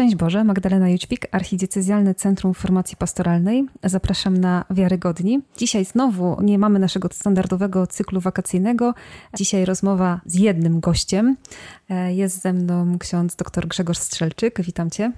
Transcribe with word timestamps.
Szczęść 0.00 0.16
Boże, 0.16 0.44
Magdalena 0.44 0.88
Jóźwik, 0.88 1.26
Archidiecezjalne 1.30 2.14
Centrum 2.14 2.54
Formacji 2.54 2.96
Pastoralnej. 2.96 3.66
Zapraszam 3.84 4.36
na 4.36 4.64
Wiarygodni. 4.70 5.40
Dzisiaj 5.56 5.84
znowu 5.84 6.42
nie 6.42 6.58
mamy 6.58 6.78
naszego 6.78 7.08
standardowego 7.12 7.86
cyklu 7.86 8.20
wakacyjnego. 8.20 8.94
Dzisiaj 9.34 9.64
rozmowa 9.64 10.20
z 10.26 10.34
jednym 10.34 10.80
gościem. 10.80 11.36
E, 11.90 12.14
jest 12.14 12.42
ze 12.42 12.52
mną 12.52 12.98
ksiądz 12.98 13.36
dr 13.36 13.68
Grzegorz 13.68 13.98
Strzelczyk. 13.98 14.62
Witam 14.62 14.90
cię. 14.90 15.12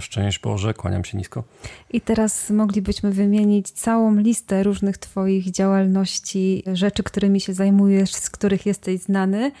Szczęść 0.00 0.38
Boże, 0.38 0.74
kłaniam 0.74 1.04
się 1.04 1.18
nisko. 1.18 1.44
I 1.92 2.00
teraz 2.00 2.50
moglibyśmy 2.50 3.12
wymienić 3.12 3.70
całą 3.70 4.16
listę 4.16 4.62
różnych 4.62 4.98
Twoich 4.98 5.50
działalności, 5.50 6.62
rzeczy, 6.72 7.02
którymi 7.02 7.40
się 7.40 7.54
zajmujesz, 7.54 8.14
z 8.14 8.30
których 8.30 8.66
jesteś 8.66 9.00
znany, 9.00 9.52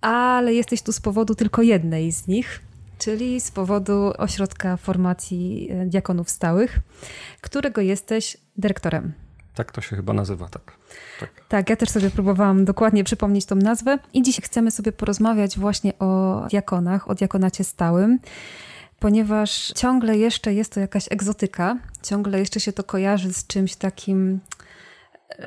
ale 0.00 0.54
jesteś 0.54 0.82
tu 0.82 0.92
z 0.92 1.00
powodu 1.00 1.34
tylko 1.34 1.62
jednej 1.62 2.12
z 2.12 2.26
nich 2.26 2.66
czyli 2.98 3.40
z 3.40 3.50
powodu 3.50 4.12
Ośrodka 4.18 4.76
Formacji 4.76 5.68
e, 5.70 5.86
Diakonów 5.86 6.30
Stałych, 6.30 6.78
którego 7.40 7.80
jesteś 7.80 8.36
dyrektorem. 8.56 9.12
Tak 9.54 9.72
to 9.72 9.80
się 9.80 9.96
chyba 9.96 10.12
nazywa, 10.12 10.48
tak. 10.48 10.72
tak. 11.20 11.30
Tak, 11.48 11.70
ja 11.70 11.76
też 11.76 11.88
sobie 11.88 12.10
próbowałam 12.10 12.64
dokładnie 12.64 13.04
przypomnieć 13.04 13.46
tą 13.46 13.56
nazwę 13.56 13.98
i 14.12 14.22
dziś 14.22 14.40
chcemy 14.40 14.70
sobie 14.70 14.92
porozmawiać 14.92 15.58
właśnie 15.58 15.98
o 15.98 16.42
diakonach, 16.50 17.10
o 17.10 17.14
diakonacie 17.14 17.64
stałym 17.64 18.18
ponieważ 19.00 19.72
ciągle 19.76 20.18
jeszcze 20.18 20.54
jest 20.54 20.74
to 20.74 20.80
jakaś 20.80 21.12
egzotyka, 21.12 21.78
ciągle 22.02 22.38
jeszcze 22.38 22.60
się 22.60 22.72
to 22.72 22.84
kojarzy 22.84 23.32
z 23.32 23.46
czymś 23.46 23.76
takim, 23.76 24.40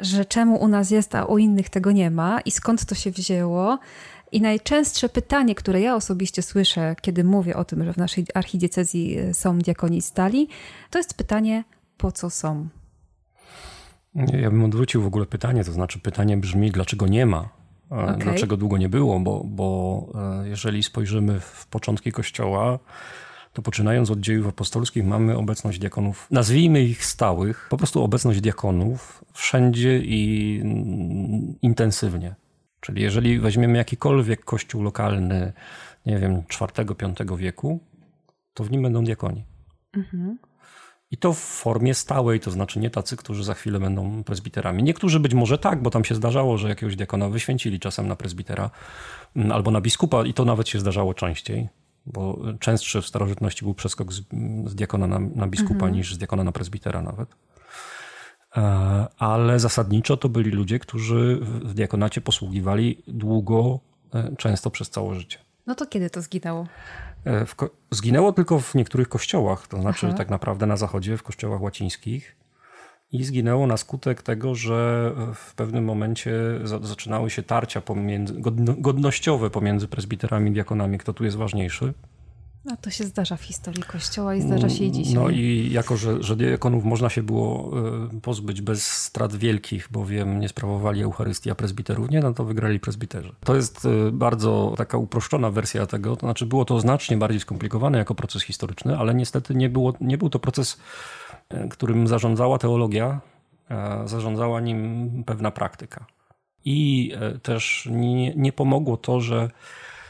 że 0.02 0.26
czemu 0.26 0.56
u 0.56 0.68
nas 0.68 0.92
jest, 0.92 1.16
a 1.16 1.26
u 1.26 1.38
innych 1.38 1.70
tego 1.70 1.92
nie 1.92 2.12
ma 2.12 2.42
i 2.42 2.52
skąd 2.52 2.86
to 2.86 2.96
się 2.96 3.12
wzięło. 3.12 3.80
I 4.32 4.42
najczęstsze 4.42 5.10
pytanie, 5.10 5.56
które 5.56 5.82
ja 5.82 5.96
osobiście 5.96 6.42
słyszę, 6.42 6.96
kiedy 7.02 7.24
mówię 7.24 7.56
o 7.56 7.66
tym, 7.66 7.84
że 7.84 7.94
w 7.94 7.98
naszej 7.98 8.26
archidiecezji 8.34 9.18
e, 9.18 9.34
są 9.34 9.60
diakoni 9.60 10.02
stali, 10.02 10.48
to 10.90 11.00
jest 11.00 11.14
pytanie, 11.14 11.64
po 11.98 12.12
co 12.12 12.30
są? 12.30 12.68
Ja 14.16 14.52
bym 14.52 14.64
odwrócił 14.64 15.02
w 15.02 15.06
ogóle 15.06 15.26
pytanie, 15.26 15.64
to 15.64 15.72
znaczy 15.72 16.00
pytanie 16.00 16.38
brzmi, 16.38 16.72
dlaczego 16.72 17.08
nie 17.08 17.26
ma? 17.26 17.50
E, 17.92 17.96
okay. 17.96 18.18
Dlaczego 18.18 18.58
długo 18.58 18.78
nie 18.78 18.90
było? 18.90 19.20
Bo, 19.20 19.44
bo 19.46 20.08
e, 20.44 20.50
jeżeli 20.50 20.84
spojrzymy 20.84 21.40
w 21.40 21.68
początki 21.68 22.12
Kościoła, 22.12 22.80
to 23.54 23.62
poczynając 23.62 24.12
od 24.12 24.20
dziejów 24.20 24.48
apostolskich 24.48 25.06
mamy 25.06 25.38
obecność 25.38 25.80
diakonów, 25.80 26.28
nazwijmy 26.32 26.82
ich 26.82 27.06
stałych, 27.06 27.68
po 27.70 27.78
prostu 27.78 28.04
obecność 28.04 28.42
diakonów 28.42 29.26
wszędzie 29.34 30.00
i 30.04 30.62
intensywnie. 31.62 32.36
Czyli 32.82 33.02
jeżeli 33.02 33.40
weźmiemy 33.40 33.78
jakikolwiek 33.78 34.46
kościół 34.46 34.84
lokalny, 34.84 35.54
nie 36.06 36.20
wiem, 36.20 36.44
IV-V 36.62 37.38
wieku, 37.38 37.80
to 38.54 38.64
w 38.64 38.72
nim 38.72 38.82
będą 38.82 39.04
diakoni. 39.04 39.46
Mhm. 39.94 40.38
I 41.12 41.18
to 41.18 41.34
w 41.34 41.40
formie 41.40 41.94
stałej, 41.94 42.40
to 42.40 42.52
znaczy 42.52 42.80
nie 42.80 42.90
tacy, 42.90 43.18
którzy 43.18 43.44
za 43.44 43.54
chwilę 43.54 43.80
będą 43.80 44.24
prezbiterami. 44.24 44.84
Niektórzy 44.84 45.20
być 45.20 45.34
może 45.34 45.58
tak, 45.58 45.82
bo 45.82 45.90
tam 45.90 46.06
się 46.06 46.16
zdarzało, 46.16 46.58
że 46.58 46.70
jakiegoś 46.70 46.96
diakona 46.96 47.30
wyświęcili 47.30 47.80
czasem 47.80 48.08
na 48.08 48.16
prezbitera 48.16 48.70
mm, 49.36 49.52
albo 49.52 49.72
na 49.72 49.82
biskupa 49.82 50.26
i 50.26 50.34
to 50.34 50.46
nawet 50.46 50.70
się 50.70 50.80
zdarzało 50.80 51.14
częściej, 51.14 51.70
bo 52.06 52.40
częstszy 52.60 53.02
w 53.02 53.08
starożytności 53.08 53.66
był 53.66 53.74
przeskok 53.74 54.14
z, 54.14 54.22
z 54.66 54.76
diakona 54.76 55.08
na, 55.08 55.20
na 55.20 55.48
biskupa 55.48 55.74
mhm. 55.74 55.94
niż 55.94 56.14
z 56.14 56.18
diakona 56.18 56.44
na 56.44 56.52
prezbitera 56.52 57.02
nawet. 57.02 57.36
E, 58.58 59.08
ale 59.18 59.60
zasadniczo 59.60 60.18
to 60.18 60.30
byli 60.30 60.52
ludzie, 60.52 60.80
którzy 60.80 61.40
w 61.42 61.74
diakonacie 61.74 62.22
posługiwali 62.22 63.04
długo, 63.08 63.80
e, 64.14 64.36
często 64.36 64.70
przez 64.70 64.90
całe 64.90 65.16
życie. 65.16 65.38
No 65.68 65.76
to 65.76 65.86
kiedy 65.86 66.10
to 66.10 66.22
zginęło? 66.22 66.68
E, 67.26 67.46
zginęło 67.92 68.34
tylko 68.34 68.60
w 68.60 68.76
niektórych 68.76 69.10
kościołach, 69.10 69.68
to 69.68 69.82
znaczy 69.82 70.08
Aha. 70.08 70.18
tak 70.18 70.30
naprawdę 70.30 70.66
na 70.66 70.78
zachodzie, 70.78 71.18
w 71.18 71.24
kościołach 71.24 71.62
łacińskich. 71.62 72.36
I 73.12 73.24
zginęło 73.24 73.68
na 73.68 73.78
skutek 73.78 74.22
tego, 74.22 74.56
że 74.56 75.12
w 75.36 75.56
pewnym 75.56 75.86
momencie 75.86 76.34
zaczynały 76.64 77.30
się 77.30 77.44
tarcia 77.44 77.82
pomiędzy, 77.82 78.34
godnościowe 78.78 79.50
pomiędzy 79.50 79.88
prezbiterami 79.88 80.50
i 80.50 80.54
diakonami, 80.54 80.98
kto 80.98 81.14
tu 81.14 81.24
jest 81.24 81.38
ważniejszy. 81.38 81.94
No 82.66 82.78
to 82.82 82.90
się 82.90 83.04
zdarza 83.04 83.38
w 83.38 83.42
historii 83.42 83.84
Kościoła 83.84 84.36
i 84.36 84.42
zdarza 84.42 84.70
się 84.70 84.84
i 84.84 84.92
dzisiaj. 84.92 85.14
No 85.14 85.30
i 85.30 85.70
jako, 85.72 85.98
że, 85.98 86.24
że 86.24 86.36
diakonów 86.36 86.84
można 86.84 87.10
się 87.10 87.24
było 87.24 87.72
e, 88.16 88.20
pozbyć 88.22 88.62
bez 88.62 88.88
strat 88.88 89.36
wielkich, 89.36 89.88
bowiem 89.92 90.40
nie 90.40 90.50
sprawowali 90.50 91.04
Eucharystii, 91.04 91.52
a 91.52 91.56
prezbiterów 91.56 92.10
nie, 92.10 92.20
no 92.20 92.34
to 92.34 92.46
wygrali 92.46 92.80
prezbiterzy. 92.80 93.36
To 93.40 93.56
jest 93.56 93.86
e, 93.86 94.12
bardzo 94.12 94.74
taka 94.78 94.98
uproszczona 94.98 95.52
wersja 95.52 95.86
tego, 95.86 96.16
to 96.16 96.26
znaczy 96.26 96.46
było 96.46 96.66
to 96.66 96.80
znacznie 96.80 97.18
bardziej 97.18 97.40
skomplikowane 97.40 97.98
jako 97.98 98.16
proces 98.16 98.44
historyczny, 98.44 98.98
ale 98.98 99.16
niestety 99.16 99.56
nie, 99.56 99.70
było, 99.70 99.94
nie 100.02 100.18
był 100.18 100.30
to 100.30 100.40
proces, 100.40 100.80
e, 101.50 101.68
którym 101.68 102.08
zarządzała 102.08 102.58
teologia, 102.58 103.22
zarządzała 104.06 104.60
nim 104.60 105.24
pewna 105.24 105.52
praktyka. 105.52 106.06
I 106.66 107.12
też 107.44 107.88
nie, 107.92 108.36
nie 108.36 108.52
pomogło 108.52 108.98
to, 108.98 109.22
że 109.22 109.50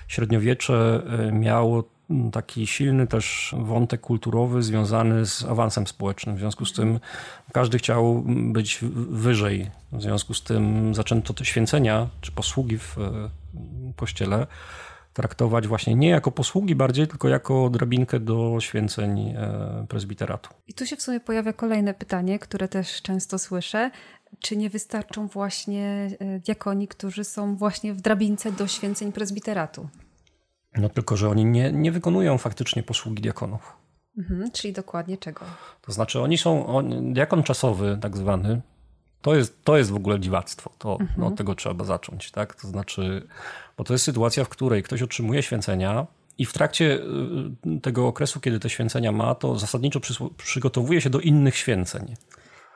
średniowiecze 0.07 1.03
miało 1.31 1.83
taki 2.31 2.67
silny 2.67 3.07
też 3.07 3.55
wątek 3.57 4.01
kulturowy 4.01 4.63
związany 4.63 5.25
z 5.25 5.45
awansem 5.45 5.87
społecznym. 5.87 6.35
W 6.35 6.39
związku 6.39 6.65
z 6.65 6.73
tym 6.73 6.99
każdy 7.53 7.77
chciał 7.77 8.23
być 8.27 8.79
wyżej. 9.09 9.71
W 9.91 10.01
związku 10.01 10.33
z 10.33 10.43
tym 10.43 10.95
zaczęto 10.95 11.33
te 11.33 11.45
święcenia 11.45 12.07
czy 12.21 12.31
posługi 12.31 12.77
w 12.77 12.97
kościele 13.95 14.47
traktować 15.13 15.67
właśnie 15.67 15.95
nie 15.95 16.09
jako 16.09 16.31
posługi 16.31 16.75
bardziej, 16.75 17.07
tylko 17.07 17.29
jako 17.29 17.69
drabinkę 17.69 18.19
do 18.19 18.57
święceń 18.59 19.19
e, 19.19 19.85
prezbiteratu. 19.89 20.49
I 20.67 20.73
tu 20.73 20.85
się 20.85 20.95
w 20.95 21.01
sumie 21.01 21.19
pojawia 21.19 21.53
kolejne 21.53 21.93
pytanie, 21.93 22.39
które 22.39 22.67
też 22.67 23.01
często 23.01 23.39
słyszę. 23.39 23.91
Czy 24.39 24.57
nie 24.57 24.69
wystarczą 24.69 25.27
właśnie 25.27 26.09
e, 26.19 26.39
diakoni, 26.39 26.87
którzy 26.87 27.23
są 27.23 27.55
właśnie 27.55 27.93
w 27.93 28.01
drabince 28.01 28.51
do 28.51 28.67
święceń 28.67 29.11
prezbiteratu? 29.11 29.89
No 30.77 30.89
tylko, 30.89 31.17
że 31.17 31.29
oni 31.29 31.45
nie, 31.45 31.71
nie 31.71 31.91
wykonują 31.91 32.37
faktycznie 32.37 32.83
posługi 32.83 33.21
diakonów. 33.21 33.73
Mhm, 34.17 34.51
czyli 34.51 34.73
dokładnie 34.73 35.17
czego? 35.17 35.45
To 35.81 35.91
znaczy 35.91 36.21
oni 36.21 36.37
są, 36.37 36.67
on, 36.67 37.13
diakon 37.13 37.43
czasowy 37.43 37.97
tak 38.01 38.17
zwany, 38.17 38.61
to 39.21 39.35
jest, 39.35 39.63
to 39.63 39.77
jest 39.77 39.91
w 39.91 39.95
ogóle 39.95 40.19
dziwactwo. 40.19 40.71
To, 40.77 40.89
no, 40.89 40.99
mhm. 40.99 41.19
no, 41.19 41.27
od 41.27 41.35
tego 41.35 41.55
trzeba 41.55 41.85
zacząć. 41.85 42.31
Tak? 42.31 42.55
To 42.55 42.67
znaczy, 42.67 43.27
bo 43.77 43.83
to 43.83 43.93
jest 43.93 44.05
sytuacja, 44.05 44.43
w 44.43 44.49
której 44.49 44.83
ktoś 44.83 45.01
otrzymuje 45.01 45.43
święcenia 45.43 46.07
i 46.37 46.45
w 46.45 46.53
trakcie 46.53 46.99
y, 47.65 47.79
tego 47.81 48.07
okresu, 48.07 48.39
kiedy 48.39 48.59
te 48.59 48.69
święcenia 48.69 49.11
ma, 49.11 49.35
to 49.35 49.59
zasadniczo 49.59 49.99
przygotowuje 50.37 51.01
się 51.01 51.09
do 51.09 51.19
innych 51.19 51.55
święceń. 51.55 52.15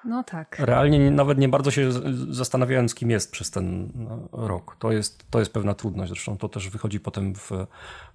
No 0.06 0.24
tak. 0.24 0.60
Realnie 0.60 1.12
nawet 1.12 1.38
nie 1.38 1.50
bardzo 1.50 1.72
się 1.72 1.92
zastanawiając, 2.30 2.96
kim 2.96 3.12
jest 3.12 3.32
przez 3.32 3.52
ten 3.52 3.90
no, 3.96 4.48
rok. 4.48 4.76
To 4.80 4.92
jest, 4.92 5.26
to 5.30 5.40
jest 5.40 5.54
pewna 5.54 5.74
trudność. 5.74 6.12
Zresztą 6.12 6.38
to 6.38 6.50
też 6.50 6.70
wychodzi 6.70 7.00
potem 7.00 7.36
w, 7.36 7.52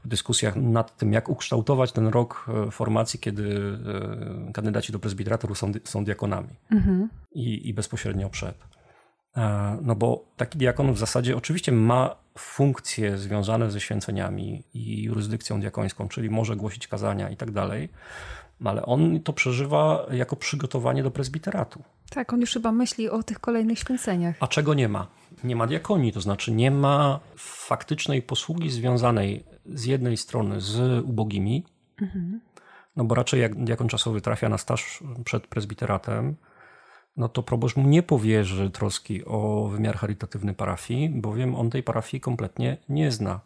w 0.04 0.08
dyskusjach 0.08 0.56
nad 0.56 0.96
tym, 0.96 1.12
jak 1.12 1.28
ukształtować 1.28 1.92
ten 1.92 2.08
rok 2.08 2.46
e, 2.68 2.70
formacji, 2.70 3.20
kiedy 3.20 3.78
e, 4.48 4.52
kandydaci 4.52 4.92
do 4.92 4.98
prezbiteratu 4.98 5.54
są, 5.54 5.72
są 5.84 6.04
diakonami 6.04 6.48
mhm. 6.70 7.08
I, 7.32 7.68
i 7.68 7.74
bezpośrednio 7.74 8.30
przed. 8.30 8.56
E, 9.36 9.78
no 9.82 9.94
bo 9.94 10.24
taki 10.36 10.58
diakon 10.58 10.92
w 10.92 10.98
zasadzie 10.98 11.36
oczywiście 11.36 11.72
ma 11.72 12.16
funkcje 12.38 13.18
związane 13.18 13.70
ze 13.70 13.80
święceniami 13.80 14.64
i 14.74 15.02
jurysdykcją 15.02 15.60
diakońską, 15.60 16.08
czyli 16.08 16.30
może 16.30 16.56
głosić 16.56 16.88
kazania 16.88 17.30
i 17.30 17.36
tak 17.36 17.50
dalej 17.50 17.88
ale 18.64 18.86
on 18.86 19.20
to 19.20 19.32
przeżywa 19.32 20.06
jako 20.10 20.36
przygotowanie 20.36 21.02
do 21.02 21.10
prezbiteratu. 21.10 21.82
Tak, 22.10 22.32
on 22.32 22.40
już 22.40 22.52
chyba 22.52 22.72
myśli 22.72 23.08
o 23.08 23.22
tych 23.22 23.40
kolejnych 23.40 23.78
święceniach. 23.78 24.36
A 24.40 24.46
czego 24.46 24.74
nie 24.74 24.88
ma? 24.88 25.06
Nie 25.44 25.56
ma 25.56 25.66
diakonii, 25.66 26.12
to 26.12 26.20
znaczy 26.20 26.52
nie 26.52 26.70
ma 26.70 27.20
faktycznej 27.36 28.22
posługi 28.22 28.70
związanej 28.70 29.44
z 29.66 29.84
jednej 29.84 30.16
strony 30.16 30.60
z 30.60 31.04
ubogimi, 31.04 31.64
mhm. 32.02 32.40
no 32.96 33.04
bo 33.04 33.14
raczej 33.14 33.40
jak 33.40 33.64
diakon 33.64 33.88
czasowy 33.88 34.20
trafia 34.20 34.48
na 34.48 34.58
staż 34.58 35.04
przed 35.24 35.46
prezbiteratem, 35.46 36.36
no 37.16 37.28
to 37.28 37.42
proboszcz 37.42 37.76
mu 37.76 37.88
nie 37.88 38.02
powierzy 38.02 38.70
troski 38.70 39.24
o 39.24 39.68
wymiar 39.72 39.96
charytatywny 39.96 40.54
parafii, 40.54 41.08
bowiem 41.08 41.54
on 41.54 41.70
tej 41.70 41.82
parafii 41.82 42.20
kompletnie 42.20 42.76
nie 42.88 43.12
zna. 43.12 43.40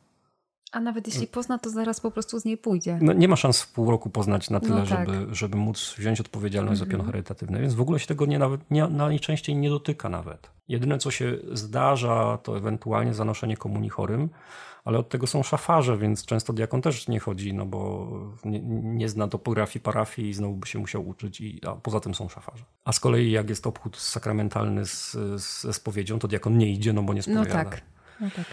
A 0.73 0.81
nawet 0.81 1.07
jeśli 1.07 1.27
pozna, 1.27 1.59
to 1.59 1.71
zaraz 1.71 2.01
po 2.01 2.11
prostu 2.11 2.41
z 2.41 2.45
niej 2.45 2.59
pójdzie. 2.59 2.99
No, 3.03 3.13
nie 3.13 3.29
ma 3.29 3.37
szans 3.37 3.63
w 3.63 3.73
pół 3.73 3.91
roku 3.91 4.11
poznać 4.11 4.51
na 4.51 4.61
tyle, 4.61 4.75
no 4.75 4.87
tak. 4.87 5.09
żeby, 5.09 5.35
żeby 5.35 5.57
móc 5.57 5.95
wziąć 5.99 6.21
odpowiedzialność 6.21 6.79
za 6.79 6.87
pion 6.87 6.95
mhm. 6.95 7.11
charytatywny, 7.11 7.61
więc 7.61 7.75
w 7.75 7.81
ogóle 7.81 7.99
się 7.99 8.07
tego 8.07 8.27
nie, 8.27 8.39
nawet, 8.39 8.71
nie, 8.71 8.89
najczęściej 8.89 9.57
nie 9.57 9.71
dotyka 9.71 10.09
nawet. 10.09 10.51
Jedyne, 10.69 10.99
co 10.99 11.11
się 11.11 11.37
zdarza, 11.53 12.39
to 12.43 12.57
ewentualnie 12.57 13.15
zanoszenie 13.15 13.57
komunii 13.57 13.91
chorym, 13.91 14.29
ale 14.85 14.99
od 14.99 15.09
tego 15.09 15.27
są 15.27 15.43
szafarze, 15.43 15.99
więc 15.99 16.25
często 16.25 16.53
diakon 16.53 16.83
też 16.83 17.09
nie 17.09 17.21
chodzi, 17.21 17.55
no 17.55 17.67
bo 17.67 18.11
nie, 18.45 18.61
nie 18.83 19.09
zna 19.09 19.29
topografii 19.29 19.83
parafii 19.83 20.29
i 20.29 20.35
znowu 20.35 20.55
by 20.55 20.67
się 20.67 20.79
musiał 20.79 21.09
uczyć, 21.09 21.41
i, 21.41 21.61
a 21.67 21.73
poza 21.73 22.01
tym 22.01 22.15
są 22.15 22.29
szafarze. 22.29 22.65
A 22.85 22.93
z 22.93 23.01
kolei 23.01 23.31
jak 23.31 23.49
jest 23.49 23.67
obchód 23.67 23.97
sakramentalny 23.97 24.87
z, 24.87 25.13
z, 25.13 25.63
ze 25.63 25.73
spowiedzią, 25.73 26.19
to 26.19 26.29
diakon 26.29 26.59
nie 26.59 26.73
idzie, 26.73 26.93
no 26.93 27.03
bo 27.03 27.15
nie 27.15 27.23
spowiada. 27.23 27.45
No 27.45 27.53
tak. 27.53 27.83
No 28.21 28.31
tak. 28.37 28.45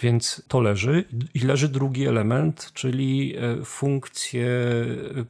Więc 0.00 0.42
to 0.48 0.60
leży. 0.60 1.04
I 1.34 1.38
leży 1.38 1.68
drugi 1.68 2.06
element, 2.06 2.70
czyli 2.74 3.36
e, 3.36 3.64
funkcje 3.64 4.46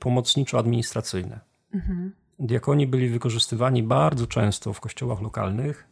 pomocniczo-administracyjne. 0.00 1.38
Mhm. 1.74 2.12
Diakoni 2.38 2.86
byli 2.86 3.08
wykorzystywani 3.08 3.82
bardzo 3.82 4.26
często 4.26 4.72
w 4.72 4.80
kościołach 4.80 5.20
lokalnych 5.20 5.88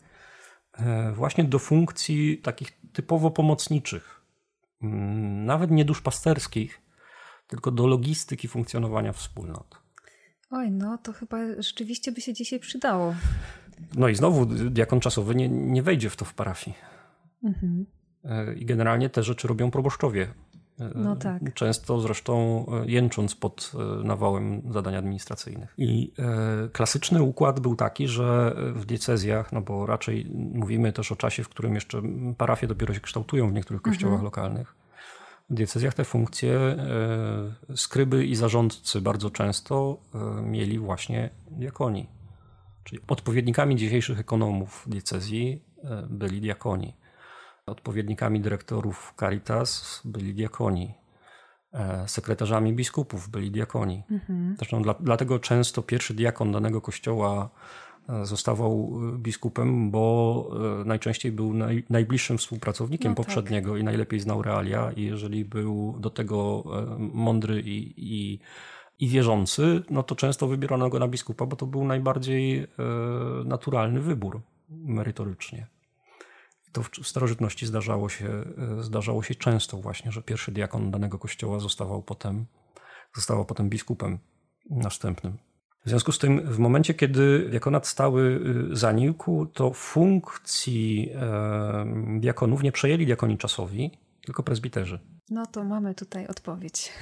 e, 0.73 1.13
właśnie 1.13 1.45
do 1.45 1.59
funkcji 1.59 2.39
takich 2.39 2.79
typowo 2.93 3.31
pomocniczych, 3.31 4.21
nawet 5.45 5.71
nie 5.71 5.85
duszpasterskich, 5.85 6.81
tylko 7.47 7.71
do 7.71 7.87
logistyki 7.87 8.49
funkcjonowania 8.49 9.13
wspólnot. 9.13 9.79
Oj, 10.51 10.71
no 10.71 10.99
to 10.99 11.13
chyba 11.13 11.39
rzeczywiście 11.59 12.13
by 12.13 12.21
się 12.21 12.35
dzisiaj 12.35 12.61
przydało. 12.61 13.15
No 13.95 14.09
i 14.09 14.15
znowu 14.15 14.47
diakon 14.47 15.01
czasowy 15.01 15.35
nie, 15.35 15.49
nie 15.49 15.83
wejdzie 15.83 16.11
w 16.11 16.17
to 16.17 16.25
w 16.25 16.35
parafii. 16.35 16.77
Mhm. 17.45 17.87
E, 18.25 18.55
I 18.55 18.65
generalnie 18.65 19.11
te 19.11 19.23
rzeczy 19.23 19.49
robią 19.49 19.71
proboszczowie. 19.71 20.29
E, 20.81 20.91
no 20.95 21.17
tak. 21.17 21.55
Często 21.55 22.01
zresztą 22.01 22.67
e, 22.83 22.91
jęcząc 22.91 23.35
pod 23.35 23.73
nawałem 24.05 24.63
zadań 24.73 24.97
administracyjnych. 24.97 25.75
I 25.79 26.13
klasyczny 26.73 27.23
układ 27.23 27.61
był 27.61 27.77
taki, 27.77 28.09
że 28.09 28.57
w 28.75 28.85
diecezjach, 28.87 29.53
no 29.53 29.61
bo 29.61 29.87
raczej 29.87 30.31
mówimy 30.55 30.93
też 30.93 31.13
o 31.13 31.17
czasie, 31.17 31.45
w 31.45 31.49
którym 31.49 31.75
jeszcze 31.75 32.03
parafie 32.39 32.67
dopiero 32.67 32.95
się 32.95 33.01
kształtują 33.01 33.51
w 33.51 33.53
niektórych 33.53 33.83
kościołach 33.83 34.21
mhm. 34.21 34.25
lokalnych. 34.25 34.75
W 35.51 35.55
diecezjach 35.55 35.95
te 35.95 36.05
funkcje 36.05 36.77
skryby 37.77 38.27
i 38.27 38.35
zarządcy 38.35 39.01
bardzo 39.01 39.31
często 39.31 40.01
mieli 40.43 40.79
właśnie 40.79 41.31
diakoni. 41.51 42.09
Czyli 42.85 43.03
odpowiednikami 43.09 43.77
dzisiejszych 43.77 44.21
ekonomów 44.21 44.85
diecezji 44.89 45.63
byli 46.09 46.41
diakoni. 46.41 46.95
Odpowiednikami 47.71 48.41
dyrektorów 48.41 49.15
Caritas 49.17 50.03
byli 50.05 50.35
diakoni. 50.35 50.95
E, 51.73 52.09
sekretarzami 52.09 52.73
biskupów 52.73 53.29
byli 53.29 53.51
diakoni. 53.51 54.03
Mhm. 54.11 54.55
Zresztą 54.57 54.83
dla, 54.83 54.95
dlatego 55.01 55.39
często 55.39 55.83
pierwszy 55.83 56.15
diakon 56.15 56.53
danego 56.53 56.81
kościoła 56.81 57.51
e, 58.09 58.27
zostawał 58.27 59.01
e, 59.15 59.19
biskupem, 59.19 59.91
bo 59.91 60.51
najczęściej 60.85 61.33
był 61.33 61.55
naj, 61.55 61.85
najbliższym 61.91 62.39
współpracownikiem 62.39 63.13
no 63.13 63.17
tak. 63.17 63.27
poprzedniego 63.27 63.77
i 63.77 63.85
najlepiej 63.85 64.21
znał 64.21 64.43
realia. 64.43 64.93
I 64.93 65.03
jeżeli 65.03 65.45
był 65.45 65.97
do 66.01 66.11
tego 66.11 66.65
mądry 66.99 67.61
i, 67.61 67.95
i, 67.97 68.39
i 68.99 69.09
wierzący, 69.09 69.83
no 69.91 70.03
to 70.03 70.17
często 70.17 70.47
wybierano 70.47 70.89
go 70.89 70.99
na 70.99 71.09
biskupa, 71.09 71.47
bo 71.47 71.57
to 71.57 71.67
był 71.67 71.85
najbardziej 71.85 72.67
naturalny 73.45 74.01
wybór 74.01 74.41
merytorycznie. 74.69 75.67
To 76.73 76.83
w 76.83 77.09
starożytności 77.09 77.67
zdarzało 77.67 78.09
się, 78.09 78.29
e, 78.29 78.83
zdarzało 78.83 79.23
się 79.23 79.35
często 79.35 79.77
właśnie, 79.77 80.13
że 80.13 80.23
pierwszy 80.23 80.53
diakon 80.53 80.91
danego 80.91 81.19
kościoła 81.19 81.59
zostawał 81.59 82.03
potem, 82.03 82.47
zostawał 83.15 83.45
potem 83.45 83.69
biskupem 83.69 84.19
następnym. 84.71 85.39
W 85.85 85.89
związku 85.89 86.13
z 86.13 86.19
tym, 86.19 86.41
w 86.41 86.59
momencie, 86.59 86.95
kiedy 86.95 87.49
diakonat 87.51 87.87
stały 87.87 88.41
y, 88.73 88.77
zanikł, 88.77 89.47
to 89.47 89.73
funkcji 89.73 91.13
diakonów 92.21 92.63
nie 92.63 92.73
przejęli 92.73 93.07
diakoni 93.07 93.39
czasowi, 93.39 93.91
tylko 94.25 94.43
prezbiterzy. 94.43 95.01
No 95.31 95.47
to 95.47 95.65
mamy 95.65 95.95
tutaj 95.95 96.27
odpowiedź. 96.27 96.93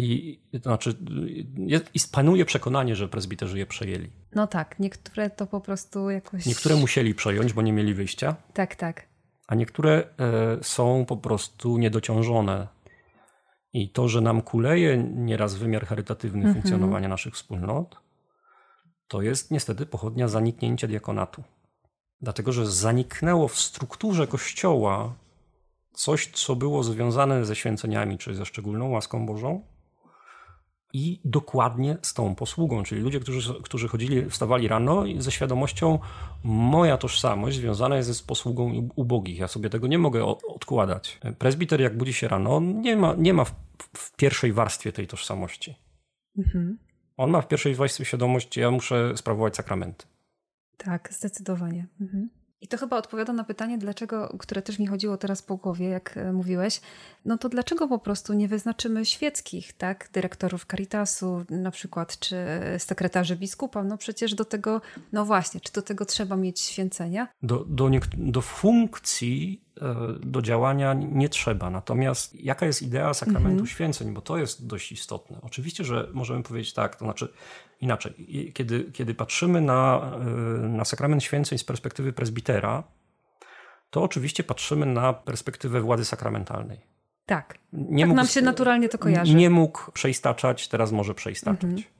I 0.00 0.40
to 0.52 0.62
znaczy, 0.62 0.94
jest, 1.56 1.90
i 1.94 1.98
panuje 2.12 2.44
przekonanie, 2.44 2.96
że 2.96 3.08
prezbiterzy 3.08 3.58
je 3.58 3.66
przejęli. 3.66 4.10
No 4.34 4.46
tak, 4.46 4.78
niektóre 4.78 5.30
to 5.30 5.46
po 5.46 5.60
prostu 5.60 6.10
jakoś. 6.10 6.46
Niektóre 6.46 6.76
musieli 6.76 7.14
przejąć, 7.14 7.52
bo 7.52 7.62
nie 7.62 7.72
mieli 7.72 7.94
wyjścia. 7.94 8.36
Tak, 8.54 8.76
tak. 8.76 9.08
A 9.46 9.54
niektóre 9.54 10.04
e, 10.18 10.58
są 10.62 11.04
po 11.04 11.16
prostu 11.16 11.78
niedociążone. 11.78 12.68
I 13.72 13.90
to, 13.90 14.08
że 14.08 14.20
nam 14.20 14.42
kuleje 14.42 14.98
nieraz 14.98 15.54
wymiar 15.54 15.86
charytatywny 15.86 16.38
mhm. 16.38 16.54
funkcjonowania 16.54 17.08
naszych 17.08 17.34
wspólnot, 17.34 17.96
to 19.08 19.22
jest 19.22 19.50
niestety 19.50 19.86
pochodnia 19.86 20.28
zaniknięcia 20.28 20.86
diakonatu. 20.86 21.42
Dlatego, 22.20 22.52
że 22.52 22.66
zaniknęło 22.66 23.48
w 23.48 23.58
strukturze 23.58 24.26
kościoła 24.26 25.14
coś, 25.92 26.26
co 26.26 26.56
było 26.56 26.82
związane 26.82 27.44
ze 27.44 27.56
święceniami, 27.56 28.18
czy 28.18 28.34
ze 28.34 28.46
szczególną 28.46 28.88
łaską 28.88 29.26
Bożą, 29.26 29.62
i 30.92 31.20
dokładnie 31.24 31.96
z 32.02 32.14
tą 32.14 32.34
posługą, 32.34 32.82
czyli 32.82 33.00
ludzie, 33.00 33.20
którzy, 33.20 33.54
którzy 33.62 33.88
chodzili, 33.88 34.30
wstawali 34.30 34.68
rano 34.68 35.04
ze 35.18 35.32
świadomością, 35.32 35.98
moja 36.44 36.96
tożsamość 36.96 37.56
związana 37.56 37.96
jest 37.96 38.14
z 38.14 38.22
posługą 38.22 38.88
ubogich. 38.96 39.38
Ja 39.38 39.48
sobie 39.48 39.70
tego 39.70 39.86
nie 39.86 39.98
mogę 39.98 40.24
odkładać. 40.24 41.20
Prezbiter, 41.38 41.80
jak 41.80 41.96
budzi 41.96 42.12
się 42.12 42.28
rano, 42.28 42.60
nie 42.60 42.96
ma, 42.96 43.14
nie 43.14 43.34
ma 43.34 43.44
w, 43.44 43.52
w 43.92 44.16
pierwszej 44.16 44.52
warstwie 44.52 44.92
tej 44.92 45.06
tożsamości. 45.06 45.74
Mhm. 46.38 46.78
On 47.16 47.30
ma 47.30 47.40
w 47.40 47.48
pierwszej 47.48 47.74
warstwie 47.74 48.04
świadomość, 48.04 48.56
ja 48.56 48.70
muszę 48.70 49.16
sprawować 49.16 49.56
sakramenty. 49.56 50.06
Tak, 50.76 51.08
zdecydowanie. 51.12 51.86
Mhm. 52.00 52.30
I 52.60 52.68
to 52.68 52.76
chyba 52.78 52.96
odpowiada 52.96 53.32
na 53.32 53.44
pytanie, 53.44 53.78
dlaczego, 53.78 54.34
które 54.38 54.62
też 54.62 54.78
mi 54.78 54.86
chodziło 54.86 55.16
teraz 55.16 55.42
po 55.42 55.56
głowie, 55.56 55.88
jak 55.88 56.16
e, 56.16 56.32
mówiłeś. 56.32 56.80
No 57.24 57.38
to 57.38 57.48
dlaczego 57.48 57.88
po 57.88 57.98
prostu 57.98 58.32
nie 58.32 58.48
wyznaczymy 58.48 59.04
świeckich, 59.04 59.72
tak? 59.72 60.10
Dyrektorów 60.12 60.66
Caritasu 60.66 61.44
na 61.50 61.70
przykład, 61.70 62.18
czy 62.18 62.36
sekretarzy 62.78 63.36
biskupa? 63.36 63.84
No 63.84 63.98
przecież 63.98 64.34
do 64.34 64.44
tego, 64.44 64.80
no 65.12 65.24
właśnie, 65.24 65.60
czy 65.60 65.72
do 65.72 65.82
tego 65.82 66.04
trzeba 66.04 66.36
mieć 66.36 66.60
święcenia? 66.60 67.28
Do, 67.42 67.64
do, 67.64 67.90
do 68.16 68.40
funkcji 68.40 69.67
E, 69.67 69.67
do 70.20 70.42
działania 70.42 70.94
nie 70.94 71.28
trzeba. 71.28 71.70
Natomiast 71.70 72.34
jaka 72.34 72.66
jest 72.66 72.82
idea 72.82 73.14
sakramentu 73.14 73.50
mhm. 73.50 73.66
święceń, 73.66 74.12
bo 74.14 74.20
to 74.20 74.38
jest 74.38 74.66
dość 74.66 74.92
istotne. 74.92 75.38
Oczywiście, 75.42 75.84
że 75.84 76.08
możemy 76.12 76.42
powiedzieć 76.42 76.72
tak, 76.72 76.96
to 76.96 77.04
znaczy 77.04 77.32
inaczej. 77.80 78.52
Kiedy, 78.54 78.92
kiedy 78.92 79.14
patrzymy 79.14 79.60
na, 79.60 80.10
e, 80.14 80.68
na 80.68 80.84
sakrament 80.84 81.22
święceń 81.22 81.58
z 81.58 81.64
perspektywy 81.64 82.12
prezbitera, 82.12 82.82
to 83.90 84.02
oczywiście 84.02 84.44
patrzymy 84.44 84.86
na 84.86 85.12
perspektywę 85.12 85.80
władzy 85.80 86.04
sakramentalnej. 86.04 86.80
Tak. 87.26 87.58
Nie 87.72 88.02
tak 88.02 88.08
mógł, 88.08 88.16
nam 88.16 88.26
się 88.26 88.42
naturalnie 88.42 88.88
to 88.88 88.98
kojarzy. 88.98 89.34
Nie 89.34 89.50
mógł 89.50 89.92
przeistaczać, 89.92 90.68
teraz 90.68 90.92
może 90.92 91.14
przeistaczać. 91.14 91.64
Mhm. 91.64 91.97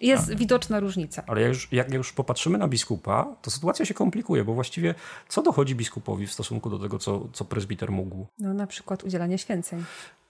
Jest 0.00 0.34
widoczna 0.34 0.80
różnica. 0.80 1.22
Ale 1.26 1.40
jak 1.40 1.48
już, 1.48 1.72
jak 1.72 1.92
już 1.92 2.12
popatrzymy 2.12 2.58
na 2.58 2.68
biskupa, 2.68 3.36
to 3.42 3.50
sytuacja 3.50 3.84
się 3.84 3.94
komplikuje, 3.94 4.44
bo 4.44 4.54
właściwie 4.54 4.94
co 5.28 5.42
dochodzi 5.42 5.74
biskupowi 5.74 6.26
w 6.26 6.32
stosunku 6.32 6.70
do 6.70 6.78
tego, 6.78 6.98
co, 6.98 7.28
co 7.32 7.44
prezbiter 7.44 7.92
mógł? 7.92 8.26
No 8.38 8.54
na 8.54 8.66
przykład 8.66 9.04
udzielanie 9.04 9.38
święceń. 9.38 9.84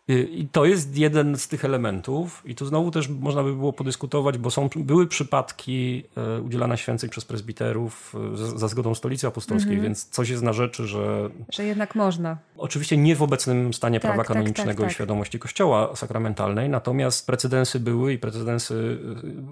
I 0.09 0.49
to 0.53 0.65
jest 0.65 0.97
jeden 0.97 1.37
z 1.37 1.49
tych 1.49 1.65
elementów, 1.65 2.43
i 2.45 2.55
tu 2.55 2.67
znowu 2.67 2.91
też 2.91 3.09
można 3.09 3.43
by 3.43 3.55
było 3.55 3.73
podyskutować, 3.73 4.39
bo 4.39 4.51
są, 4.51 4.69
były 4.77 5.07
przypadki 5.07 6.05
e, 6.17 6.41
udzielania 6.41 6.77
święceń 6.77 7.11
przez 7.11 7.25
prezbiterów 7.25 8.15
e, 8.35 8.59
za 8.59 8.69
zgodą 8.69 8.95
stolicy 8.95 9.27
apostolskiej, 9.27 9.73
mm 9.73 9.81
-hmm. 9.81 9.87
więc 9.87 10.09
coś 10.09 10.29
jest 10.29 10.43
na 10.43 10.53
rzeczy, 10.53 10.87
że. 10.87 11.31
Że 11.53 11.65
jednak 11.65 11.95
można. 11.95 12.39
Oczywiście 12.57 12.97
nie 12.97 13.17
w 13.17 13.23
obecnym 13.23 13.75
stanie 13.75 14.01
tak, 14.01 14.11
prawa 14.11 14.25
tak, 14.25 14.29
kanonicznego 14.29 14.71
tak, 14.71 14.81
tak, 14.81 14.91
i 14.91 14.95
świadomości 14.95 15.39
Kościoła 15.39 15.97
sakramentalnej, 15.97 16.69
natomiast 16.69 17.27
precedensy 17.27 17.81
były 17.81 18.13
i 18.13 18.19
precedensy 18.19 18.99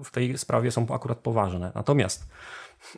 w 0.03 0.11
tej 0.11 0.37
sprawie 0.37 0.71
są 0.71 0.87
akurat 0.93 1.17
poważne. 1.17 1.71
Natomiast 1.75 2.27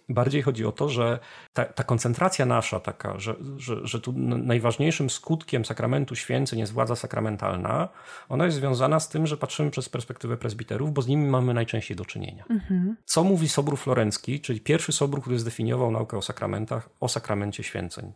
Bardziej 0.09 0.41
chodzi 0.41 0.65
o 0.65 0.71
to, 0.71 0.89
że 0.89 1.19
ta, 1.53 1.65
ta 1.65 1.83
koncentracja 1.83 2.45
nasza 2.45 2.79
taka, 2.79 3.19
że, 3.19 3.35
że, 3.57 3.87
że 3.87 4.01
tu 4.01 4.13
najważniejszym 4.37 5.09
skutkiem 5.09 5.65
sakramentu 5.65 6.15
święceń 6.15 6.59
jest 6.59 6.73
władza 6.73 6.95
sakramentalna, 6.95 7.89
ona 8.29 8.45
jest 8.45 8.57
związana 8.57 8.99
z 8.99 9.09
tym, 9.09 9.27
że 9.27 9.37
patrzymy 9.37 9.71
przez 9.71 9.89
perspektywę 9.89 10.37
prezbiterów, 10.37 10.93
bo 10.93 11.01
z 11.01 11.07
nimi 11.07 11.27
mamy 11.27 11.53
najczęściej 11.53 11.97
do 11.97 12.05
czynienia. 12.05 12.45
Mhm. 12.49 12.95
Co 13.05 13.23
mówi 13.23 13.49
Sobór 13.49 13.77
Florencki, 13.77 14.39
czyli 14.41 14.61
pierwszy 14.61 14.91
Sobór, 14.91 15.21
który 15.21 15.39
zdefiniował 15.39 15.91
naukę 15.91 16.17
o 16.17 16.21
sakramentach, 16.21 16.89
o 16.99 17.07
sakramencie 17.07 17.63
święceń? 17.63 18.13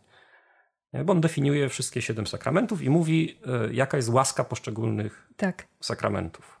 Bo 1.04 1.12
on 1.12 1.20
definiuje 1.20 1.68
wszystkie 1.68 2.02
siedem 2.02 2.26
sakramentów 2.26 2.82
i 2.82 2.90
mówi, 2.90 3.38
e, 3.46 3.74
jaka 3.74 3.96
jest 3.96 4.08
łaska 4.08 4.44
poszczególnych 4.44 5.28
tak. 5.36 5.66
sakramentów. 5.80 6.53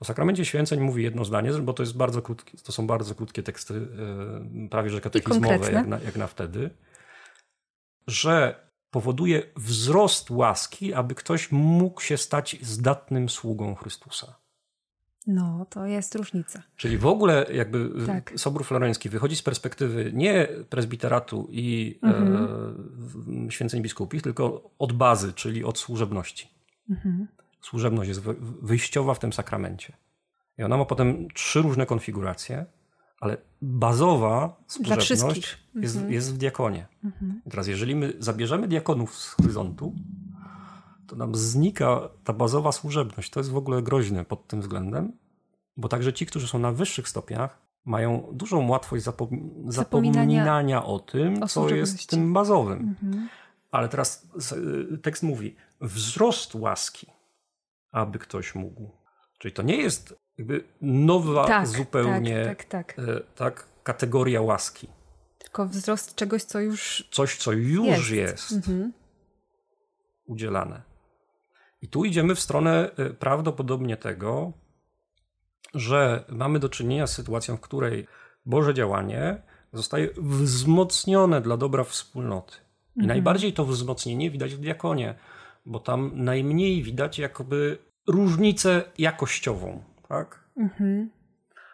O 0.00 0.04
sakramencie 0.04 0.44
święceń 0.44 0.80
mówi 0.80 1.02
jedno 1.02 1.24
zdanie, 1.24 1.52
bo 1.52 1.72
to, 1.72 1.82
jest 1.82 1.96
bardzo 1.96 2.22
krótkie, 2.22 2.58
to 2.58 2.72
są 2.72 2.86
bardzo 2.86 3.14
krótkie 3.14 3.42
teksty, 3.42 3.74
e, 4.64 4.68
prawie 4.68 4.90
że 4.90 5.00
katechizmowe, 5.00 5.72
jak 5.72 5.86
na, 5.86 5.98
jak 6.00 6.16
na 6.16 6.26
wtedy, 6.26 6.70
że 8.06 8.66
powoduje 8.90 9.42
wzrost 9.56 10.30
łaski, 10.30 10.94
aby 10.94 11.14
ktoś 11.14 11.52
mógł 11.52 12.00
się 12.00 12.16
stać 12.16 12.56
zdatnym 12.62 13.28
sługą 13.28 13.74
Chrystusa. 13.74 14.36
No, 15.26 15.66
to 15.70 15.86
jest 15.86 16.14
różnica. 16.14 16.62
Czyli 16.76 16.98
w 16.98 17.06
ogóle 17.06 17.46
jakby 17.52 18.06
tak. 18.06 18.32
Sobór 18.36 18.64
Floreński 18.64 19.08
wychodzi 19.08 19.36
z 19.36 19.42
perspektywy 19.42 20.10
nie 20.14 20.48
prezbiteratu 20.70 21.48
i 21.50 21.98
mhm. 22.02 22.48
e, 23.46 23.50
święceń 23.50 23.82
biskupich, 23.82 24.22
tylko 24.22 24.70
od 24.78 24.92
bazy, 24.92 25.32
czyli 25.32 25.64
od 25.64 25.78
służebności. 25.78 26.48
Mhm 26.90 27.26
służebność 27.66 28.08
jest 28.08 28.20
wyjściowa 28.62 29.14
w 29.14 29.18
tym 29.18 29.32
sakramencie. 29.32 29.96
I 30.58 30.62
ona 30.62 30.76
ma 30.76 30.84
potem 30.84 31.28
trzy 31.34 31.62
różne 31.62 31.86
konfiguracje, 31.86 32.66
ale 33.20 33.36
bazowa 33.62 34.56
służebność 34.66 35.10
jest, 35.10 35.96
mhm. 35.96 36.12
jest 36.12 36.34
w 36.34 36.38
diakonie. 36.38 36.86
Mhm. 37.04 37.42
Teraz 37.50 37.66
jeżeli 37.66 37.94
my 37.96 38.12
zabierzemy 38.18 38.68
diakonów 38.68 39.14
z 39.14 39.30
horyzontu, 39.30 39.94
to 41.06 41.16
nam 41.16 41.34
znika 41.34 42.08
ta 42.24 42.32
bazowa 42.32 42.72
służebność. 42.72 43.30
To 43.30 43.40
jest 43.40 43.50
w 43.50 43.56
ogóle 43.56 43.82
groźne 43.82 44.24
pod 44.24 44.48
tym 44.48 44.60
względem, 44.60 45.12
bo 45.76 45.88
także 45.88 46.12
ci, 46.12 46.26
którzy 46.26 46.48
są 46.48 46.58
na 46.58 46.72
wyższych 46.72 47.08
stopniach, 47.08 47.58
mają 47.84 48.28
dużą 48.32 48.68
łatwość 48.68 49.04
zapom 49.04 49.50
zapominania 49.68 50.84
o 50.84 50.98
tym, 50.98 51.42
o 51.42 51.48
co 51.48 51.68
jest 51.68 52.06
tym 52.06 52.32
bazowym. 52.32 52.96
Mhm. 53.02 53.28
Ale 53.70 53.88
teraz 53.88 54.28
tekst 55.02 55.22
mówi 55.22 55.56
wzrost 55.80 56.54
łaski, 56.54 57.06
aby 57.96 58.18
ktoś 58.18 58.54
mógł. 58.54 58.90
Czyli 59.38 59.54
to 59.54 59.62
nie 59.62 59.76
jest 59.76 60.14
jakby 60.38 60.64
nowa 60.80 61.46
tak, 61.46 61.66
zupełnie 61.66 62.44
tak, 62.44 62.64
tak, 62.64 62.94
tak. 62.94 63.08
E, 63.08 63.20
tak, 63.20 63.68
kategoria 63.82 64.42
łaski. 64.42 64.88
Tylko 65.38 65.66
wzrost 65.66 66.14
czegoś, 66.14 66.44
co 66.44 66.60
już. 66.60 67.08
Coś, 67.10 67.36
co 67.36 67.52
już 67.52 68.10
jest, 68.10 68.50
jest 68.50 68.52
mhm. 68.52 68.92
udzielane. 70.26 70.82
I 71.82 71.88
tu 71.88 72.04
idziemy 72.04 72.34
w 72.34 72.40
stronę 72.40 72.90
e, 72.96 73.10
prawdopodobnie 73.10 73.96
tego, 73.96 74.52
że 75.74 76.24
mamy 76.28 76.58
do 76.58 76.68
czynienia 76.68 77.06
z 77.06 77.12
sytuacją, 77.12 77.56
w 77.56 77.60
której 77.60 78.06
Boże 78.46 78.74
działanie 78.74 79.42
zostaje 79.72 80.08
wzmocnione 80.16 81.40
dla 81.40 81.56
dobra 81.56 81.84
wspólnoty. 81.84 82.54
I 82.96 83.00
mhm. 83.00 83.08
najbardziej 83.08 83.52
to 83.52 83.64
wzmocnienie 83.64 84.30
widać 84.30 84.54
w 84.54 84.60
diakonie, 84.60 85.14
bo 85.66 85.80
tam 85.80 86.12
najmniej 86.14 86.82
widać 86.82 87.18
jakoby 87.18 87.78
różnicę 88.08 88.82
jakościową. 88.98 89.82
Tak? 90.08 90.44
Mhm. 90.56 91.10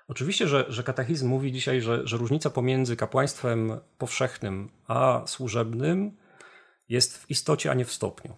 Oczywiście, 0.09 0.49
że, 0.49 0.65
że 0.69 0.83
katechizm 0.83 1.29
mówi 1.29 1.53
dzisiaj, 1.53 1.81
że, 1.81 2.07
że 2.07 2.17
różnica 2.17 2.51
pomiędzy 2.51 2.97
kapłaństwem 2.97 3.81
powszechnym 3.99 4.71
a 4.87 5.23
służebnym 5.27 6.17
jest 6.89 7.19
w 7.19 7.31
istocie, 7.31 7.71
a 7.71 7.75
nie 7.75 7.85
w 7.85 7.93
stopniu. 7.93 8.37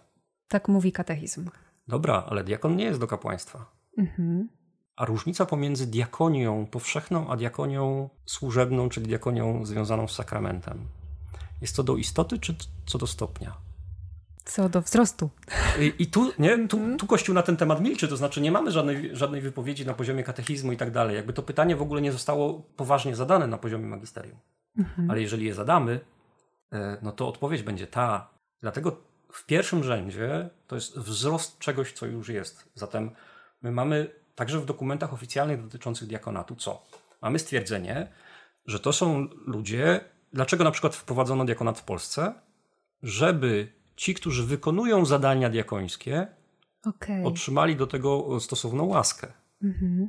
Tak 0.48 0.68
mówi 0.68 0.92
katechizm. 0.92 1.50
Dobra, 1.88 2.24
ale 2.28 2.44
diakon 2.44 2.76
nie 2.76 2.84
jest 2.84 3.00
do 3.00 3.06
kapłaństwa. 3.06 3.70
Mhm. 3.98 4.48
A 4.96 5.04
różnica 5.04 5.46
pomiędzy 5.46 5.86
diakonią 5.86 6.66
powszechną, 6.66 7.30
a 7.30 7.36
diakonią 7.36 8.08
służebną, 8.26 8.88
czyli 8.88 9.06
diakonią 9.06 9.66
związaną 9.66 10.08
z 10.08 10.14
sakramentem, 10.14 10.88
jest 11.60 11.76
to 11.76 11.82
do 11.82 11.96
istoty, 11.96 12.38
czy 12.38 12.56
co 12.86 12.98
do 12.98 13.06
stopnia? 13.06 13.56
Co 14.44 14.68
do 14.68 14.80
wzrostu. 14.80 15.30
I, 15.80 15.92
i 15.98 16.06
tu, 16.06 16.32
nie, 16.38 16.68
tu, 16.68 16.96
tu 16.98 17.06
Kościół 17.06 17.34
na 17.34 17.42
ten 17.42 17.56
temat 17.56 17.80
milczy, 17.80 18.08
to 18.08 18.16
znaczy 18.16 18.40
nie 18.40 18.52
mamy 18.52 18.70
żadnej, 18.70 19.16
żadnej 19.16 19.40
wypowiedzi 19.40 19.86
na 19.86 19.94
poziomie 19.94 20.24
katechizmu 20.24 20.72
i 20.72 20.76
tak 20.76 20.90
dalej. 20.90 21.16
Jakby 21.16 21.32
to 21.32 21.42
pytanie 21.42 21.76
w 21.76 21.82
ogóle 21.82 22.02
nie 22.02 22.12
zostało 22.12 22.62
poważnie 22.76 23.16
zadane 23.16 23.46
na 23.46 23.58
poziomie 23.58 23.86
magisterium. 23.86 24.38
Mhm. 24.78 25.10
Ale 25.10 25.22
jeżeli 25.22 25.46
je 25.46 25.54
zadamy, 25.54 26.00
e, 26.72 26.98
no 27.02 27.12
to 27.12 27.28
odpowiedź 27.28 27.62
będzie 27.62 27.86
ta. 27.86 28.30
Dlatego 28.60 28.96
w 29.32 29.46
pierwszym 29.46 29.84
rzędzie 29.84 30.50
to 30.66 30.74
jest 30.74 30.98
wzrost 30.98 31.58
czegoś, 31.58 31.92
co 31.92 32.06
już 32.06 32.28
jest. 32.28 32.70
Zatem 32.74 33.10
my 33.62 33.72
mamy 33.72 34.10
także 34.34 34.60
w 34.60 34.64
dokumentach 34.64 35.12
oficjalnych 35.12 35.62
dotyczących 35.62 36.08
diakonatu 36.08 36.56
co? 36.56 36.86
Mamy 37.22 37.38
stwierdzenie, 37.38 38.12
że 38.66 38.80
to 38.80 38.92
są 38.92 39.28
ludzie. 39.46 40.00
Dlaczego 40.32 40.64
na 40.64 40.70
przykład 40.70 40.96
wprowadzono 40.96 41.44
diakonat 41.44 41.78
w 41.78 41.84
Polsce? 41.84 42.34
Żeby 43.02 43.72
ci, 43.96 44.14
którzy 44.14 44.46
wykonują 44.46 45.04
zadania 45.04 45.50
diakońskie, 45.50 46.26
okay. 46.84 47.24
otrzymali 47.24 47.76
do 47.76 47.86
tego 47.86 48.40
stosowną 48.40 48.84
łaskę. 48.84 49.32
Mhm. 49.62 50.08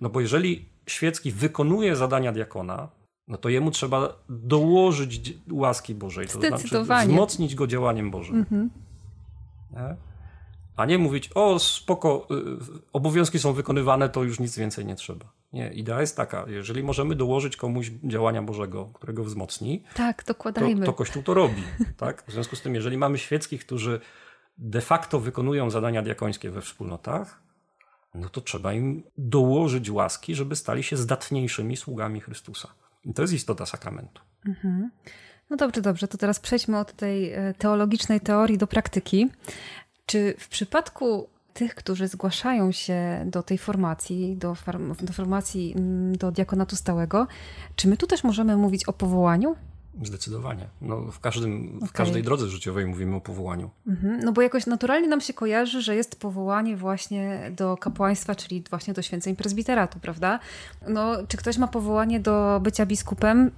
No 0.00 0.10
bo 0.10 0.20
jeżeli 0.20 0.68
świecki 0.86 1.32
wykonuje 1.32 1.96
zadania 1.96 2.32
diakona, 2.32 2.88
no 3.28 3.38
to 3.38 3.48
jemu 3.48 3.70
trzeba 3.70 4.22
dołożyć 4.28 5.34
łaski 5.50 5.94
Bożej, 5.94 6.26
to 6.26 6.40
znaczy 6.40 6.82
wzmocnić 6.82 7.54
go 7.54 7.66
działaniem 7.66 8.10
Bożym. 8.10 8.36
Mhm. 8.36 8.70
A 10.76 10.86
nie 10.86 10.98
mówić, 10.98 11.30
o 11.34 11.58
spoko, 11.58 12.26
y, 12.30 12.36
obowiązki 12.92 13.38
są 13.38 13.52
wykonywane, 13.52 14.08
to 14.08 14.22
już 14.22 14.40
nic 14.40 14.58
więcej 14.58 14.86
nie 14.86 14.94
trzeba. 14.94 15.32
Nie, 15.52 15.72
idea 15.72 16.00
jest 16.00 16.16
taka, 16.16 16.44
jeżeli 16.48 16.82
możemy 16.82 17.14
dołożyć 17.14 17.56
komuś 17.56 17.90
działania 18.04 18.42
Bożego, 18.42 18.90
którego 18.94 19.24
wzmocni, 19.24 19.84
tak, 19.94 20.24
dokładajmy. 20.24 20.80
To, 20.80 20.92
to 20.92 20.92
Kościół 20.92 21.22
to 21.22 21.34
robi. 21.34 21.62
Tak? 21.96 22.24
W 22.26 22.32
związku 22.32 22.56
z 22.56 22.62
tym, 22.62 22.74
jeżeli 22.74 22.98
mamy 22.98 23.18
świeckich, 23.18 23.66
którzy 23.66 24.00
de 24.58 24.80
facto 24.80 25.20
wykonują 25.20 25.70
zadania 25.70 26.02
diakońskie 26.02 26.50
we 26.50 26.60
wspólnotach, 26.60 27.42
no 28.14 28.28
to 28.28 28.40
trzeba 28.40 28.72
im 28.72 29.02
dołożyć 29.18 29.90
łaski, 29.90 30.34
żeby 30.34 30.56
stali 30.56 30.82
się 30.82 30.96
zdatniejszymi 30.96 31.76
sługami 31.76 32.20
Chrystusa. 32.20 32.68
I 33.04 33.14
to 33.14 33.22
jest 33.22 33.34
istota 33.34 33.66
sakramentu. 33.66 34.22
Mhm. 34.46 34.90
No 35.50 35.56
dobrze, 35.56 35.80
dobrze, 35.80 36.08
to 36.08 36.18
teraz 36.18 36.40
przejdźmy 36.40 36.78
od 36.78 36.92
tej 36.92 37.32
e, 37.32 37.54
teologicznej 37.58 38.20
teorii 38.20 38.58
do 38.58 38.66
praktyki. 38.66 39.28
Czy 40.06 40.34
w 40.38 40.48
przypadku 40.48 41.28
tych, 41.54 41.74
którzy 41.74 42.08
zgłaszają 42.08 42.72
się 42.72 43.24
do 43.26 43.42
tej 43.42 43.58
formacji, 43.58 44.36
do, 44.36 44.56
do 45.02 45.12
formacji 45.12 45.74
mm, 45.76 46.16
do 46.16 46.32
diakonatu 46.32 46.76
stałego, 46.76 47.26
czy 47.76 47.88
my 47.88 47.96
tu 47.96 48.06
też 48.06 48.24
możemy 48.24 48.56
mówić 48.56 48.84
o 48.84 48.92
powołaniu? 48.92 49.56
Zdecydowanie. 50.02 50.68
No, 50.80 51.00
w, 51.00 51.20
każdym, 51.20 51.72
okay. 51.76 51.88
w 51.88 51.92
każdej 51.92 52.22
drodze 52.22 52.48
życiowej 52.48 52.86
mówimy 52.86 53.16
o 53.16 53.20
powołaniu. 53.20 53.70
Mhm. 53.86 54.20
No 54.24 54.32
bo 54.32 54.42
jakoś 54.42 54.66
naturalnie 54.66 55.08
nam 55.08 55.20
się 55.20 55.32
kojarzy, 55.32 55.82
że 55.82 55.96
jest 55.96 56.20
powołanie 56.20 56.76
właśnie 56.76 57.50
do 57.56 57.76
kapłaństwa, 57.76 58.34
czyli 58.34 58.64
właśnie 58.70 58.94
do 58.94 59.02
święceń 59.02 59.36
prezbiteratu, 59.36 60.00
prawda? 60.00 60.38
No, 60.88 61.26
czy 61.28 61.36
ktoś 61.36 61.58
ma 61.58 61.68
powołanie 61.68 62.20
do 62.20 62.60
bycia 62.62 62.86
biskupem? 62.86 63.50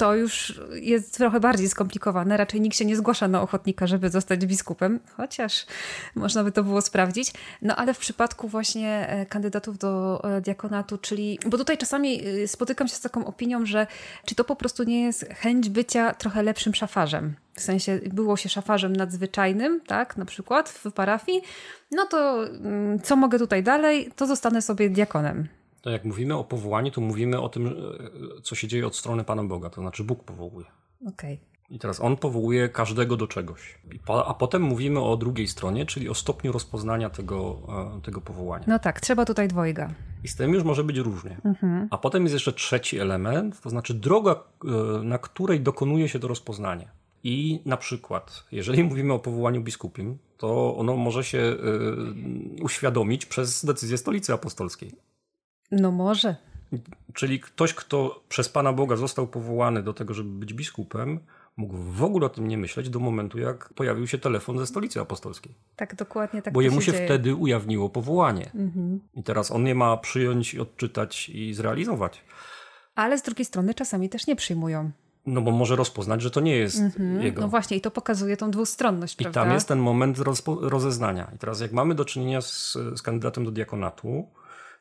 To 0.00 0.14
już 0.14 0.60
jest 0.72 1.14
trochę 1.14 1.40
bardziej 1.40 1.68
skomplikowane. 1.68 2.36
Raczej 2.36 2.60
nikt 2.60 2.76
się 2.76 2.84
nie 2.84 2.96
zgłasza 2.96 3.28
na 3.28 3.42
ochotnika, 3.42 3.86
żeby 3.86 4.10
zostać 4.10 4.46
biskupem, 4.46 5.00
chociaż 5.16 5.66
można 6.14 6.44
by 6.44 6.52
to 6.52 6.64
było 6.64 6.80
sprawdzić. 6.80 7.32
No 7.62 7.76
ale 7.76 7.94
w 7.94 7.98
przypadku 7.98 8.48
właśnie 8.48 9.08
e, 9.08 9.26
kandydatów 9.26 9.78
do 9.78 10.20
e, 10.24 10.40
diakonatu, 10.40 10.98
czyli. 10.98 11.38
Bo 11.46 11.58
tutaj 11.58 11.78
czasami 11.78 12.26
e, 12.26 12.48
spotykam 12.48 12.88
się 12.88 12.94
z 12.94 13.00
taką 13.00 13.26
opinią, 13.26 13.66
że 13.66 13.86
czy 14.24 14.34
to 14.34 14.44
po 14.44 14.56
prostu 14.56 14.82
nie 14.82 15.02
jest 15.02 15.26
chęć 15.28 15.68
bycia 15.68 16.14
trochę 16.14 16.42
lepszym 16.42 16.74
szafarzem. 16.74 17.34
W 17.54 17.60
sensie 17.60 18.00
było 18.12 18.36
się 18.36 18.48
szafarzem 18.48 18.96
nadzwyczajnym, 18.96 19.80
tak, 19.86 20.16
na 20.16 20.24
przykład 20.24 20.68
w 20.68 20.92
parafii, 20.92 21.42
no 21.90 22.06
to 22.06 22.46
mm, 22.46 23.00
co 23.00 23.16
mogę 23.16 23.38
tutaj 23.38 23.62
dalej, 23.62 24.12
to 24.16 24.26
zostanę 24.26 24.62
sobie 24.62 24.90
diakonem 24.90 25.48
to 25.82 25.90
jak 25.90 26.04
mówimy 26.04 26.36
o 26.36 26.44
powołaniu, 26.44 26.90
to 26.90 27.00
mówimy 27.00 27.40
o 27.40 27.48
tym, 27.48 27.66
e, 27.66 27.72
co 28.42 28.54
się 28.54 28.68
dzieje 28.68 28.86
od 28.86 28.96
strony 28.96 29.24
Pana 29.24 29.44
Boga, 29.44 29.70
to 29.70 29.80
znaczy 29.80 30.04
Bóg 30.04 30.24
powołuje. 30.24 30.66
Okay. 31.06 31.38
I 31.70 31.78
teraz 31.78 32.00
On 32.00 32.16
powołuje 32.16 32.68
każdego 32.68 33.16
do 33.16 33.26
czegoś. 33.26 33.78
a 34.26 34.34
potem 34.34 34.62
mówimy 34.62 35.00
o 35.00 35.16
drugiej 35.16 35.46
stronie, 35.46 35.86
czyli 35.86 36.08
o 36.08 36.14
stopniu 36.14 36.52
rozpoznania 36.52 37.10
tego, 37.10 37.58
e, 37.98 38.00
tego 38.00 38.20
powołania. 38.20 38.64
No 38.68 38.78
tak, 38.78 39.00
trzeba 39.00 39.24
tutaj 39.24 39.48
dwojga. 39.48 39.90
I 40.24 40.28
z 40.28 40.36
tym 40.36 40.54
już 40.54 40.64
może 40.64 40.84
być 40.84 40.96
różnie. 40.96 41.36
Mhm. 41.44 41.88
A 41.90 41.98
potem 41.98 42.22
jest 42.22 42.32
jeszcze 42.32 42.52
trzeci 42.52 42.98
element, 42.98 43.60
to 43.60 43.70
znaczy 43.70 43.94
droga, 43.94 44.32
e, 44.34 44.68
na 45.02 45.18
której 45.18 45.60
dokonuje 45.60 46.08
się 46.08 46.18
to 46.18 46.28
rozpoznanie. 46.28 46.88
I 47.24 47.62
na 47.64 47.76
przykład, 47.76 48.44
jeżeli 48.52 48.84
mówimy 48.84 49.12
o 49.12 49.18
powołaniu 49.18 49.60
biskupim, 49.60 50.18
to 50.38 50.76
ono 50.76 50.96
może 50.96 51.24
się 51.24 51.56
uświadomić 52.62 53.26
przez 53.26 53.64
decyzję 53.64 53.98
Stolicy 53.98 54.32
Apostolskiej. 54.32 54.92
No 55.70 55.90
może. 55.90 56.36
Czyli 57.14 57.40
ktoś, 57.40 57.74
kto 57.74 58.22
przez 58.28 58.48
Pana 58.48 58.72
Boga 58.72 58.96
został 58.96 59.26
powołany 59.26 59.82
do 59.82 59.92
tego, 59.92 60.14
żeby 60.14 60.30
być 60.30 60.54
biskupem, 60.54 61.20
mógł 61.56 61.76
w 61.76 62.04
ogóle 62.04 62.26
o 62.26 62.28
tym 62.28 62.48
nie 62.48 62.58
myśleć 62.58 62.90
do 62.90 62.98
momentu, 62.98 63.38
jak 63.38 63.72
pojawił 63.74 64.06
się 64.06 64.18
telefon 64.18 64.58
ze 64.58 64.66
stolicy 64.66 65.00
apostolskiej. 65.00 65.54
Tak, 65.76 65.94
dokładnie 65.94 66.42
tak. 66.42 66.54
Bo 66.54 66.60
jemu 66.60 66.80
się, 66.80 66.92
się 66.92 67.04
wtedy 67.04 67.34
ujawniło 67.34 67.88
powołanie. 67.88 68.50
Mhm. 68.54 69.00
I 69.14 69.22
teraz 69.22 69.50
on 69.50 69.66
je 69.66 69.74
ma 69.74 69.96
przyjąć, 69.96 70.54
odczytać 70.54 71.28
i 71.28 71.54
zrealizować. 71.54 72.24
Ale 72.94 73.18
z 73.18 73.22
drugiej 73.22 73.44
strony 73.44 73.74
czasami 73.74 74.08
też 74.08 74.26
nie 74.26 74.36
przyjmują. 74.36 74.90
No 75.26 75.40
bo 75.40 75.50
może 75.50 75.76
rozpoznać, 75.76 76.22
że 76.22 76.30
to 76.30 76.40
nie 76.40 76.56
jest 76.56 76.78
mhm. 76.78 77.22
jego. 77.22 77.40
No 77.40 77.48
właśnie, 77.48 77.76
i 77.76 77.80
to 77.80 77.90
pokazuje 77.90 78.36
tą 78.36 78.50
dwustronność. 78.50 79.14
I 79.14 79.24
prawda? 79.24 79.44
tam 79.44 79.52
jest 79.52 79.68
ten 79.68 79.78
moment 79.78 80.18
rozeznania. 80.60 81.30
I 81.34 81.38
teraz, 81.38 81.60
jak 81.60 81.72
mamy 81.72 81.94
do 81.94 82.04
czynienia 82.04 82.40
z, 82.40 82.72
z 82.72 83.02
kandydatem 83.02 83.44
do 83.44 83.50
diakonatu, 83.50 84.28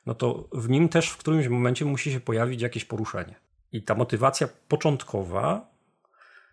no 0.09 0.15
to 0.15 0.47
w 0.53 0.69
nim 0.69 0.89
też 0.89 1.09
w 1.09 1.17
którymś 1.17 1.47
momencie 1.47 1.85
musi 1.85 2.11
się 2.11 2.19
pojawić 2.19 2.61
jakieś 2.61 2.85
poruszenie. 2.85 3.35
I 3.71 3.83
ta 3.83 3.95
motywacja 3.95 4.49
początkowa, 4.67 5.71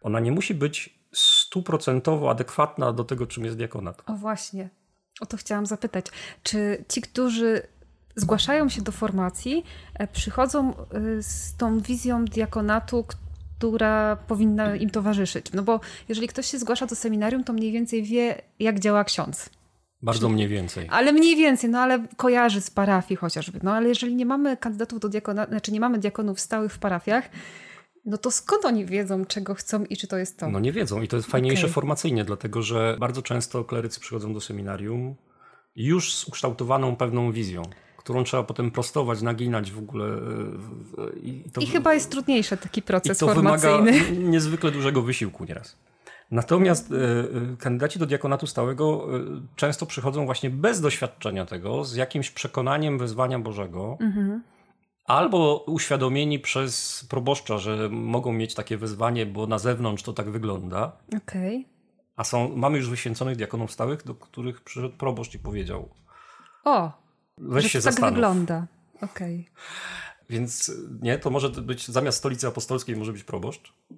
ona 0.03 0.21
nie 0.21 0.33
musi 0.33 0.55
być 0.55 0.99
stuprocentowo 1.13 2.31
adekwatna 2.31 2.93
do 2.93 3.05
tego, 3.05 3.27
czym 3.27 3.45
jest 3.45 3.57
diakonat. 3.57 4.03
O 4.07 4.13
właśnie, 4.13 4.69
o 5.21 5.27
to 5.27 5.37
chciałam 5.37 5.67
zapytać. 5.67 6.07
Czy 6.43 6.85
ci, 6.89 7.01
którzy 7.01 7.63
zgłaszają 8.17 8.69
się 8.69 8.83
do 8.83 8.93
formacji, 8.93 9.65
e, 9.95 10.07
przychodzą 10.07 10.75
e, 10.77 11.23
z 11.23 11.57
tą 11.57 11.81
wizją 11.81 12.25
diakonatu, 12.25 13.05
która 13.59 14.17
powinna 14.17 14.77
im 14.77 14.91
towarzyszyć? 14.91 15.53
No 15.53 15.63
bo 15.63 15.81
jeżeli 16.09 16.29
ktoś 16.29 16.47
się 16.47 16.59
zgłasza 16.59 16.87
do 16.87 16.97
seminarium, 16.97 17.45
to 17.45 17.53
mniej 17.53 17.73
więcej 17.73 18.03
wie, 18.03 18.43
jak 18.59 18.81
działa 18.81 19.05
ksiądz. 19.05 19.51
Bardzo 20.07 20.29
mniej 20.29 20.49
więcej. 20.49 20.87
Ale 20.91 21.13
mniej 21.13 21.37
więcej, 21.37 21.71
no 21.71 21.79
ale 21.79 22.07
kojarzy 22.17 22.61
z 22.61 22.71
parafii 22.71 23.17
chociażby. 23.17 23.61
No 23.63 23.73
ale 23.73 23.89
jeżeli 23.89 24.15
nie 24.15 24.27
mamy 24.27 24.57
kandydatów 24.57 25.01
do 25.01 25.09
diakona, 25.09 25.47
znaczy 25.47 25.73
nie 25.73 25.81
mamy 25.81 25.99
diakonów 25.99 26.41
stałych 26.41 26.73
w 26.73 26.79
parafiach, 26.79 27.31
no 28.05 28.19
to 28.19 28.31
skąd 28.31 28.65
oni 28.65 28.87
wiedzą, 28.87 29.25
czego 29.25 29.55
chcą 29.55 29.85
i 29.85 29.97
czy 29.97 30.07
to 30.07 30.19
jest 30.19 30.39
to? 30.39 30.51
No 30.51 30.61
nie 30.61 30.73
wiedzą 30.73 31.03
i 31.03 31.09
to 31.09 31.17
jest 31.17 31.29
fajniejsze 31.29 31.63
okay. 31.63 31.73
formacyjnie, 31.73 32.25
dlatego 32.25 32.63
że 32.63 32.97
bardzo 33.01 33.23
często 33.23 33.65
klerycy 33.65 34.01
przychodzą 34.01 34.35
do 34.35 34.41
seminarium 34.41 35.15
już 35.77 36.15
z 36.15 36.29
ukształtowaną 36.29 36.97
pewną 36.97 37.33
wizją 37.33 37.63
którą 38.07 38.25
trzeba 38.25 38.43
potem 38.43 38.71
prostować, 38.71 39.23
naginać 39.23 39.73
w 39.73 39.79
ogóle. 39.79 40.05
E, 40.05 41.19
I, 41.23 41.45
to, 41.53 41.61
I 41.61 41.67
chyba 41.67 41.95
jest 41.95 42.11
trudniejszy 42.11 42.57
taki 42.57 42.83
proces 42.83 43.17
i 43.17 43.21
to 43.21 43.27
formacyjny. 43.27 43.93
wymaga 43.93 44.11
niezwykle 44.19 44.71
dużego 44.71 45.03
wysiłku 45.03 45.45
nieraz. 45.45 45.77
Natomiast 46.31 46.93
e, 46.93 46.95
e, 46.95 47.57
kandydaci 47.57 47.99
do 47.99 48.07
diakonatu 48.07 48.47
stałego 48.47 49.09
często 49.57 49.87
przychodzą 49.87 50.25
właśnie 50.25 50.51
bez 50.51 50.81
doświadczenia 50.81 51.47
tego, 51.47 51.85
z 51.85 51.95
jakimś 51.95 52.31
przekonaniem 52.31 52.99
wezwania 52.99 53.39
Bożego. 53.39 53.97
Mhm. 54.01 54.43
Albo 55.05 55.65
uświadomieni 55.67 56.39
przez 56.39 57.05
proboszcza, 57.11 57.59
że 57.59 57.89
mogą 57.91 58.33
mieć 58.33 58.55
takie 58.55 58.77
wezwanie, 58.77 59.27
bo 59.27 59.47
na 59.47 59.59
zewnątrz 59.59 60.03
to 60.03 60.13
tak 60.13 60.31
wygląda. 60.31 60.93
Okay. 61.17 61.65
A 62.17 62.25
są, 62.25 62.57
mamy 62.57 62.79
już 62.79 62.91
wyświęconych 62.91 63.37
diakonów 63.37 63.73
stałych, 63.73 64.05
do 64.05 64.15
których 64.15 64.61
przyszedł 64.61 64.97
proboszcz 64.97 65.35
i 65.35 65.39
powiedział: 65.39 65.89
O, 66.65 66.93
Weź 67.39 67.65
że 67.65 67.71
się 67.71 67.79
to 67.79 67.85
tak 67.85 67.93
zastanów. 67.93 68.09
tak 68.09 68.15
wygląda. 68.15 68.67
Okej. 69.03 69.49
Okay. 69.53 70.17
Więc 70.31 70.73
nie, 71.03 71.19
to 71.19 71.31
może 71.31 71.49
być 71.49 71.89
zamiast 71.89 72.19
stolicy 72.19 72.47
apostolskiej 72.47 72.97
może 72.97 73.13
być 73.13 73.25
proboszcz, 73.25 73.73
e, 73.91 73.95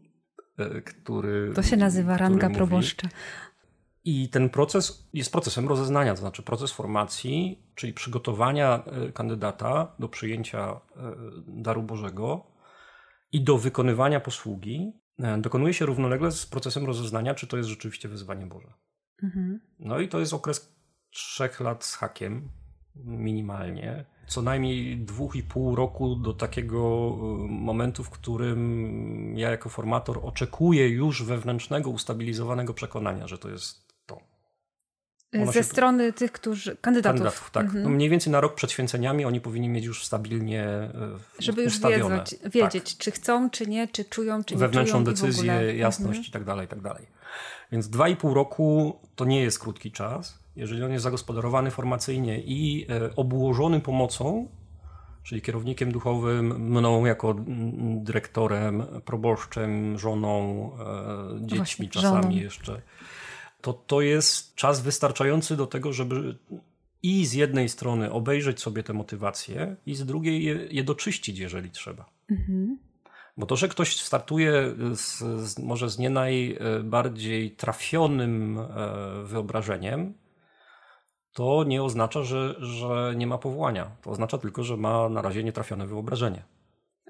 który. 0.85 1.53
To 1.55 1.63
się 1.63 1.77
nazywa 1.77 2.17
ranga 2.17 2.51
proboszcza. 2.51 3.09
I 4.05 4.29
ten 4.29 4.51
proces 4.51 5.09
jest 5.15 5.33
procesem 5.33 5.69
rozeznania, 5.69 6.15
to 6.15 6.21
znaczy 6.21 6.43
proces 6.43 6.73
formacji, 6.73 7.63
czyli 7.75 7.93
przygotowania 7.93 8.85
e, 8.85 9.13
kandydata 9.13 9.95
do 9.99 10.09
przyjęcia 10.09 10.71
e, 10.71 10.81
daru 11.47 11.83
Bożego 11.83 12.47
i 13.33 13.41
do 13.41 13.59
wykonywania 13.59 14.21
posługi, 14.21 14.93
dokonuje 15.39 15.75
się 15.75 15.87
równolegle 15.87 16.33
z 16.33 16.47
procesem 16.47 16.87
rozeznania, 16.87 17.35
czy 17.35 17.47
to 17.47 17.57
jest 17.57 17.69
rzeczywiście 17.69 18.09
wyzwanie 18.09 18.47
Boże. 18.47 18.73
Mhm. 19.23 19.61
No 19.79 20.01
i 20.01 20.09
to 20.09 20.21
jest 20.21 20.33
okres 20.33 20.77
trzech 21.11 21.61
lat 21.61 21.85
z 21.85 21.95
hakiem, 21.95 22.49
minimalnie. 23.05 24.05
Co 24.27 24.43
najmniej 24.43 24.97
dwóch 24.97 25.37
i 25.37 25.43
pół 25.43 25.77
roku 25.77 26.17
do 26.17 26.33
takiego 26.33 26.79
y, 26.79 27.49
momentu, 27.49 28.05
w 28.05 28.11
którym 28.11 29.39
ja 29.39 29.51
jako 29.51 29.69
formator 29.69 30.21
oczekuję 30.23 30.89
już 30.89 31.23
wewnętrznego, 31.23 31.91
ustabilizowanego 31.91 32.75
przekonania, 32.75 33.27
że 33.27 33.39
to 33.39 33.49
jest 33.51 33.89
to. 34.07 34.21
Ono 35.35 35.53
Ze 35.53 35.63
strony 35.63 36.13
tych, 36.13 36.33
którzy. 36.33 36.77
kandydatów. 36.77 37.21
Kandydatów, 37.21 37.51
tak. 37.51 37.65
Mhm. 37.65 37.85
No 37.85 37.91
mniej 37.91 38.11
więcej 38.11 38.33
na 38.33 38.41
rok 38.41 38.55
przed 38.55 38.71
święceniami 38.71 39.25
oni 39.25 39.41
powinni 39.41 39.69
mieć 39.69 39.85
już 39.85 40.05
stabilnie. 40.05 40.91
Y, 41.39 41.43
Żeby 41.43 41.63
już 41.63 41.81
wiedzieć, 41.81 42.37
wiedzieć 42.53 42.95
tak. 42.95 43.05
czy 43.05 43.11
chcą, 43.11 43.51
czy 43.51 43.67
nie, 43.67 43.89
czy 43.89 44.05
czują, 44.05 44.45
czy 44.45 44.55
nie 44.55 44.61
Wewnętrzną 44.61 45.05
decyzję, 45.05 45.77
jasność 45.77 46.19
mhm. 46.19 46.29
i 46.29 46.31
tak 46.31 46.45
dalej, 46.45 46.67
i 46.67 46.69
tak 46.69 46.81
dalej. 46.81 47.07
Więc 47.73 47.89
dwa 47.89 48.09
i 48.09 48.17
pół 48.17 48.35
roku 48.35 48.99
to 49.17 49.25
nie 49.25 49.43
jest 49.43 49.59
krótki 49.59 49.93
czas 49.93 50.39
jeżeli 50.59 50.83
on 50.83 50.93
jest 50.93 51.03
zagospodarowany 51.03 51.71
formacyjnie 51.71 52.41
i 52.41 52.87
e, 52.91 53.17
obłożony 53.17 53.81
pomocą, 53.81 54.49
czyli 55.23 55.43
kierownikiem 55.43 55.93
duchowym, 55.93 56.47
mną 56.61 57.07
jako 57.07 57.37
dyrektorem, 57.97 58.83
proboszczem, 59.05 59.99
żoną, 59.99 60.71
e, 61.35 61.47
dziećmi 61.47 61.57
Właśnie, 61.57 61.89
czasami 61.89 62.23
żoną. 62.23 62.37
jeszcze, 62.37 62.83
to 63.61 63.73
to 63.73 64.01
jest 64.01 64.55
czas 64.55 64.81
wystarczający 64.81 65.57
do 65.57 65.67
tego, 65.67 65.93
żeby 65.93 66.39
i 67.03 67.27
z 67.27 67.33
jednej 67.33 67.69
strony 67.69 68.13
obejrzeć 68.13 68.61
sobie 68.61 68.83
te 68.83 68.93
motywacje, 68.93 69.77
i 69.87 69.95
z 69.95 70.05
drugiej 70.05 70.45
je, 70.45 70.67
je 70.71 70.85
doczyścić, 70.85 71.39
jeżeli 71.39 71.71
trzeba. 71.71 72.05
Mhm. 72.31 72.79
Bo 73.37 73.47
to, 73.47 73.57
że 73.57 73.69
ktoś 73.69 73.97
startuje 73.97 74.75
z, 74.95 75.19
z, 75.19 75.59
może 75.59 75.91
z 75.91 75.99
nie 75.99 76.11
najbardziej 76.11 77.51
trafionym 77.51 78.59
e, 78.59 78.65
wyobrażeniem, 79.25 80.15
to 81.39 81.65
nie 81.65 81.83
oznacza, 81.83 82.23
że, 82.23 82.55
że 82.59 83.15
nie 83.17 83.27
ma 83.27 83.39
powołania. 83.39 83.91
To 84.03 84.11
oznacza 84.11 84.39
tylko, 84.39 84.65
że 84.65 84.77
ma 84.77 85.09
na 85.09 85.23
razie 85.23 85.45
nietrafione 85.45 85.87
wyobrażenie. 85.87 86.43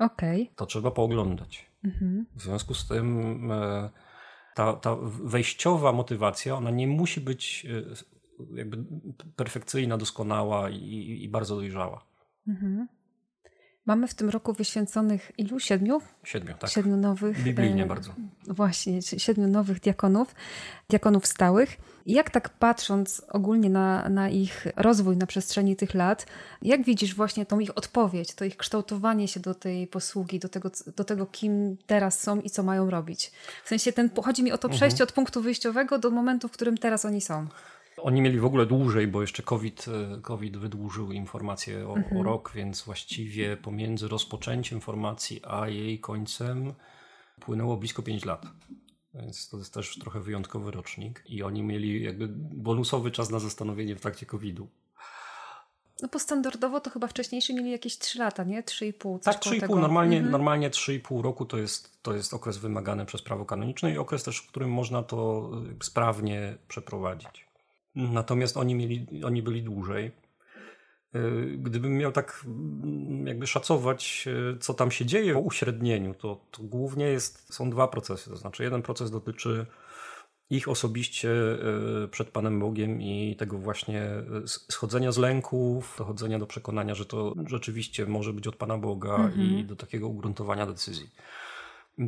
Okej. 0.00 0.42
Okay. 0.42 0.54
To 0.56 0.66
trzeba 0.66 0.90
pooglądać. 0.90 1.70
Mhm. 1.84 2.26
W 2.34 2.42
związku 2.42 2.74
z 2.74 2.88
tym 2.88 3.50
e, 3.52 3.90
ta, 4.54 4.72
ta 4.72 4.96
wejściowa 5.24 5.92
motywacja, 5.92 6.56
ona 6.56 6.70
nie 6.70 6.86
musi 6.86 7.20
być 7.20 7.66
e, 7.66 8.56
jakby 8.56 8.84
perfekcyjna, 9.36 9.98
doskonała 9.98 10.70
i, 10.70 11.18
i 11.22 11.28
bardzo 11.28 11.56
dojrzała. 11.56 12.04
Mhm. 12.48 12.88
Mamy 13.88 14.08
w 14.08 14.14
tym 14.14 14.30
roku 14.30 14.52
wyświęconych 14.52 15.32
ilu? 15.38 15.60
Siedmiu? 15.60 16.00
Siedmiu, 16.24 16.54
tak. 16.58 16.70
Siedmiu 16.70 16.96
nowych. 16.96 17.42
Biblijnie 17.42 17.84
e, 17.84 17.86
bardzo. 17.86 18.14
Właśnie, 18.46 19.02
siedmiu 19.02 19.48
nowych 19.48 19.80
diakonów, 19.80 20.34
diakonów 20.88 21.26
stałych. 21.26 21.76
Jak 22.06 22.30
tak 22.30 22.48
patrząc 22.48 23.22
ogólnie 23.28 23.70
na, 23.70 24.08
na 24.08 24.28
ich 24.28 24.66
rozwój 24.76 25.16
na 25.16 25.26
przestrzeni 25.26 25.76
tych 25.76 25.94
lat, 25.94 26.26
jak 26.62 26.84
widzisz 26.84 27.14
właśnie 27.14 27.46
tą 27.46 27.58
ich 27.58 27.78
odpowiedź, 27.78 28.34
to 28.34 28.44
ich 28.44 28.56
kształtowanie 28.56 29.28
się 29.28 29.40
do 29.40 29.54
tej 29.54 29.86
posługi, 29.86 30.38
do 30.38 30.48
tego, 30.48 30.70
do 30.96 31.04
tego 31.04 31.26
kim 31.26 31.76
teraz 31.86 32.20
są 32.20 32.40
i 32.40 32.50
co 32.50 32.62
mają 32.62 32.90
robić? 32.90 33.32
W 33.64 33.68
sensie 33.68 33.92
ten, 33.92 34.10
chodzi 34.24 34.42
mi 34.42 34.52
o 34.52 34.58
to 34.58 34.68
przejście 34.68 35.02
mhm. 35.02 35.08
od 35.08 35.12
punktu 35.12 35.42
wyjściowego 35.42 35.98
do 35.98 36.10
momentu, 36.10 36.48
w 36.48 36.52
którym 36.52 36.78
teraz 36.78 37.04
oni 37.04 37.20
są. 37.20 37.46
Oni 38.02 38.20
mieli 38.20 38.40
w 38.40 38.44
ogóle 38.44 38.66
dłużej, 38.66 39.08
bo 39.08 39.20
jeszcze 39.20 39.42
COVID, 39.42 39.86
e, 39.88 40.20
COVID 40.20 40.56
wydłużył 40.56 41.12
informację 41.12 41.88
o, 41.88 41.96
mhm. 41.96 42.16
o 42.16 42.22
rok, 42.22 42.52
więc 42.54 42.82
właściwie 42.82 43.56
pomiędzy 43.56 44.08
rozpoczęciem 44.08 44.80
formacji 44.80 45.40
a 45.44 45.68
jej 45.68 46.00
końcem 46.00 46.74
płynęło 47.40 47.76
blisko 47.76 48.02
5 48.02 48.24
lat. 48.24 48.46
Więc 49.14 49.48
to 49.48 49.58
jest 49.58 49.74
też 49.74 49.98
trochę 49.98 50.20
wyjątkowy 50.20 50.70
rocznik. 50.70 51.24
I 51.26 51.42
oni 51.42 51.62
mieli 51.62 52.02
jakby 52.02 52.28
bonusowy 52.52 53.10
czas 53.10 53.30
na 53.30 53.38
zastanowienie 53.38 53.96
w 53.96 54.00
trakcie 54.00 54.26
COVID-u. 54.26 54.68
No 56.02 56.08
bo 56.12 56.18
standardowo 56.18 56.80
to 56.80 56.90
chyba 56.90 57.06
wcześniejszy 57.06 57.54
mieli 57.54 57.70
jakieś 57.70 57.98
3 57.98 58.18
lata, 58.18 58.44
nie? 58.44 58.62
3,5. 58.62 59.18
Tak, 59.18 59.40
3,5. 59.40 59.80
Normalnie, 59.80 60.16
mhm. 60.16 60.32
normalnie 60.32 60.70
3,5 60.70 61.22
roku 61.22 61.46
to 61.46 61.58
jest, 61.58 62.02
to 62.02 62.14
jest 62.14 62.34
okres 62.34 62.56
wymagany 62.56 63.06
przez 63.06 63.22
prawo 63.22 63.44
kanoniczne 63.44 63.92
i 63.92 63.98
okres 63.98 64.22
też, 64.24 64.38
w 64.38 64.48
którym 64.48 64.70
można 64.70 65.02
to 65.02 65.50
sprawnie 65.82 66.58
przeprowadzić. 66.68 67.47
Natomiast 67.98 68.56
oni, 68.56 68.74
mieli, 68.74 69.06
oni 69.24 69.42
byli 69.42 69.62
dłużej. 69.62 70.10
E, 71.14 71.20
gdybym 71.56 71.96
miał 71.96 72.12
tak 72.12 72.44
mm, 72.46 73.26
jakby 73.26 73.46
szacować, 73.46 74.28
e, 74.54 74.58
co 74.58 74.74
tam 74.74 74.90
się 74.90 75.06
dzieje 75.06 75.34
po 75.34 75.40
uśrednieniu, 75.40 76.14
to, 76.14 76.40
to 76.50 76.62
głównie 76.62 77.06
jest, 77.06 77.54
są 77.54 77.70
dwa 77.70 77.88
procesy. 77.88 78.30
To 78.30 78.36
znaczy, 78.36 78.62
jeden 78.62 78.82
proces 78.82 79.10
dotyczy 79.10 79.66
ich 80.50 80.68
osobiście 80.68 81.30
e, 81.30 82.08
przed 82.08 82.30
Panem 82.30 82.60
Bogiem 82.60 83.02
i 83.02 83.36
tego 83.38 83.58
właśnie 83.58 84.02
schodzenia 84.46 85.12
z 85.12 85.18
lęków, 85.18 85.94
dochodzenia 85.98 86.38
do 86.38 86.46
przekonania, 86.46 86.94
że 86.94 87.06
to 87.06 87.34
rzeczywiście 87.46 88.06
może 88.06 88.32
być 88.32 88.46
od 88.46 88.56
Pana 88.56 88.78
Boga 88.78 89.16
mhm. 89.16 89.42
i 89.42 89.64
do 89.64 89.76
takiego 89.76 90.08
ugruntowania 90.08 90.66
decyzji. 90.66 91.10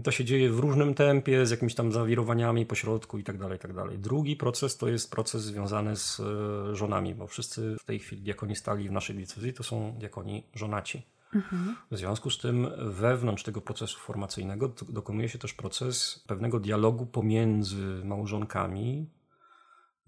To 0.05 0.11
się 0.11 0.25
dzieje 0.25 0.51
w 0.51 0.59
różnym 0.59 0.95
tempie, 0.95 1.47
z 1.47 1.51
jakimiś 1.51 1.75
tam 1.75 1.93
zawirowaniami 1.93 2.67
pośrodku 2.67 3.19
i 3.19 3.25
tak 3.25 3.39
dalej, 3.39 3.59
tak 3.59 3.73
dalej. 3.73 3.99
Drugi 3.99 4.37
proces 4.37 4.77
to 4.77 4.89
jest 4.89 5.11
proces 5.11 5.43
związany 5.43 5.97
z 5.97 6.21
e, 6.21 6.77
żonami, 6.77 7.15
bo 7.15 7.27
wszyscy 7.27 7.77
w 7.81 7.85
tej 7.85 7.99
chwili 7.99 8.23
diakoni 8.23 8.57
stali 8.57 8.89
w 8.89 8.93
naszej 8.93 9.17
diecezji 9.17 9.53
to 9.53 9.63
są 9.63 9.95
diakoni 9.99 10.43
żonaci. 10.55 11.03
Mhm. 11.35 11.77
W 11.91 11.99
związku 11.99 12.31
z 12.31 12.39
tym 12.39 12.69
wewnątrz 12.79 13.43
tego 13.43 13.61
procesu 13.61 13.99
formacyjnego 13.99 14.73
dokonuje 14.89 15.29
się 15.29 15.39
też 15.39 15.55
proces 15.55 16.25
pewnego 16.27 16.61
dialogu 16.61 17.07
pomiędzy 17.07 18.05
małżonkami, 18.05 19.07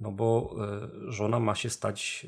no 0.00 0.12
bo 0.12 0.56
e, 1.06 1.12
żona 1.12 1.40
ma 1.40 1.54
się 1.54 1.70
stać 1.70 2.26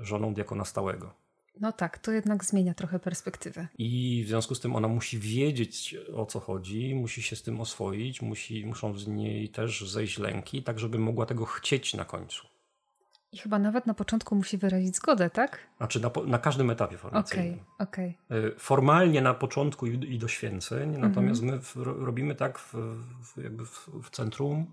e, 0.00 0.04
żoną 0.04 0.34
diakona 0.34 0.64
stałego. 0.64 1.25
No 1.60 1.72
tak, 1.72 1.98
to 1.98 2.12
jednak 2.12 2.44
zmienia 2.44 2.74
trochę 2.74 2.98
perspektywę. 2.98 3.68
I 3.78 4.22
w 4.26 4.28
związku 4.28 4.54
z 4.54 4.60
tym 4.60 4.76
ona 4.76 4.88
musi 4.88 5.18
wiedzieć 5.18 5.96
o 6.14 6.26
co 6.26 6.40
chodzi, 6.40 6.94
musi 6.94 7.22
się 7.22 7.36
z 7.36 7.42
tym 7.42 7.60
oswoić, 7.60 8.22
musi, 8.22 8.66
muszą 8.66 8.98
z 8.98 9.06
niej 9.06 9.48
też 9.48 9.90
zejść 9.90 10.18
lęki, 10.18 10.62
tak 10.62 10.78
żeby 10.78 10.98
mogła 10.98 11.26
tego 11.26 11.44
chcieć 11.44 11.94
na 11.94 12.04
końcu. 12.04 12.46
I 13.32 13.38
chyba 13.38 13.58
nawet 13.58 13.86
na 13.86 13.94
początku 13.94 14.34
musi 14.34 14.58
wyrazić 14.58 14.96
zgodę, 14.96 15.30
tak? 15.30 15.58
Znaczy 15.76 16.00
na, 16.00 16.10
na 16.26 16.38
każdym 16.38 16.70
etapie 16.70 16.98
formacyjnym. 16.98 17.60
Okay, 17.78 18.14
okay. 18.28 18.52
Formalnie 18.58 19.22
na 19.22 19.34
początku 19.34 19.86
i, 19.86 20.14
i 20.14 20.18
do 20.18 20.28
święceń, 20.28 20.94
mhm. 20.94 21.08
natomiast 21.08 21.42
my 21.42 21.60
w, 21.60 21.76
robimy 21.76 22.34
tak 22.34 22.58
w, 22.58 22.74
w 23.24 23.42
jakby 23.42 23.66
w, 23.66 23.88
w 24.02 24.10
centrum, 24.10 24.72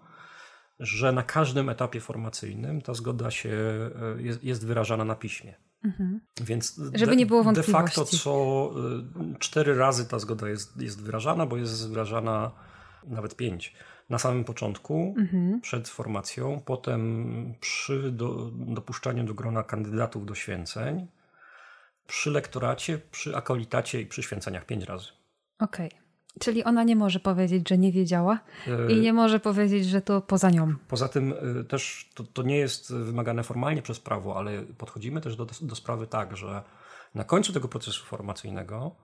że 0.80 1.12
na 1.12 1.24
każdym 1.24 1.70
etapie 1.70 2.00
formacyjnym 2.00 2.82
ta 2.82 2.94
zgoda 2.94 3.32
się 3.32 3.50
e, 3.50 4.22
jest, 4.22 4.44
jest 4.44 4.68
wyrażana 4.68 5.06
na 5.06 5.16
piśmie. 5.16 5.54
Mhm. 5.84 6.22
Więc 6.42 6.82
Żeby 6.94 7.16
nie 7.16 7.26
było 7.26 7.44
wątpliwości. 7.44 7.72
De 7.72 7.78
facto 7.78 8.06
co 8.06 8.72
y, 9.36 9.40
cztery 9.40 9.76
razy 9.76 10.06
ta 10.06 10.20
zgoda 10.20 10.50
jest, 10.50 10.82
jest 10.82 11.02
wyrażana, 11.02 11.46
bo 11.46 11.58
jest 11.58 11.90
wyrażana 11.90 12.52
nawet 13.08 13.36
pięć. 13.36 13.74
Na 14.10 14.20
samym 14.20 14.44
początku, 14.44 15.16
mhm. 15.18 15.62
przed 15.62 15.90
formacją, 15.90 16.62
potem 16.66 17.54
przy 17.60 18.12
do, 18.12 18.52
dopuszczaniu 18.54 19.24
do 19.24 19.34
grona 19.34 19.64
kandydatów 19.64 20.26
do 20.26 20.36
święceń, 20.36 21.08
przy 22.08 22.32
lektoracie, 22.32 23.00
przy 23.12 23.36
akolitacie 23.36 24.02
i 24.02 24.06
przy 24.06 24.24
święceniach 24.24 24.66
pięć 24.66 24.84
razy. 24.84 25.08
Okej. 25.60 25.88
Okay. 25.88 26.03
Czyli 26.40 26.64
ona 26.64 26.84
nie 26.84 26.96
może 26.96 27.20
powiedzieć, 27.20 27.70
że 27.70 27.78
nie 27.78 27.92
wiedziała 27.92 28.40
i 28.90 29.02
nie 29.02 29.14
może 29.14 29.40
powiedzieć, 29.40 29.86
że 29.86 30.02
to 30.02 30.22
poza 30.22 30.50
nią. 30.50 30.76
Poza 30.88 31.08
tym 31.08 31.34
e, 31.60 31.64
też 31.64 32.10
to, 32.16 32.24
to 32.24 32.44
nie 32.44 32.58
jest 32.58 32.94
wymagane 32.94 33.44
formalnie 33.44 33.82
przez 33.82 34.00
prawo, 34.00 34.38
ale 34.38 34.62
podchodzimy 34.62 35.22
też 35.22 35.36
do, 35.36 35.48
do 35.62 35.76
sprawy 35.76 36.08
tak, 36.08 36.38
że 36.38 36.64
na 37.16 37.24
końcu 37.24 37.54
tego 37.54 37.68
procesu 37.68 38.06
formacyjnego 38.06 38.96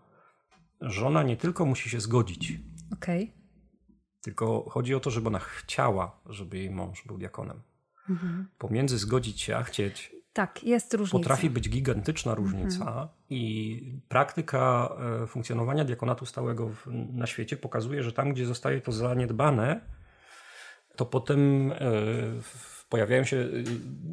żona 0.81 1.23
nie 1.23 1.37
tylko 1.37 1.65
musi 1.65 1.89
się 1.89 1.99
zgodzić. 1.99 2.53
Okej. 2.93 3.23
Okay. 3.23 3.39
Tylko 4.21 4.69
chodzi 4.69 4.95
o 4.95 4.99
to, 4.99 5.11
żeby 5.11 5.27
ona 5.27 5.39
chciała, 5.39 6.21
żeby 6.25 6.57
jej 6.57 6.69
mąż 6.69 7.03
był 7.05 7.17
diakonem. 7.17 7.61
Mhm. 8.09 8.47
Pomiędzy 8.57 8.97
zgodzić 8.97 9.41
się 9.41 9.57
a 9.57 9.63
chcieć 9.63 10.15
tak, 10.33 10.63
jest 10.63 10.93
różnica. 10.93 11.17
Potrafi 11.17 11.49
być 11.49 11.69
gigantyczna 11.69 12.35
różnica 12.35 12.85
mhm. 12.85 13.07
i 13.29 14.01
praktyka 14.07 14.89
e, 15.23 15.27
funkcjonowania 15.27 15.85
diakonatu 15.85 16.25
stałego 16.25 16.71
na 17.13 17.27
świecie 17.27 17.57
pokazuje, 17.57 18.03
że 18.03 18.13
tam, 18.13 18.33
gdzie 18.33 18.45
zostaje 18.45 18.81
to 18.81 18.91
zaniedbane, 18.91 19.81
to 20.95 21.05
potem 21.05 21.71
e, 21.71 21.77
pojawiają 22.89 23.23
się 23.23 23.37
e, 23.37 23.47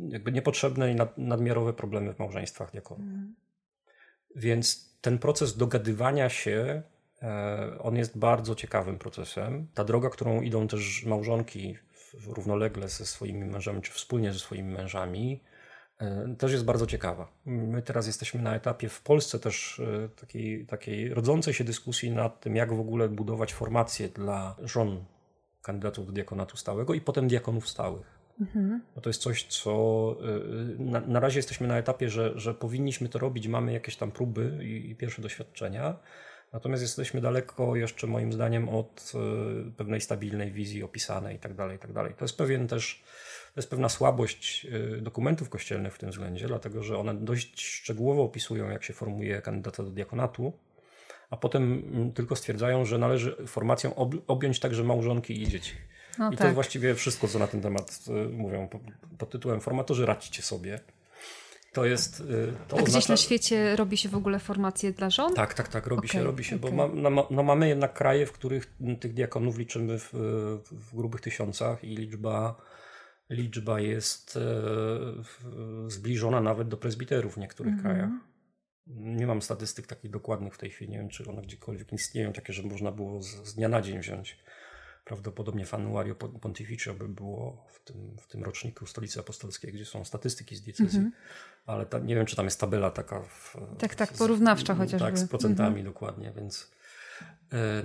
jakby 0.09 0.33
niepotrzebne 0.33 0.93
i 0.93 0.97
nadmiarowe 1.17 1.73
problemy 1.73 2.15
w 2.15 2.19
małżeństwach 2.19 2.71
diakonów. 2.71 3.07
Mhm. 3.07 3.35
Więc 4.37 4.97
ten 5.01 5.19
proces 5.19 5.57
dogadywania 5.57 6.29
się, 6.29 6.83
on 7.79 7.97
jest 7.97 8.19
bardzo 8.19 8.55
ciekawym 8.55 8.99
procesem. 8.99 9.69
Ta 9.75 9.85
droga, 9.85 10.11
którą 10.11 10.41
idą 10.41 10.69
też 10.69 11.05
małżonki 11.05 11.79
równolegle 12.27 12.89
ze 12.89 13.07
swoimi 13.07 13.45
mężami, 13.45 13.83
czy 13.83 13.93
wspólnie 13.93 14.33
ze 14.33 14.39
swoimi 14.39 14.73
mężami, 14.73 15.41
też 16.39 16.53
jest 16.53 16.65
bardzo 16.65 16.87
ciekawa. 16.87 17.29
My 17.47 17.83
teraz 17.83 18.07
jesteśmy 18.07 18.43
na 18.43 18.55
etapie 18.55 18.89
w 18.89 19.03
Polsce 19.03 19.39
też 19.39 19.81
e, 20.05 20.09
takiej, 20.09 20.67
takiej 20.67 21.15
rodzącej 21.15 21.55
się 21.55 21.65
dyskusji 21.65 22.11
nad 22.11 22.41
tym, 22.41 22.57
jak 22.57 22.75
w 22.75 22.81
ogóle 22.81 23.09
budować 23.09 23.55
formacje 23.55 24.09
dla 24.09 24.57
żon 24.63 25.05
kandydatów 25.63 26.07
do 26.07 26.13
diakonatu 26.13 26.57
stałego 26.57 26.95
i 26.95 27.01
potem 27.01 27.29
diakonów 27.29 27.69
stałych. 27.69 28.17
Mhm. 28.41 28.83
To 29.03 29.11
jest 29.11 29.23
coś, 29.23 29.45
co 29.45 30.17
e, 30.79 30.83
na, 30.83 31.01
na, 31.01 31.21
razie 31.21 31.39
jesteśmy 31.39 31.67
na 31.67 31.79
etapie, 31.79 32.09
że, 32.09 32.41
że 32.41 32.55
powinniśmy 32.55 33.09
to 33.09 33.19
robić, 33.19 33.49
mamy 33.49 33.73
jakieś 33.73 33.97
tam 33.97 34.13
próby 34.13 34.59
i, 34.63 34.91
i 34.91 34.97
pierwsze 34.97 35.23
doświadczenia. 35.23 35.97
Natomiast 36.53 36.83
jesteśmy 36.83 37.21
daleko 37.21 37.77
jeszcze 37.77 38.07
moim 38.07 38.33
zdaniem 38.33 38.69
od 38.69 39.13
pewnej 39.77 40.01
stabilnej 40.01 40.53
wizji 40.53 40.83
opisanej 40.83 41.37
i 41.37 41.39
tak 41.39 41.55
dalej, 41.55 41.77
i 41.77 41.79
tak 41.79 41.93
dalej. 41.93 42.15
To 42.19 42.25
jest 42.25 42.39
pewien 42.39 42.69
też 42.69 43.05
to 43.57 43.61
jest 43.61 43.71
pewna 43.71 43.89
słabość 43.89 44.67
y, 44.97 45.01
dokumentów 45.01 45.49
kościelnych 45.49 45.95
w 45.95 45.99
tym 45.99 46.11
względzie, 46.11 46.47
dlatego 46.47 46.83
że 46.83 46.99
one 46.99 47.15
dość 47.15 47.65
szczegółowo 47.65 48.23
opisują, 48.23 48.71
jak 48.71 48.85
się 48.85 48.93
formuje 48.93 49.43
kandydata 49.43 49.83
do 49.83 49.91
diakonatu, 49.91 50.53
a 51.31 51.37
potem 51.37 51.85
mm, 51.93 52.13
tylko 52.13 52.37
stwierdzają, 52.37 52.85
że 52.85 52.99
należy 52.99 53.37
formacją 53.47 53.95
objąć 54.27 54.61
także 54.61 54.85
małżonki 54.85 55.43
i 55.43 55.49
dzieci. 55.49 55.73
No 56.19 56.33
I 56.33 56.37
tak. 56.37 56.49
to 56.49 56.55
właściwie 56.55 56.95
wszystko, 56.95 57.29
co 57.29 57.39
na 57.39 57.47
ten 57.47 57.61
temat 57.61 58.05
y, 58.09 58.29
mówią 58.29 58.69
pod, 58.69 58.81
pod 59.19 59.31
tytułem 59.31 59.61
formatorzy 59.61 60.07
radźcie 60.07 60.43
sobie. 60.43 60.81
To 61.73 61.85
jest. 61.85 62.21
Y, 62.21 62.25
to 62.69 62.77
A 62.77 62.81
oznacza... 62.81 62.99
gdzieś 62.99 63.09
na 63.09 63.17
świecie 63.17 63.77
robi 63.77 63.97
się 63.97 64.09
w 64.09 64.17
ogóle 64.17 64.39
formacje 64.39 64.93
dla 64.93 65.11
żon? 65.11 65.35
Tak, 65.35 65.55
tak, 65.55 65.69
tak, 65.69 65.87
robi 65.87 65.99
okay, 65.99 66.11
się, 66.11 66.25
robi 66.25 66.45
się, 66.45 66.57
okay. 66.57 66.71
bo 66.71 66.77
ma, 66.77 67.11
no, 67.11 67.29
no, 67.31 67.43
mamy 67.43 67.69
jednak 67.69 67.95
kraje, 67.95 68.27
w 68.27 68.33
których 68.33 68.73
tych 69.01 69.15
diakonów 69.15 69.59
liczymy 69.59 69.99
w, 69.99 70.11
w 70.71 70.97
grubych 70.97 71.21
tysiącach 71.21 71.85
i 71.85 71.97
liczba 71.97 72.57
liczba 73.31 73.81
jest 73.81 74.37
e, 74.37 75.91
zbliżona 75.91 76.41
nawet 76.41 76.69
do 76.69 76.77
prezbiterów 76.77 77.35
w 77.35 77.39
niektórych 77.39 77.73
mhm. 77.73 77.95
krajach. 77.95 78.11
Nie 78.87 79.27
mam 79.27 79.43
statystyk 79.43 79.87
takich 79.87 80.11
dokładnych 80.11 80.55
w 80.55 80.59
tej 80.59 80.71
chwili, 80.71 80.91
nie 80.91 80.99
wiem 80.99 81.09
czy 81.09 81.31
one 81.31 81.43
gdziekolwiek 81.43 81.93
istnieją, 81.93 82.33
takie, 82.33 82.53
że 82.53 82.63
można 82.63 82.93
było 82.93 83.23
z, 83.23 83.27
z 83.27 83.55
dnia 83.55 83.69
na 83.69 83.83
dzień 83.83 84.01
wziąć. 84.01 84.39
Prawdopodobnie 85.05 85.67
w 85.67 85.75
Annuario 85.75 86.15
Pontificio 86.15 86.95
by 86.95 87.09
było 87.09 87.67
w 87.69 87.85
tym, 87.85 88.17
w 88.21 88.27
tym 88.27 88.43
roczniku 88.43 88.87
Stolicy 88.87 89.21
Apostolskiej, 89.21 89.73
gdzie 89.73 89.85
są 89.85 90.05
statystyki 90.05 90.57
z 90.57 90.63
diecezji, 90.63 90.99
mhm. 90.99 91.15
ale 91.67 91.87
ta, 91.87 91.99
nie 91.99 92.15
wiem, 92.15 92.27
czy 92.27 92.37
tam 92.37 92.45
jest 92.45 92.61
tabela 92.61 92.91
taka. 92.91 93.23
W, 93.23 93.57
tak, 93.79 93.95
tak, 93.95 94.13
porównawcza 94.13 94.75
chociażby. 94.75 95.07
Tak, 95.07 95.19
z 95.19 95.29
procentami 95.29 95.81
mhm. 95.81 95.85
dokładnie, 95.85 96.33
więc 96.37 96.76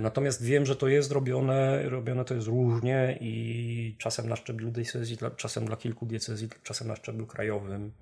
natomiast 0.00 0.44
wiem, 0.44 0.66
że 0.66 0.76
to 0.76 0.88
jest 0.88 1.12
robione, 1.12 1.88
robione 1.88 2.24
to 2.24 2.34
jest 2.34 2.46
różnie 2.46 3.18
i 3.20 3.96
czasem 3.98 4.28
na 4.28 4.36
szczeblu 4.36 4.70
diecezji, 4.70 5.18
czasem 5.36 5.64
dla 5.64 5.76
kilku 5.76 6.06
diecezji, 6.06 6.48
czasem 6.62 6.88
na 6.88 6.96
szczeblu 6.96 7.26
krajowym. 7.26 7.92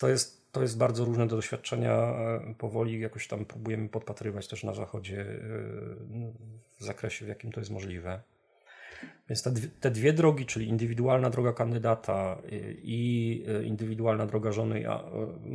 To 0.00 0.08
jest, 0.08 0.52
to 0.52 0.62
jest 0.62 0.78
bardzo 0.78 1.04
różne 1.04 1.26
do 1.26 1.36
doświadczenia. 1.36 1.92
E, 1.92 2.54
powoli 2.58 3.00
jakoś 3.00 3.28
tam 3.28 3.44
próbujemy 3.44 3.88
podpatrywać 3.88 4.48
też 4.48 4.64
na 4.64 4.74
zachodzie 4.74 5.20
e, 5.20 5.36
w 6.78 6.84
zakresie, 6.84 7.24
w 7.24 7.28
jakim 7.28 7.52
to 7.52 7.60
jest 7.60 7.70
możliwe. 7.70 8.22
Więc 9.28 9.42
te, 9.42 9.52
te 9.80 9.90
dwie 9.90 10.12
drogi, 10.12 10.46
czyli 10.46 10.68
indywidualna 10.68 11.30
droga 11.30 11.52
kandydata 11.52 12.38
i 12.82 13.44
indywidualna 13.64 14.26
droga 14.26 14.52
żony, 14.52 14.90
a 14.90 15.04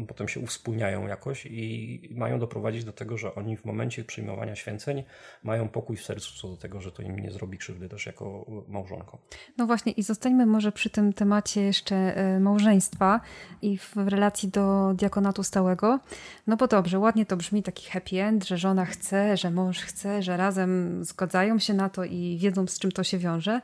potem 0.07 0.27
się 0.27 0.39
uwspólniają 0.39 1.07
jakoś 1.07 1.45
i 1.45 2.09
mają 2.15 2.39
doprowadzić 2.39 2.83
do 2.83 2.93
tego, 2.93 3.17
że 3.17 3.35
oni 3.35 3.57
w 3.57 3.65
momencie 3.65 4.03
przyjmowania 4.03 4.55
święceń 4.55 5.03
mają 5.43 5.69
pokój 5.69 5.97
w 5.97 6.03
sercu 6.03 6.33
co 6.41 6.47
do 6.47 6.57
tego, 6.57 6.81
że 6.81 6.91
to 6.91 7.01
im 7.01 7.19
nie 7.19 7.31
zrobi 7.31 7.57
krzywdy 7.57 7.89
też 7.89 8.05
jako 8.05 8.45
małżonką. 8.67 9.17
No 9.57 9.65
właśnie 9.65 9.91
i 9.91 10.03
zostańmy 10.03 10.45
może 10.45 10.71
przy 10.71 10.89
tym 10.89 11.13
temacie 11.13 11.61
jeszcze 11.61 11.95
e, 11.95 12.39
małżeństwa 12.39 13.21
i 13.61 13.77
w 13.77 13.95
relacji 13.95 14.49
do 14.49 14.93
diakonatu 14.93 15.43
stałego. 15.43 15.99
No 16.47 16.57
bo 16.57 16.67
dobrze, 16.67 16.99
ładnie 16.99 17.25
to 17.25 17.37
brzmi 17.37 17.63
taki 17.63 17.89
happy 17.89 18.21
end, 18.23 18.47
że 18.47 18.57
żona 18.57 18.85
chce, 18.85 19.37
że 19.37 19.51
mąż 19.51 19.79
chce, 19.79 20.21
że 20.23 20.37
razem 20.37 21.03
zgadzają 21.03 21.59
się 21.59 21.73
na 21.73 21.89
to 21.89 22.03
i 22.03 22.37
wiedzą 22.41 22.67
z 22.67 22.79
czym 22.79 22.91
to 22.91 23.03
się 23.03 23.17
wiąże. 23.17 23.61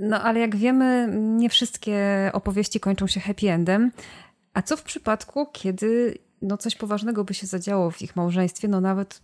No 0.00 0.22
ale 0.22 0.40
jak 0.40 0.56
wiemy, 0.56 1.08
nie 1.18 1.48
wszystkie 1.48 2.30
opowieści 2.32 2.80
kończą 2.80 3.06
się 3.06 3.20
happy 3.20 3.50
endem. 3.50 3.90
A 4.54 4.62
co 4.62 4.76
w 4.76 4.82
przypadku, 4.82 5.46
kiedy 5.52 6.18
no 6.42 6.56
coś 6.56 6.74
poważnego 6.74 7.24
by 7.24 7.34
się 7.34 7.46
zadziało 7.46 7.90
w 7.90 8.02
ich 8.02 8.16
małżeństwie? 8.16 8.68
No 8.68 8.80
nawet 8.80 9.22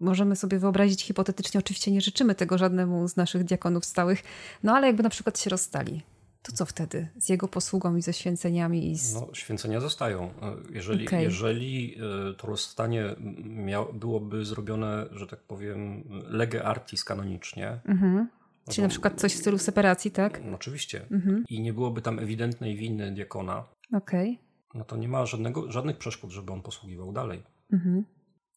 możemy 0.00 0.36
sobie 0.36 0.58
wyobrazić 0.58 1.02
hipotetycznie, 1.04 1.60
oczywiście 1.60 1.90
nie 1.90 2.00
życzymy 2.00 2.34
tego 2.34 2.58
żadnemu 2.58 3.08
z 3.08 3.16
naszych 3.16 3.44
diakonów 3.44 3.84
stałych, 3.84 4.22
no 4.62 4.72
ale 4.76 4.86
jakby 4.86 5.02
na 5.02 5.10
przykład 5.10 5.38
się 5.38 5.50
rozstali. 5.50 6.02
To 6.42 6.52
co 6.52 6.66
wtedy 6.66 7.08
z 7.18 7.28
jego 7.28 7.48
posługą 7.48 7.96
i 7.96 8.02
ze 8.02 8.12
święceniami? 8.12 8.90
I 8.90 8.96
z... 8.96 9.14
No, 9.14 9.28
święcenia 9.32 9.80
zostają. 9.80 10.30
Jeżeli, 10.70 11.06
okay. 11.06 11.22
jeżeli 11.22 11.96
e, 12.30 12.34
to 12.34 12.46
rozstanie 12.46 13.04
miał, 13.44 13.92
byłoby 13.92 14.44
zrobione, 14.44 15.06
że 15.12 15.26
tak 15.26 15.40
powiem, 15.40 16.04
lege 16.28 16.64
artis 16.64 17.04
kanonicznie, 17.04 17.80
mhm. 17.84 18.28
No 18.39 18.39
Czyli 18.70 18.82
na 18.82 18.88
przykład 18.88 19.20
coś 19.20 19.34
w 19.34 19.38
stylu 19.38 19.58
separacji, 19.58 20.10
tak? 20.10 20.40
No, 20.44 20.54
oczywiście. 20.54 21.06
Mhm. 21.10 21.44
I 21.48 21.60
nie 21.60 21.72
byłoby 21.72 22.02
tam 22.02 22.18
ewidentnej 22.18 22.76
winy 22.76 23.12
diakona. 23.12 23.64
Okej. 23.94 24.30
Okay. 24.30 24.50
No 24.74 24.84
to 24.84 24.96
nie 24.96 25.08
ma 25.08 25.26
żadnego, 25.26 25.72
żadnych 25.72 25.98
przeszkód, 25.98 26.30
żeby 26.30 26.52
on 26.52 26.62
posługiwał 26.62 27.12
dalej. 27.12 27.42
Mhm. 27.72 28.04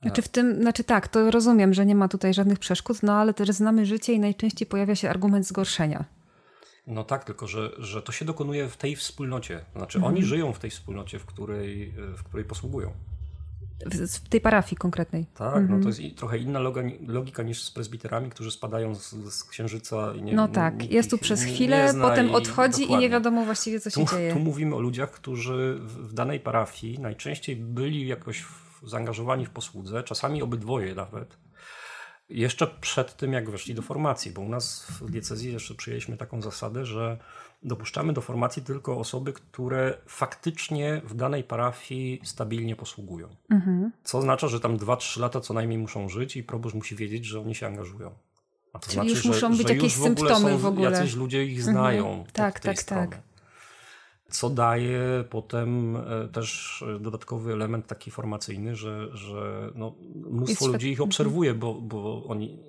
Znaczy 0.01 0.21
w 0.21 0.27
tym, 0.27 0.61
znaczy 0.61 0.83
tak, 0.83 1.07
to 1.07 1.31
rozumiem, 1.31 1.73
że 1.73 1.85
nie 1.85 1.95
ma 1.95 2.07
tutaj 2.07 2.33
żadnych 2.33 2.59
przeszkód, 2.59 3.03
no 3.03 3.13
ale 3.13 3.33
też 3.33 3.49
znamy 3.49 3.85
życie 3.85 4.13
i 4.13 4.19
najczęściej 4.19 4.67
pojawia 4.67 4.95
się 4.95 5.09
argument 5.09 5.47
zgorszenia. 5.47 6.05
No 6.87 7.03
tak, 7.03 7.23
tylko 7.23 7.47
że, 7.47 7.71
że 7.77 8.01
to 8.01 8.11
się 8.11 8.25
dokonuje 8.25 8.69
w 8.69 8.77
tej 8.77 8.95
wspólnocie. 8.95 9.65
Znaczy 9.75 9.97
mhm. 9.97 10.13
oni 10.13 10.23
żyją 10.23 10.53
w 10.53 10.59
tej 10.59 10.69
wspólnocie, 10.69 11.19
w 11.19 11.25
której, 11.25 11.93
w 12.17 12.23
której 12.23 12.45
posługują. 12.45 12.91
W, 13.85 14.29
tej 14.29 14.41
parafii 14.41 14.77
konkretnej. 14.77 15.25
Tak, 15.35 15.55
mhm. 15.55 15.69
no 15.69 15.79
to 15.83 15.87
jest 15.87 16.17
trochę 16.17 16.37
inna 16.37 16.59
logika 17.07 17.43
niż 17.43 17.63
z 17.63 17.71
prezbiterami, 17.71 18.29
którzy 18.29 18.51
spadają 18.51 18.95
z, 18.95 19.13
z 19.33 19.43
księżyca. 19.43 20.13
I 20.15 20.21
nie, 20.21 20.33
no 20.33 20.47
tak, 20.47 20.91
jest 20.91 21.09
tu 21.09 21.17
przez 21.17 21.43
chwilę, 21.43 21.93
potem 22.01 22.35
odchodzi 22.35 22.83
i, 22.83 22.91
i 22.91 22.97
nie 22.97 23.09
wiadomo 23.09 23.45
właściwie, 23.45 23.79
co 23.79 23.89
się 23.89 24.05
tu, 24.05 24.15
dzieje. 24.15 24.33
Tu 24.33 24.39
mówimy 24.39 24.75
o 24.75 24.79
ludziach, 24.79 25.11
którzy 25.11 25.79
w 25.79 26.13
danej 26.13 26.39
parafii 26.39 26.99
najczęściej 26.99 27.55
byli 27.55 28.07
jakoś 28.07 28.45
zaangażowani 28.83 29.45
w 29.45 29.49
posłudze, 29.49 30.03
czasami 30.03 30.41
obydwoje 30.41 30.95
nawet. 30.95 31.42
Jeszcze 32.29 32.67
przed 32.67 33.17
tym, 33.17 33.33
jak 33.33 33.49
weszli 33.49 33.75
do 33.75 33.81
formacji, 33.81 34.31
bo 34.31 34.41
u 34.41 34.49
nas 34.49 34.85
w 34.89 35.11
diecezji 35.11 35.53
jeszcze 35.53 35.75
przyjęliśmy 35.75 36.17
taką 36.17 36.41
zasadę, 36.41 36.85
że 36.85 37.17
dopuszczamy 37.63 38.13
do 38.13 38.21
formacji 38.21 38.63
tylko 38.63 38.97
osoby, 38.97 39.33
które 39.33 39.97
faktycznie 40.07 41.01
w 41.05 41.15
danej 41.15 41.43
parafii 41.43 42.21
stabilnie 42.23 42.75
posługują. 42.75 43.35
Mhm. 43.49 43.91
Co 44.03 44.17
oznacza, 44.17 44.47
że 44.47 44.59
tam 44.59 44.77
2-3 44.77 45.19
lata 45.19 45.41
co 45.41 45.53
najmniej 45.53 45.79
muszą 45.79 46.09
żyć 46.09 46.35
i 46.35 46.43
proboszcz 46.43 46.75
musi 46.75 46.95
wiedzieć, 46.95 47.25
że 47.25 47.41
oni 47.41 47.55
się 47.55 47.67
angażują. 47.67 48.11
A 48.73 48.79
to 48.79 48.85
Czyli 48.85 48.93
znaczy, 48.93 49.09
już 49.09 49.25
muszą 49.25 49.51
że, 49.51 49.57
być 49.57 49.67
że 49.67 49.73
jakieś 49.73 49.95
symptomy 49.95 50.57
w 50.57 50.65
ogóle. 50.65 50.91
Jacyś 50.91 51.15
ludzie 51.15 51.43
ich 51.43 51.57
mhm. 51.57 51.75
znają. 51.75 52.09
Mhm. 52.09 52.31
Tak, 52.33 52.59
tak, 52.59 52.83
tak. 52.83 53.21
Co 54.33 54.49
daje 54.49 55.23
potem 55.29 55.95
e, 55.95 56.27
też 56.27 56.83
dodatkowy 56.99 57.53
element 57.53 57.87
taki 57.87 58.11
formacyjny, 58.11 58.75
że, 58.75 59.17
że 59.17 59.71
no, 59.75 59.95
mnóstwo 60.15 60.67
ludzi 60.67 60.91
ich 60.91 61.01
obserwuje, 61.01 61.53
bo, 61.53 61.73
bo 61.73 62.23
oni 62.25 62.59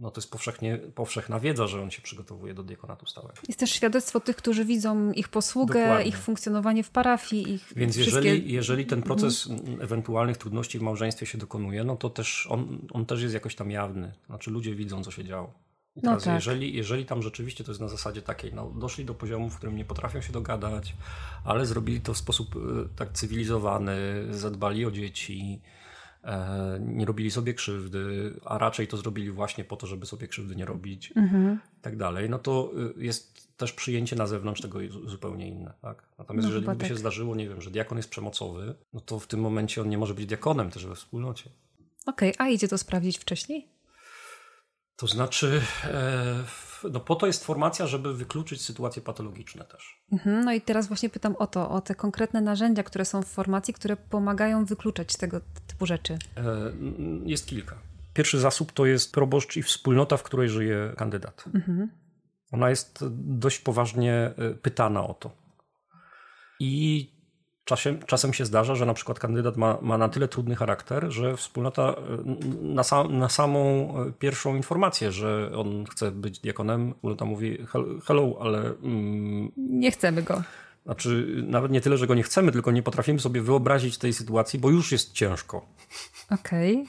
no 0.00 0.10
to 0.10 0.20
jest 0.20 0.30
powszechnie, 0.30 0.78
powszechna 0.94 1.40
wiedza, 1.40 1.66
że 1.66 1.82
on 1.82 1.90
się 1.90 2.02
przygotowuje 2.02 2.54
do 2.54 2.62
diakonatu 2.62 3.06
stałego. 3.06 3.34
Jest 3.48 3.60
też 3.60 3.70
świadectwo 3.70 4.20
tych, 4.20 4.36
którzy 4.36 4.64
widzą 4.64 5.12
ich 5.12 5.28
posługę, 5.28 5.80
Dokładnie. 5.80 6.08
ich 6.08 6.18
funkcjonowanie 6.18 6.82
w 6.82 6.90
parafii. 6.90 7.54
Ich 7.54 7.72
Więc 7.76 7.96
wszystkie... 7.96 8.28
jeżeli, 8.28 8.52
jeżeli 8.52 8.86
ten 8.86 9.02
proces 9.02 9.50
mhm. 9.50 9.82
ewentualnych 9.82 10.36
trudności 10.36 10.78
w 10.78 10.82
małżeństwie 10.82 11.26
się 11.26 11.38
dokonuje, 11.38 11.84
no 11.84 11.96
to 11.96 12.10
też 12.10 12.46
on, 12.50 12.78
on 12.92 13.06
też 13.06 13.22
jest 13.22 13.34
jakoś 13.34 13.54
tam 13.54 13.70
jawny. 13.70 14.12
Znaczy 14.26 14.50
ludzie 14.50 14.74
widzą, 14.74 15.04
co 15.04 15.10
się 15.10 15.24
działo. 15.24 15.52
I 16.02 16.06
no 16.06 16.10
teraz, 16.10 16.26
no 16.26 16.32
tak. 16.32 16.34
jeżeli, 16.34 16.76
jeżeli 16.76 17.06
tam 17.06 17.22
rzeczywiście 17.22 17.64
to 17.64 17.70
jest 17.70 17.80
na 17.80 17.88
zasadzie 17.88 18.22
takiej, 18.22 18.54
no, 18.54 18.70
doszli 18.70 19.04
do 19.04 19.14
poziomu, 19.14 19.50
w 19.50 19.56
którym 19.56 19.76
nie 19.76 19.84
potrafią 19.84 20.20
się 20.20 20.32
dogadać, 20.32 20.96
ale 21.44 21.66
zrobili 21.66 22.00
to 22.00 22.14
w 22.14 22.18
sposób 22.18 22.56
e, 22.56 22.58
tak 22.96 23.12
cywilizowany, 23.12 23.96
zadbali 24.30 24.86
o 24.86 24.90
dzieci, 24.90 25.60
e, 26.24 26.78
nie 26.80 27.06
robili 27.06 27.30
sobie 27.30 27.54
krzywdy, 27.54 28.34
a 28.44 28.58
raczej 28.58 28.88
to 28.88 28.96
zrobili 28.96 29.30
właśnie 29.30 29.64
po 29.64 29.76
to, 29.76 29.86
żeby 29.86 30.06
sobie 30.06 30.28
krzywdy 30.28 30.56
nie 30.56 30.64
robić 30.64 31.12
mhm. 31.16 31.58
i 31.78 31.82
tak 31.82 31.96
dalej, 31.96 32.30
no 32.30 32.38
to 32.38 32.72
e, 32.98 33.02
jest 33.04 33.56
też 33.56 33.72
przyjęcie 33.72 34.16
na 34.16 34.26
zewnątrz 34.26 34.60
tego 34.60 34.78
zupełnie 35.06 35.48
inne. 35.48 35.72
Tak? 35.82 36.02
Natomiast 36.18 36.48
no 36.48 36.54
jeżeli 36.54 36.66
by 36.66 36.76
tak. 36.76 36.88
się 36.88 36.96
zdarzyło, 36.96 37.36
nie 37.36 37.48
wiem, 37.48 37.60
że 37.60 37.70
diakon 37.70 37.98
jest 37.98 38.10
przemocowy, 38.10 38.74
no 38.92 39.00
to 39.00 39.18
w 39.18 39.26
tym 39.26 39.40
momencie 39.40 39.80
on 39.80 39.88
nie 39.88 39.98
może 39.98 40.14
być 40.14 40.26
diakonem 40.26 40.70
też 40.70 40.86
we 40.86 40.94
wspólnocie. 40.94 41.50
Okej, 42.06 42.34
okay, 42.34 42.46
a 42.46 42.50
idzie 42.50 42.68
to 42.68 42.78
sprawdzić 42.78 43.18
wcześniej? 43.18 43.79
To 45.00 45.06
znaczy, 45.06 45.62
e, 45.84 46.44
no 46.92 47.00
po 47.00 47.16
to 47.16 47.26
jest 47.26 47.44
formacja, 47.44 47.86
żeby 47.86 48.14
wykluczyć 48.14 48.62
sytuacje 48.62 49.02
patologiczne 49.02 49.64
też. 49.64 50.02
Mhm, 50.12 50.44
no 50.44 50.52
i 50.52 50.60
teraz 50.60 50.88
właśnie 50.88 51.10
pytam 51.10 51.36
o 51.36 51.46
to, 51.46 51.70
o 51.70 51.80
te 51.80 51.94
konkretne 51.94 52.40
narzędzia, 52.40 52.82
które 52.82 53.04
są 53.04 53.22
w 53.22 53.26
formacji, 53.26 53.74
które 53.74 53.96
pomagają 53.96 54.64
wykluczać 54.64 55.16
tego 55.16 55.40
typu 55.66 55.86
rzeczy. 55.86 56.12
E, 56.36 56.72
jest 57.24 57.46
kilka. 57.46 57.78
Pierwszy 58.14 58.38
zasób 58.38 58.72
to 58.72 58.86
jest 58.86 59.12
proboszcz 59.12 59.56
i 59.56 59.62
wspólnota, 59.62 60.16
w 60.16 60.22
której 60.22 60.48
żyje 60.48 60.92
kandydat. 60.96 61.44
Mhm. 61.54 61.90
Ona 62.52 62.70
jest 62.70 63.04
dość 63.12 63.58
poważnie 63.58 64.14
e, 64.14 64.54
pytana 64.54 65.06
o 65.06 65.14
to. 65.14 65.30
I 66.60 67.19
Czasem, 67.70 67.98
czasem 68.06 68.32
się 68.32 68.44
zdarza, 68.44 68.74
że 68.74 68.86
na 68.86 68.94
przykład 68.94 69.18
kandydat 69.18 69.56
ma, 69.56 69.78
ma 69.82 69.98
na 69.98 70.08
tyle 70.08 70.28
trudny 70.28 70.56
charakter, 70.56 71.12
że 71.12 71.36
wspólnota 71.36 71.82
e, 71.82 71.94
na, 72.62 72.84
sam, 72.84 73.18
na 73.18 73.28
samą 73.28 73.60
e, 74.08 74.12
pierwszą 74.18 74.56
informację, 74.56 75.12
że 75.12 75.50
on 75.56 75.84
chce 75.90 76.10
być 76.10 76.38
diakonem, 76.38 76.92
wspólnota 76.94 77.24
mówi 77.24 77.58
hello, 78.04 78.36
ale... 78.40 78.58
Mm, 78.58 79.52
nie 79.56 79.90
chcemy 79.90 80.22
go. 80.22 80.42
Znaczy, 80.84 81.42
nawet 81.46 81.72
nie 81.72 81.80
tyle, 81.80 81.96
że 81.96 82.06
go 82.06 82.14
nie 82.14 82.22
chcemy, 82.22 82.52
tylko 82.52 82.70
nie 82.70 82.82
potrafimy 82.82 83.20
sobie 83.20 83.42
wyobrazić 83.42 83.98
tej 83.98 84.12
sytuacji, 84.12 84.58
bo 84.58 84.70
już 84.70 84.92
jest 84.92 85.12
ciężko. 85.12 85.66
Okej. 86.30 86.74
Okay. 86.74 86.86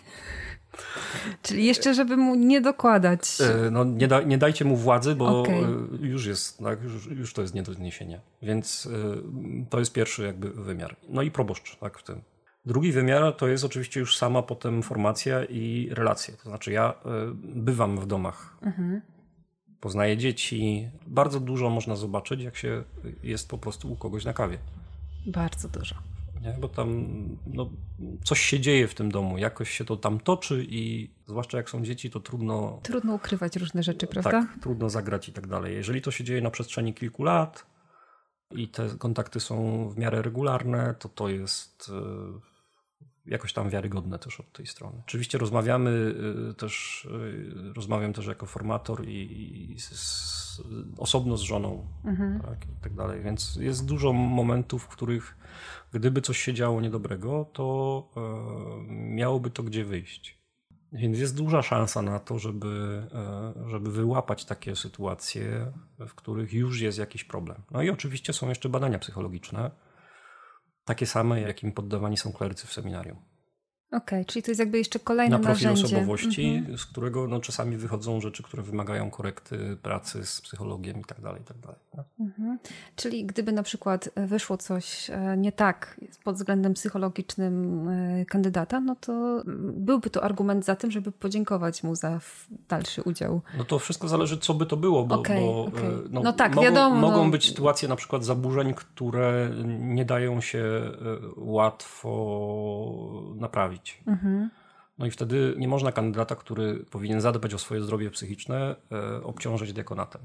Czyli 1.41 1.65
jeszcze, 1.65 1.93
żeby 1.93 2.17
mu 2.17 2.35
nie 2.35 2.61
dokładać. 2.61 3.21
E, 3.41 3.71
no, 3.71 3.83
nie, 3.83 4.07
da, 4.07 4.21
nie 4.21 4.37
dajcie 4.37 4.65
mu 4.65 4.75
władzy, 4.75 5.15
bo 5.15 5.41
okay. 5.41 5.55
E, 5.55 6.07
już 6.07 6.25
jest, 6.25 6.57
tak, 6.57 6.83
już, 6.83 7.05
już, 7.05 7.33
to 7.33 7.41
jest 7.41 7.53
nie 7.53 7.63
do 7.63 7.73
zniesienia. 7.73 8.19
Więc 8.41 8.89
e, 8.93 9.69
to 9.69 9.79
jest 9.79 9.93
pierwszy 9.93 10.23
jakby 10.23 10.49
wymiar. 10.49 10.95
No 11.09 11.21
i 11.21 11.31
proboszcz 11.31 11.75
tak, 11.75 11.99
w 11.99 12.03
tym. 12.03 12.21
Drugi 12.65 12.91
wymiar 12.91 13.35
to 13.35 13.47
jest 13.47 13.63
oczywiście 13.63 13.99
już 13.99 14.17
sama 14.17 14.41
potem 14.41 14.83
formacja 14.83 15.45
i 15.45 15.89
relacje. 15.91 16.33
To 16.43 16.49
znaczy 16.49 16.71
ja 16.71 16.93
bywam 17.43 17.99
w 17.99 18.05
domach, 18.07 18.57
mhm. 18.61 19.01
poznaję 19.79 20.17
dzieci. 20.17 20.89
Bardzo 21.07 21.39
dużo 21.39 21.69
można 21.69 21.95
zobaczyć, 21.95 22.41
jak 22.41 22.55
się 22.55 22.83
jest 23.23 23.49
po 23.49 23.57
prostu 23.57 23.91
u 23.91 23.95
kogoś 23.95 24.25
na 24.25 24.33
kawie. 24.33 24.57
Bardzo 25.25 25.67
dużo 25.67 25.95
nie? 26.41 26.53
bo 26.59 26.67
tam 26.67 27.05
no, 27.47 27.69
coś 28.23 28.39
się 28.39 28.59
dzieje 28.59 28.87
w 28.87 28.93
tym 28.93 29.11
domu, 29.11 29.37
jakoś 29.37 29.69
się 29.69 29.85
to 29.85 29.97
tam 29.97 30.19
toczy 30.19 30.65
i 30.69 31.11
zwłaszcza 31.27 31.57
jak 31.57 31.69
są 31.69 31.83
dzieci, 31.83 32.09
to 32.09 32.19
trudno... 32.19 32.79
Trudno 32.83 33.13
ukrywać 33.13 33.55
różne 33.55 33.83
rzeczy, 33.83 34.07
prawda? 34.07 34.31
Tak, 34.31 34.59
trudno 34.61 34.89
zagrać 34.89 35.29
i 35.29 35.33
tak 35.33 35.47
dalej. 35.47 35.75
Jeżeli 35.75 36.01
to 36.01 36.11
się 36.11 36.23
dzieje 36.23 36.41
na 36.41 36.51
przestrzeni 36.51 36.93
kilku 36.93 37.23
lat 37.23 37.65
i 38.51 38.67
te 38.67 38.89
kontakty 38.97 39.39
są 39.39 39.89
w 39.89 39.97
miarę 39.97 40.21
regularne, 40.21 40.95
to 40.99 41.09
to 41.09 41.29
jest 41.29 41.91
e, 41.93 42.50
jakoś 43.25 43.53
tam 43.53 43.69
wiarygodne 43.69 44.19
też 44.19 44.39
od 44.39 44.51
tej 44.51 44.65
strony. 44.65 44.97
Oczywiście 45.05 45.37
rozmawiamy 45.37 46.15
e, 46.49 46.53
też, 46.53 47.07
e, 47.69 47.73
rozmawiam 47.73 48.13
też 48.13 48.27
jako 48.27 48.45
formator 48.45 49.07
i, 49.07 49.71
i 49.71 49.79
z, 49.79 50.61
osobno 50.97 51.37
z 51.37 51.41
żoną 51.41 51.87
mhm. 52.05 52.41
tak, 52.41 52.65
i 52.65 52.83
tak 52.83 52.93
dalej, 52.93 53.21
więc 53.21 53.55
jest 53.55 53.85
dużo 53.85 54.13
momentów, 54.13 54.83
w 54.83 54.87
których 54.87 55.37
gdyby 55.93 56.21
coś 56.21 56.37
się 56.37 56.53
działo 56.53 56.81
niedobrego, 56.81 57.45
to 57.53 58.07
e, 58.17 58.91
miałoby 58.91 59.49
to 59.49 59.63
gdzie 59.63 59.85
wyjść. 59.85 60.41
Więc 60.93 61.19
jest 61.19 61.37
duża 61.37 61.61
szansa 61.61 62.01
na 62.01 62.19
to, 62.19 62.39
żeby, 62.39 63.03
żeby 63.67 63.91
wyłapać 63.91 64.45
takie 64.45 64.75
sytuacje, 64.75 65.71
w 65.99 66.13
których 66.15 66.53
już 66.53 66.81
jest 66.81 66.97
jakiś 66.97 67.23
problem. 67.23 67.61
No 67.71 67.81
i 67.81 67.89
oczywiście 67.89 68.33
są 68.33 68.49
jeszcze 68.49 68.69
badania 68.69 68.99
psychologiczne, 68.99 69.71
takie 70.91 71.07
same, 71.07 71.41
jakim 71.41 71.71
poddawani 71.71 72.17
są 72.17 72.33
klerycy 72.33 72.67
w 72.67 72.73
seminarium. 72.73 73.17
Okej, 73.91 74.19
okay, 74.19 74.25
czyli 74.25 74.43
to 74.43 74.51
jest 74.51 74.59
jakby 74.59 74.77
jeszcze 74.77 74.99
kolejne 74.99 75.37
na 75.37 75.43
profil 75.43 75.67
narzędzie. 75.67 75.97
osobowości, 75.97 76.45
mhm. 76.45 76.77
z 76.77 76.85
którego 76.85 77.27
no, 77.27 77.39
czasami 77.39 77.77
wychodzą 77.77 78.21
rzeczy, 78.21 78.43
które 78.43 78.63
wymagają 78.63 79.09
korekty 79.09 79.77
pracy 79.81 80.25
z 80.25 80.41
psychologiem 80.41 81.01
i 81.01 81.03
tak 81.03 81.21
dalej, 81.21 81.41
i 81.41 81.45
tak 81.45 81.57
dalej. 81.57 81.77
No. 81.97 82.03
Mhm. 82.19 82.59
Czyli 82.95 83.25
gdyby 83.25 83.51
na 83.51 83.63
przykład 83.63 84.09
wyszło 84.15 84.57
coś 84.57 85.09
e, 85.09 85.37
nie 85.37 85.51
tak 85.51 85.99
pod 86.23 86.35
względem 86.35 86.73
psychologicznym 86.73 87.87
e, 87.89 88.25
kandydata, 88.25 88.79
no 88.79 88.95
to 88.95 89.43
byłby 89.73 90.09
to 90.09 90.23
argument 90.23 90.65
za 90.65 90.75
tym, 90.75 90.91
żeby 90.91 91.11
podziękować 91.11 91.83
mu 91.83 91.95
za 91.95 92.19
dalszy 92.69 93.01
udział. 93.01 93.41
No 93.57 93.63
to 93.63 93.79
wszystko 93.79 94.07
zależy, 94.07 94.37
co 94.37 94.53
by 94.53 94.65
to 94.65 94.77
było, 94.77 95.03
bo, 95.03 95.15
okay, 95.15 95.41
bo 95.41 95.65
okay. 95.65 95.83
E, 95.83 95.91
no, 96.09 96.21
no, 96.21 96.33
tak, 96.33 96.55
mogą, 96.55 96.67
wiadomo. 96.67 96.95
Mogą 96.95 97.25
no. 97.25 97.31
być 97.31 97.47
sytuacje 97.47 97.89
na 97.89 97.95
przykład 97.95 98.25
zaburzeń, 98.25 98.73
które 98.73 99.51
nie 99.79 100.05
dają 100.05 100.41
się 100.41 100.63
łatwo 101.37 102.11
naprawić. 103.35 103.80
Mhm. 104.07 104.49
No 104.97 105.05
i 105.05 105.11
wtedy 105.11 105.55
nie 105.57 105.67
można 105.67 105.91
kandydata, 105.91 106.35
który 106.35 106.85
powinien 106.91 107.21
zadbać 107.21 107.53
o 107.53 107.59
swoje 107.59 107.81
zdrowie 107.81 108.11
psychiczne, 108.11 108.75
e, 108.91 109.23
obciążać 109.23 109.73
dekonatem. 109.73 110.21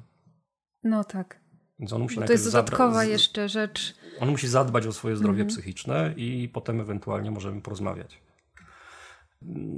No 0.85 1.05
tak. 1.05 1.41
Więc 1.79 1.93
on 1.93 2.03
musi 2.03 2.17
to 2.17 2.33
jest 2.33 2.45
dodatkowa 2.45 3.05
jeszcze 3.05 3.49
rzecz. 3.49 3.95
On 4.21 4.29
musi 4.29 4.49
zadbać 4.49 4.87
o 4.87 4.93
swoje 4.93 5.17
zdrowie 5.17 5.43
mhm. 5.43 5.49
psychiczne 5.49 6.15
i 6.17 6.51
potem 6.53 6.81
ewentualnie 6.81 7.31
możemy 7.31 7.61
porozmawiać. 7.61 8.21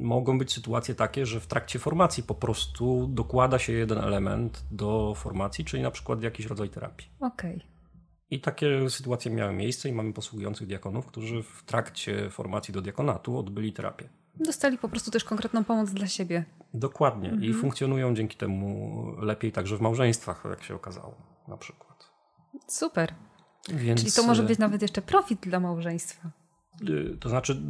Mogą 0.01 0.39
być 0.39 0.53
sytuacje 0.53 0.95
takie, 0.95 1.27
że 1.27 1.41
w 1.41 1.47
trakcie 1.47 1.79
formacji 1.79 2.23
po 2.23 2.35
prostu 2.35 3.07
dokłada 3.07 3.59
się 3.59 3.73
jeden 3.73 3.99
element 3.99 4.65
do 4.71 5.15
formacji, 5.17 5.65
czyli 5.65 5.83
na 5.83 5.91
przykład 5.91 6.23
jakiś 6.23 6.47
rodzaj 6.47 6.69
terapii. 6.69 7.09
Okej. 7.21 7.57
Okay. 7.57 7.78
I 8.31 8.41
takie 8.41 8.91
sytuacje 8.91 9.31
miały 9.31 9.53
miejsce 9.53 9.89
i 9.89 9.93
mamy 9.93 10.13
posługujących 10.13 10.67
diakonów, 10.67 11.07
którzy 11.07 11.43
w 11.43 11.63
trakcie 11.63 12.31
formacji 12.31 12.75
do 12.75 12.83
diakonatu 12.83 13.39
odbyli 13.39 13.73
terapię. 13.73 14.09
Dostali 14.41 14.79
po 14.79 14.89
prostu 14.89 15.11
też 15.11 15.25
konkretną 15.25 15.65
pomoc 15.65 15.91
dla 15.91 16.07
siebie. 16.07 16.45
Dokładnie. 16.75 17.31
Mhm. 17.31 17.51
I 17.51 17.55
funkcjonują 17.55 18.15
dzięki 18.15 18.37
temu 18.37 19.15
lepiej 19.19 19.53
także 19.53 19.77
w 19.77 19.81
małżeństwach, 19.81 20.45
jak 20.51 20.63
się 20.63 20.75
okazało, 20.75 21.15
na 21.49 21.57
przykład. 21.57 22.11
Super. 22.67 23.15
Więc... 23.69 24.01
Czyli 24.01 24.13
to 24.13 24.23
może 24.23 24.43
być 24.43 24.59
nawet 24.59 24.83
jeszcze 24.83 25.03
profit 25.03 25.41
dla 25.41 25.61
małżeństwa. 25.61 26.31
Y, 26.83 27.17
to 27.21 27.29
znaczy, 27.29 27.63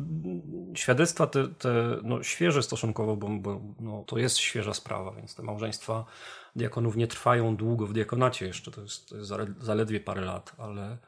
świadectwa 0.75 1.27
te, 1.27 1.49
te 1.49 1.99
no, 2.03 2.23
świeże 2.23 2.63
stosunkowo, 2.63 3.17
bo, 3.17 3.29
bo 3.29 3.61
no, 3.81 4.05
to 4.07 4.19
jest 4.19 4.39
świeża 4.39 4.75
sprawa, 4.75 5.13
więc 5.13 5.35
te 5.35 5.43
małżeństwa 5.43 6.05
diakonów 6.57 6.97
nie 6.97 7.07
trwają 7.07 7.57
długo 7.57 7.87
w 7.87 7.93
diakonacie 7.93 8.47
jeszcze, 8.47 8.71
to 8.71 8.81
jest, 8.83 9.09
to 9.09 9.17
jest 9.17 9.31
zaledwie 9.61 10.01
parę 10.01 10.21
lat, 10.21 10.53
ale, 10.59 10.99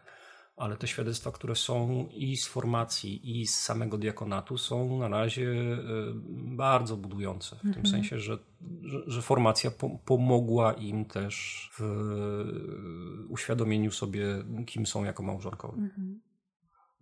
ale 0.57 0.77
te 0.77 0.87
świadectwa, 0.87 1.33
które 1.33 1.57
są 1.57 2.09
i 2.13 2.37
z 2.37 2.47
formacji, 2.47 3.41
i 3.41 3.47
z 3.47 3.61
samego 3.61 3.99
diakonatu, 3.99 4.59
są 4.59 4.99
na 4.99 5.09
razie 5.09 5.43
y, 5.43 5.77
bardzo 6.57 6.97
budujące. 6.97 7.57
W 7.57 7.65
mhm. 7.65 7.75
tym 7.75 7.87
sensie, 7.87 8.19
że, 8.19 8.39
że, 9.07 9.23
formacja 9.23 9.71
po, 9.71 9.91
pomogła 9.91 10.73
im 10.73 11.05
też 11.05 11.69
w 11.79 11.85
uświadomieniu 13.29 13.91
sobie, 13.91 14.27
kim 14.67 14.87
są 14.87 15.05
jako 15.05 15.23
małżonkowie. 15.23 15.79
Mhm. 15.83 16.21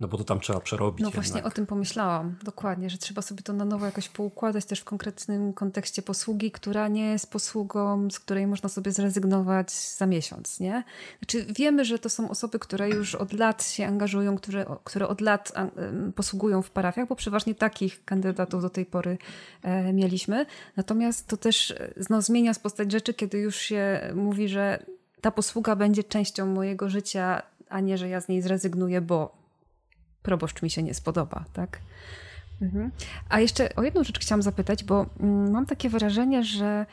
No 0.01 0.09
bo 0.09 0.19
to 0.19 0.25
tam 0.25 0.41
trzeba 0.41 0.61
przerobić. 0.61 1.05
No 1.05 1.11
właśnie 1.11 1.45
o 1.45 1.51
tym 1.51 1.67
pomyślałam, 1.67 2.37
dokładnie, 2.43 2.91
że 2.91 2.99
trzeba 2.99 3.23
sobie 3.23 3.43
to 3.43 3.53
na 3.53 3.65
nowo 3.65 3.87
jakoś 3.87 4.09
poukładać 4.09 4.65
też 4.65 4.81
w 4.81 4.85
konkretnym 4.85 5.53
kontekście 5.53 6.03
posługi, 6.03 6.51
która 6.51 6.89
nie 6.89 7.11
jest 7.11 7.31
posługą, 7.31 8.11
z 8.11 8.19
której 8.19 8.47
można 8.47 8.69
sobie 8.69 8.93
zrezygnować 8.93 9.73
za 9.73 10.07
miesiąc, 10.07 10.61
nie? 10.61 10.85
Znaczy 11.19 11.53
wiemy, 11.55 11.85
że 11.85 11.99
to 11.99 12.09
są 12.09 12.31
osoby, 12.31 12.59
które 12.59 12.91
już 12.91 13.15
od 13.15 13.33
lat 13.33 13.67
się 13.67 13.87
angażują, 13.87 14.37
które, 14.37 14.67
które 14.85 15.09
od 15.09 15.21
lat 15.21 15.53
posługują 16.15 16.63
w 16.63 16.71
parafiach, 16.71 17.09
bo 17.09 17.17
przeważnie 17.17 17.55
takich 17.55 18.05
kandydatów 18.05 18.63
do 18.63 18.71
tej 18.71 18.87
pory 18.87 19.19
e, 19.63 19.93
mieliśmy. 19.93 20.47
Natomiast 20.77 21.27
to 21.27 21.37
też 21.37 21.75
no, 22.11 22.23
zmienia 22.23 22.53
postać 22.63 22.93
rzeczy, 22.93 23.15
kiedy 23.15 23.39
już 23.39 23.57
się 23.57 24.01
mówi, 24.15 24.49
że 24.49 24.83
ta 25.21 25.31
posługa 25.31 25.77
będzie 25.77 26.05
częścią 26.05 26.47
mojego 26.47 26.89
życia, 26.89 27.43
a 27.69 27.81
nie, 27.81 27.99
że 27.99 28.09
ja 28.09 28.21
z 28.21 28.29
niej 28.29 28.43
zrezygnuję, 28.43 29.01
bo 29.01 29.38
proboszcz 30.29 30.63
mi 30.63 30.71
się 30.71 30.83
nie 30.83 30.95
spodoba, 30.95 31.45
tak? 31.53 31.81
Mhm. 32.63 32.91
A 33.29 33.41
jeszcze 33.41 33.75
o 33.77 33.83
jedną 33.83 34.05
rzecz 34.05 34.19
chciałam 34.19 34.43
zapytać, 34.43 34.85
bo 34.85 35.07
mm, 35.21 35.51
mam 35.51 35.67
takie 35.67 35.89
wrażenie, 35.89 36.45
że 36.45 36.87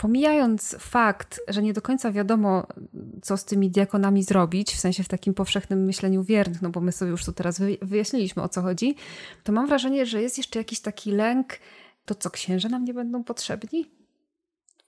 Pomijając 0.00 0.76
fakt, 0.78 1.40
że 1.48 1.62
nie 1.62 1.72
do 1.72 1.82
końca 1.82 2.12
wiadomo, 2.12 2.66
co 3.22 3.36
z 3.36 3.44
tymi 3.44 3.70
diakonami 3.70 4.22
zrobić, 4.22 4.72
w 4.72 4.80
sensie 4.80 5.02
w 5.02 5.08
takim 5.08 5.34
powszechnym 5.34 5.84
myśleniu 5.84 6.22
wiernych, 6.24 6.62
no 6.62 6.70
bo 6.70 6.80
my 6.80 6.92
sobie 6.92 7.10
już 7.10 7.24
tu 7.24 7.32
teraz 7.32 7.62
wyjaśniliśmy 7.82 8.42
o 8.42 8.48
co 8.48 8.62
chodzi, 8.62 8.96
to 9.44 9.52
mam 9.52 9.66
wrażenie, 9.66 10.06
że 10.06 10.22
jest 10.22 10.38
jeszcze 10.38 10.58
jakiś 10.58 10.80
taki 10.80 11.12
lęk, 11.12 11.58
to 12.04 12.14
co 12.14 12.30
księża 12.30 12.68
nam 12.68 12.84
nie 12.84 12.94
będą 12.94 13.24
potrzebni? 13.24 13.99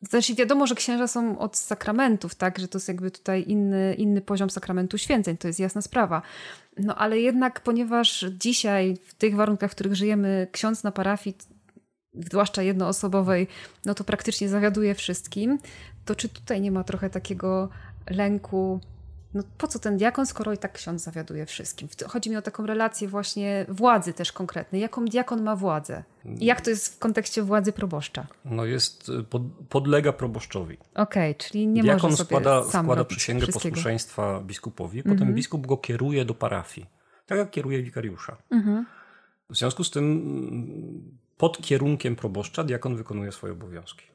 Znaczy 0.02 0.34
wiadomo, 0.34 0.66
że 0.66 0.74
księża 0.74 1.06
są 1.06 1.38
od 1.38 1.56
sakramentów, 1.56 2.34
tak, 2.34 2.58
że 2.58 2.68
to 2.68 2.78
jest 2.78 2.88
jakby 2.88 3.10
tutaj 3.10 3.44
inny, 3.48 3.94
inny 3.94 4.20
poziom 4.20 4.50
sakramentu 4.50 4.98
święceń, 4.98 5.36
to 5.36 5.48
jest 5.48 5.60
jasna 5.60 5.82
sprawa. 5.82 6.22
No 6.78 6.94
ale 6.94 7.20
jednak, 7.20 7.60
ponieważ 7.60 8.24
dzisiaj 8.38 8.96
w 9.06 9.14
tych 9.14 9.36
warunkach, 9.36 9.70
w 9.70 9.74
których 9.74 9.96
żyjemy, 9.96 10.46
ksiądz 10.52 10.82
na 10.82 10.92
parafii 10.92 11.36
zwłaszcza 12.14 12.62
jednoosobowej, 12.62 13.48
no 13.84 13.94
to 13.94 14.04
praktycznie 14.04 14.48
zawiaduje 14.48 14.94
wszystkim, 14.94 15.58
to 16.04 16.14
czy 16.14 16.28
tutaj 16.28 16.60
nie 16.60 16.72
ma 16.72 16.84
trochę 16.84 17.10
takiego 17.10 17.68
lęku, 18.10 18.80
no 19.34 19.42
po 19.58 19.68
co 19.68 19.78
ten 19.78 19.96
diakon, 19.96 20.26
skoro 20.26 20.52
i 20.52 20.58
tak 20.58 20.72
ksiądz 20.72 21.02
zawiaduje 21.02 21.46
wszystkim? 21.46 21.88
Chodzi 22.08 22.30
mi 22.30 22.36
o 22.36 22.42
taką 22.42 22.66
relację 22.66 23.08
właśnie 23.08 23.66
władzy 23.68 24.12
też 24.12 24.32
konkretnej. 24.32 24.82
Jaką 24.82 25.04
diakon 25.04 25.42
ma 25.42 25.56
władzę? 25.56 26.04
I 26.24 26.44
jak 26.44 26.60
to 26.60 26.70
jest 26.70 26.94
w 26.94 26.98
kontekście 26.98 27.42
władzy 27.42 27.72
proboszcza? 27.72 28.26
No 28.44 28.64
jest, 28.64 29.08
y, 29.08 29.24
pod, 29.24 29.42
podlega 29.68 30.12
proboszczowi. 30.12 30.76
Okej, 30.94 31.30
okay, 31.30 31.34
czyli 31.34 31.66
nie 31.66 31.82
diakon 31.82 32.10
może 32.10 32.16
sobie 32.16 32.26
składa, 32.26 32.64
sam 32.64 32.86
składa 32.86 33.04
przysięgę 33.04 33.46
posłuszeństwa 33.46 34.40
biskupowi, 34.40 35.02
potem 35.02 35.18
mm 35.18 35.32
-hmm. 35.32 35.36
biskup 35.36 35.66
go 35.66 35.76
kieruje 35.76 36.24
do 36.24 36.34
parafii. 36.34 36.86
Tak 37.26 37.38
jak 37.38 37.50
kieruje 37.50 37.82
wikariusza. 37.82 38.36
Mm 38.50 38.64
-hmm. 38.64 38.84
W 39.50 39.56
związku 39.56 39.84
z 39.84 39.90
tym 39.90 41.12
pod 41.36 41.62
kierunkiem 41.62 42.16
proboszcza 42.16 42.64
diakon 42.64 42.96
wykonuje 42.96 43.32
swoje 43.32 43.52
obowiązki. 43.52 44.11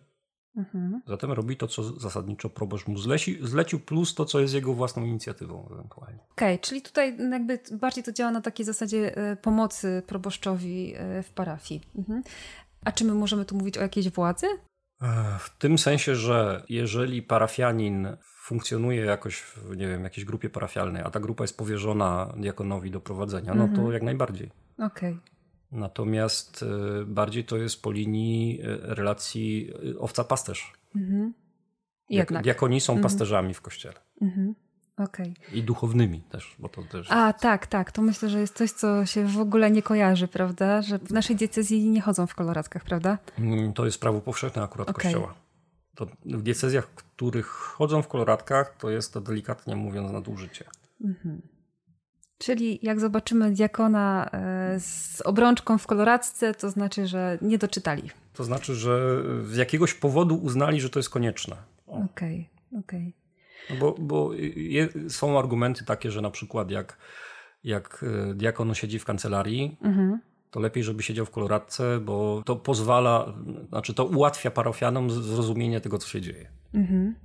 Mhm. 0.58 1.02
Zatem 1.08 1.32
robi 1.32 1.58
to, 1.58 1.68
co 1.68 1.84
zasadniczo 1.84 2.50
proboszcz 2.50 2.88
mu 2.88 2.98
zleci, 2.98 3.40
zlecił, 3.42 3.80
plus 3.80 4.16
to, 4.16 4.26
co 4.26 4.40
jest 4.40 4.54
jego 4.54 4.74
własną 4.74 5.06
inicjatywą 5.06 5.70
ewentualnie. 5.74 6.20
Okej, 6.32 6.54
okay, 6.56 6.60
czyli 6.60 6.82
tutaj 6.82 7.18
jakby 7.32 7.60
bardziej 7.72 8.04
to 8.04 8.12
działa 8.12 8.32
na 8.32 8.42
takiej 8.42 8.66
zasadzie 8.66 9.18
e, 9.18 9.36
pomocy 9.36 10.04
proboszczowi 10.08 10.94
e, 10.96 11.24
w 11.24 11.30
parafii. 11.30 11.82
Mhm. 11.98 12.24
A 12.86 12.92
czy 12.92 13.06
my 13.06 13.14
możemy 13.14 13.46
tu 13.46 13.56
mówić 13.56 13.78
o 13.78 13.82
jakiejś 13.82 14.10
władzy? 14.10 14.48
E, 15.02 15.40
w 15.40 15.58
tym 15.58 15.78
sensie, 15.78 16.16
że 16.16 16.64
jeżeli 16.70 17.22
parafianin 17.22 18.08
funkcjonuje 18.44 19.06
jakoś 19.06 19.36
w 19.36 19.78
nie 19.78 19.88
wiem, 19.88 20.04
jakiejś 20.04 20.26
grupie 20.26 20.50
parafialnej, 20.50 21.04
a 21.06 21.10
ta 21.10 21.20
grupa 21.20 21.44
jest 21.44 21.58
powierzona 21.58 22.34
diakonowi 22.38 22.92
do 22.92 23.02
prowadzenia, 23.02 23.54
no 23.54 23.64
to 23.64 23.74
mhm. 23.74 23.92
jak 23.92 24.04
najbardziej. 24.04 24.52
Okej. 24.78 25.14
Okay. 25.14 25.37
Natomiast 25.72 26.64
e, 26.64 27.06
bardziej 27.06 27.44
to 27.44 27.58
jest 27.58 27.82
po 27.82 27.92
linii 27.92 28.62
e, 28.62 28.66
relacji 28.96 29.72
e, 29.96 30.00
owca-pasterz. 30.00 30.74
Mhm. 30.96 31.34
Jednak. 32.10 32.44
Diakoni 32.44 32.82
są 32.82 32.94
mhm. 32.94 33.04
pasterzami 33.04 33.54
w 33.54 33.62
kościele. 33.62 33.96
Mhm. 34.22 34.56
Okay. 34.98 35.34
I 35.54 35.64
duchownymi 35.64 36.22
też, 36.22 36.56
bo 36.60 36.70
to 36.70 36.84
też. 36.84 37.08
A 37.12 37.34
tak, 37.34 37.68
tak. 37.68 37.92
To 37.92 38.02
myślę, 38.02 38.30
że 38.30 38.40
jest 38.40 38.56
coś, 38.56 38.72
co 38.72 39.06
się 39.06 39.26
w 39.26 39.40
ogóle 39.40 39.72
nie 39.72 39.82
kojarzy, 39.82 40.28
prawda? 40.28 40.82
Że 40.82 41.00
w 41.00 41.12
naszej 41.12 41.36
diecezji 41.36 41.90
nie 41.90 42.02
chodzą 42.02 42.28
w 42.28 42.36
koloratkach, 42.36 42.84
prawda? 42.84 43.18
Mm, 43.40 43.74
to 43.74 43.86
jest 43.86 44.02
prawo 44.02 44.22
powszechne 44.22 44.64
akurat 44.64 44.90
okay. 44.90 45.04
kościoła. 45.04 45.36
To 45.96 46.08
w 46.26 46.42
diecezjach, 46.42 46.88
w 46.88 46.96
których 46.96 47.48
chodzą 47.48 48.02
w 48.02 48.08
koloratkach, 48.08 48.78
to 48.78 48.90
jest 48.90 49.14
to 49.14 49.22
delikatnie 49.22 49.76
mówiąc 49.76 50.12
nadużycie. 50.12 50.66
Mhm. 51.04 51.42
Czyli 52.38 52.80
jak 52.82 53.00
zobaczymy 53.00 53.52
diakona 53.52 54.30
e, 54.32 54.80
z 54.80 55.22
obrączką 55.22 55.78
w 55.78 55.88
koloradce, 55.88 56.54
to 56.54 56.70
znaczy, 56.70 57.08
że 57.08 57.38
nie 57.42 57.58
doczytali. 57.58 58.10
To 58.34 58.44
znaczy, 58.44 58.76
że 58.76 59.24
z 59.46 59.56
jakiegoś 59.56 59.94
powodu 59.94 60.36
uznali, 60.36 60.82
że 60.82 60.90
to 60.90 61.00
jest 61.00 61.10
konieczne. 61.10 61.56
Okej, 61.88 62.50
okej. 62.80 62.80
Okay, 62.80 63.14
no 63.70 63.76
bo, 63.76 63.96
bo 64.00 64.34
je, 64.56 64.90
są 65.10 65.40
argumenty 65.40 65.86
takie, 65.86 66.12
że 66.12 66.22
na 66.22 66.32
przykład 66.32 66.72
jak, 66.72 66.98
jak 67.64 68.06
e, 68.30 68.34
diakon 68.34 68.76
siedzi 68.76 69.00
w 69.00 69.06
kancelarii, 69.06 69.78
mhm. 69.82 70.20
to 70.52 70.60
lepiej, 70.60 70.84
żeby 70.84 71.04
siedział 71.04 71.26
w 71.26 71.32
koloradce, 71.32 72.00
bo 72.00 72.44
to 72.46 72.56
pozwala, 72.56 73.34
znaczy 73.70 73.94
to 73.94 74.06
ułatwia 74.06 74.52
parafianom 74.52 75.12
zrozumienie 75.12 75.82
tego, 75.82 75.98
co 75.98 76.08
się 76.08 76.22
dzieje. 76.22 76.50
Mhm. 76.74 77.16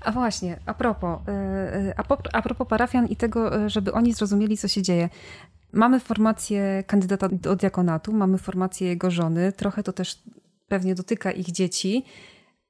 A 0.00 0.12
właśnie, 0.12 0.58
a 0.66 0.74
propos, 0.74 1.20
y, 1.28 1.30
y, 1.88 1.94
a 2.32 2.42
propos 2.42 2.68
parafian 2.68 3.06
i 3.06 3.16
tego, 3.16 3.64
y, 3.64 3.70
żeby 3.70 3.92
oni 3.92 4.14
zrozumieli, 4.14 4.56
co 4.56 4.68
się 4.68 4.82
dzieje. 4.82 5.08
Mamy 5.72 6.00
formację 6.00 6.84
kandydata 6.86 7.28
do 7.28 7.56
diakonatu, 7.56 8.12
mamy 8.12 8.38
formację 8.38 8.88
jego 8.88 9.10
żony, 9.10 9.52
trochę 9.52 9.82
to 9.82 9.92
też 9.92 10.22
pewnie 10.68 10.94
dotyka 10.94 11.30
ich 11.32 11.46
dzieci. 11.46 12.04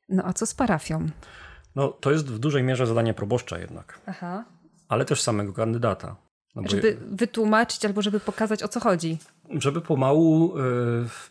No 0.08 0.22
a 0.26 0.32
co 0.32 0.46
z 0.46 0.54
parafią? 0.54 1.06
No 1.76 1.88
to 1.88 2.10
jest 2.10 2.26
w 2.26 2.38
dużej 2.38 2.62
mierze 2.62 2.86
zadanie 2.86 3.14
proboszcza 3.14 3.58
jednak. 3.58 4.00
Aha. 4.06 4.44
Ale 4.88 5.04
też 5.04 5.22
samego 5.22 5.52
kandydata. 5.52 6.16
No 6.54 6.62
żeby 6.68 6.98
wytłumaczyć 7.10 7.84
albo 7.84 8.02
żeby 8.02 8.20
pokazać 8.20 8.62
o 8.62 8.68
co 8.68 8.80
chodzi. 8.80 9.18
Żeby 9.50 9.80
pomału 9.80 10.58
y, 10.58 10.60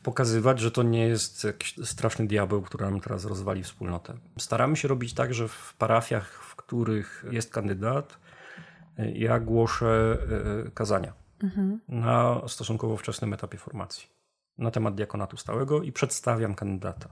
pokazywać, 0.04 0.60
że 0.60 0.72
to 0.72 0.84
nie 0.84 1.08
jest 1.08 1.44
jakiś 1.44 1.76
straszny 1.84 2.28
diabeł, 2.28 2.62
który 2.62 2.86
nam 2.86 3.02
teraz 3.02 3.26
rozwali 3.26 3.64
wspólnotę. 3.64 4.14
Staramy 4.38 4.76
się 4.76 4.88
robić 4.88 5.14
tak, 5.14 5.34
że 5.34 5.48
w 5.48 5.74
parafiach, 5.78 6.44
w 6.44 6.56
których 6.56 7.26
jest 7.32 7.52
kandydat, 7.52 8.18
y, 9.00 9.12
ja 9.12 9.40
głoszę 9.40 10.18
y, 10.68 10.72
kazania 10.72 11.14
mhm. 11.44 11.80
na 11.88 12.42
stosunkowo 12.48 12.98
wczesnym 12.98 13.34
etapie 13.34 13.58
formacji 13.58 14.18
na 14.58 14.72
temat 14.72 14.96
diakonatu 14.96 15.38
stałego 15.38 15.84
i 15.84 15.92
przedstawiam 15.92 16.56
kandydata. 16.56 17.10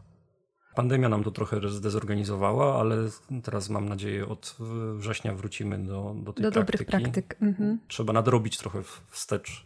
Pandemia 0.76 1.10
nam 1.10 1.24
to 1.24 1.32
trochę 1.32 1.70
zdezorganizowała, 1.70 2.80
ale 2.80 2.98
teraz 3.44 3.70
mam 3.70 3.90
nadzieję 3.90 4.28
od 4.28 4.58
września 4.96 5.34
wrócimy 5.34 5.84
do, 5.84 6.16
do 6.24 6.34
tej 6.34 6.44
do 6.44 6.52
praktyki. 6.52 6.86
dobrych 6.86 6.86
praktyk. 6.88 7.38
Mhm. 7.42 7.80
Trzeba 7.88 8.14
nadrobić 8.14 8.58
trochę 8.58 8.84
wstecz, 9.10 9.66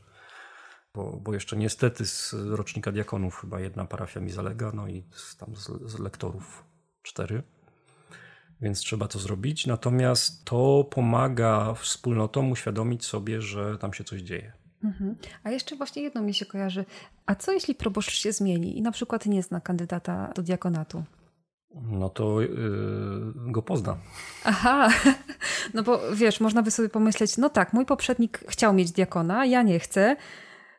bo, 0.93 1.19
bo 1.23 1.33
jeszcze 1.33 1.57
niestety 1.57 2.05
z 2.05 2.33
rocznika 2.33 2.91
diakonów 2.91 3.35
chyba 3.35 3.59
jedna 3.59 3.85
parafia 3.85 4.19
mi 4.19 4.31
zalega, 4.31 4.71
no 4.73 4.87
i 4.87 5.03
z, 5.11 5.37
tam 5.37 5.55
z, 5.55 5.91
z 5.91 5.99
lektorów 5.99 6.63
cztery. 7.03 7.43
Więc 8.61 8.79
trzeba 8.79 9.07
to 9.07 9.19
zrobić. 9.19 9.67
Natomiast 9.67 10.45
to 10.45 10.87
pomaga 10.91 11.73
wspólnotom 11.73 12.51
uświadomić 12.51 13.05
sobie, 13.05 13.41
że 13.41 13.77
tam 13.77 13.93
się 13.93 14.03
coś 14.03 14.21
dzieje. 14.21 14.58
Mhm. 14.83 15.15
A 15.43 15.51
jeszcze 15.51 15.75
właśnie 15.75 16.03
jedno 16.03 16.21
mi 16.21 16.33
się 16.33 16.45
kojarzy. 16.45 16.85
A 17.25 17.35
co 17.35 17.51
jeśli 17.51 17.75
proboszcz 17.75 18.11
się 18.11 18.31
zmieni 18.31 18.77
i 18.77 18.81
na 18.81 18.91
przykład 18.91 19.25
nie 19.25 19.43
zna 19.43 19.61
kandydata 19.61 20.31
do 20.35 20.43
diakonatu? 20.43 21.03
No 21.75 22.09
to 22.09 22.41
yy, 22.41 23.33
go 23.35 23.61
pozna. 23.61 23.97
Aha, 24.43 24.89
no 25.73 25.83
bo 25.83 26.01
wiesz, 26.13 26.39
można 26.39 26.63
by 26.63 26.71
sobie 26.71 26.89
pomyśleć, 26.89 27.37
no 27.37 27.49
tak, 27.49 27.73
mój 27.73 27.85
poprzednik 27.85 28.43
chciał 28.47 28.73
mieć 28.73 28.91
diakona, 28.91 29.45
ja 29.45 29.61
nie 29.61 29.79
chcę. 29.79 30.15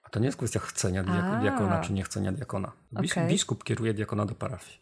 A 0.05 0.11
to 0.11 0.21
nie 0.21 0.27
jest 0.27 0.39
kwestia 0.39 0.61
chcenia 0.61 1.03
diak 1.03 1.41
diakona 1.41 1.81
czy 1.81 1.93
nie 1.93 2.03
chcenia 2.03 2.33
diakona. 2.33 2.73
Biskup, 2.93 3.19
okay. 3.19 3.29
biskup 3.29 3.65
kieruje 3.65 3.95
diakona 3.95 4.27
do 4.27 4.35
parafii. 4.35 4.79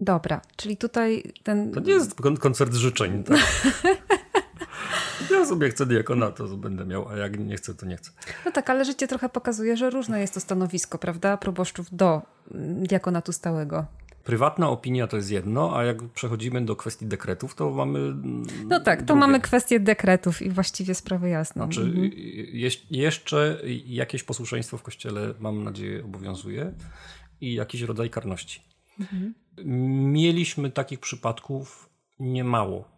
Dobra, 0.00 0.40
czyli 0.56 0.76
tutaj 0.76 1.32
ten. 1.42 1.72
To 1.72 1.80
nie 1.80 1.92
jest 1.92 2.14
koncert 2.40 2.74
życzeń. 2.74 3.24
Tak? 3.24 3.38
Ja 5.30 5.46
sobie 5.46 5.68
chcę 5.68 5.86
diakona, 5.86 6.30
to 6.30 6.56
będę 6.56 6.86
miał, 6.86 7.08
a 7.08 7.16
jak 7.16 7.38
nie 7.38 7.56
chcę, 7.56 7.74
to 7.74 7.86
nie 7.86 7.96
chcę. 7.96 8.10
No 8.44 8.52
tak, 8.52 8.70
ale 8.70 8.84
życie 8.84 9.08
trochę 9.08 9.28
pokazuje, 9.28 9.76
że 9.76 9.90
różne 9.90 10.20
jest 10.20 10.34
to 10.34 10.40
stanowisko, 10.40 10.98
prawda, 10.98 11.36
proboszczów 11.36 11.86
do 11.92 12.22
mm, 12.54 12.86
diakonatu 12.86 13.32
stałego. 13.32 13.86
Prywatna 14.24 14.68
opinia 14.68 15.06
to 15.06 15.16
jest 15.16 15.30
jedno, 15.30 15.76
a 15.76 15.84
jak 15.84 16.02
przechodzimy 16.08 16.64
do 16.64 16.76
kwestii 16.76 17.06
dekretów, 17.06 17.54
to 17.54 17.70
mamy. 17.70 18.14
No 18.66 18.80
tak, 18.80 18.98
to 18.98 19.06
drugie. 19.06 19.20
mamy 19.20 19.40
kwestię 19.40 19.80
dekretów 19.80 20.42
i 20.42 20.50
właściwie 20.50 20.94
sprawę 20.94 21.28
jasną. 21.28 21.64
Znaczy, 21.64 21.80
mhm. 21.80 22.10
jeszcze 22.90 23.62
jakieś 23.86 24.22
posłuszeństwo 24.22 24.78
w 24.78 24.82
kościele, 24.82 25.34
mam 25.40 25.64
nadzieję, 25.64 26.04
obowiązuje 26.04 26.72
i 27.40 27.54
jakiś 27.54 27.80
rodzaj 27.80 28.10
karności. 28.10 28.62
Mhm. 29.00 29.34
Mieliśmy 30.12 30.70
takich 30.70 31.00
przypadków 31.00 31.88
niemało. 32.20 32.88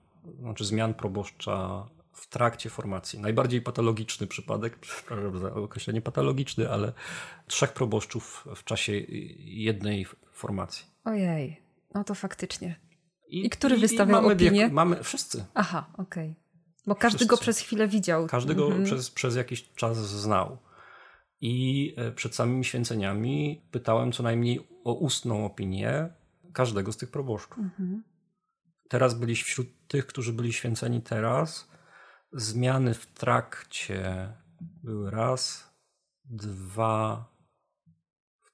Znaczy 0.40 0.64
zmian 0.64 0.94
proboszcza 0.94 1.87
w 2.20 2.28
trakcie 2.28 2.70
formacji. 2.70 3.18
Najbardziej 3.18 3.62
patologiczny 3.62 4.26
przypadek, 4.26 4.78
przepraszam 4.80 5.38
za 5.38 5.54
określenie 5.54 6.00
patologiczny, 6.00 6.70
ale 6.70 6.92
trzech 7.46 7.72
proboszczów 7.72 8.46
w 8.56 8.64
czasie 8.64 8.92
jednej 9.38 10.06
formacji. 10.33 10.87
Ojej, 11.04 11.62
no 11.94 12.04
to 12.04 12.14
faktycznie. 12.14 12.80
I, 13.28 13.46
I 13.46 13.50
który 13.50 13.76
i, 13.76 13.80
wystawiał 13.80 14.22
mamy 14.22 14.35
opinię? 14.35 14.50
Wiek, 14.50 14.72
mamy 14.72 15.02
wszyscy. 15.02 15.44
Aha, 15.54 15.87
okej. 15.92 16.31
Okay. 16.31 16.35
Bo 16.87 16.94
każdy 16.94 17.18
wszyscy. 17.18 17.31
go 17.31 17.37
przez 17.37 17.58
chwilę 17.58 17.88
widział. 17.88 18.27
Każdy 18.27 18.54
go 18.54 18.66
mhm. 18.66 18.85
przez, 18.85 19.10
przez 19.10 19.37
jakiś 19.37 19.73
czas 19.75 19.98
znał. 19.98 20.58
I 21.40 21.94
e, 21.96 22.12
przed 22.12 22.35
samymi 22.35 22.64
święceniami 22.64 23.62
pytałem 23.71 24.12
co 24.12 24.23
najmniej 24.23 24.68
o 24.85 24.92
ustną 24.92 25.46
opinię 25.46 26.08
każdego 26.52 26.92
z 26.92 26.96
tych 26.96 27.10
proboszczów. 27.10 27.58
Mhm. 27.58 28.02
Teraz 28.88 29.14
byliś 29.14 29.42
wśród 29.42 29.68
tych, 29.88 30.06
którzy 30.06 30.33
byli 30.33 30.52
święceni 30.52 31.02
teraz, 31.02 31.69
zmiany 32.33 32.94
w 32.94 33.06
trakcie 33.06 34.33
były 34.60 35.10
raz, 35.10 35.70
dwa, 36.24 37.31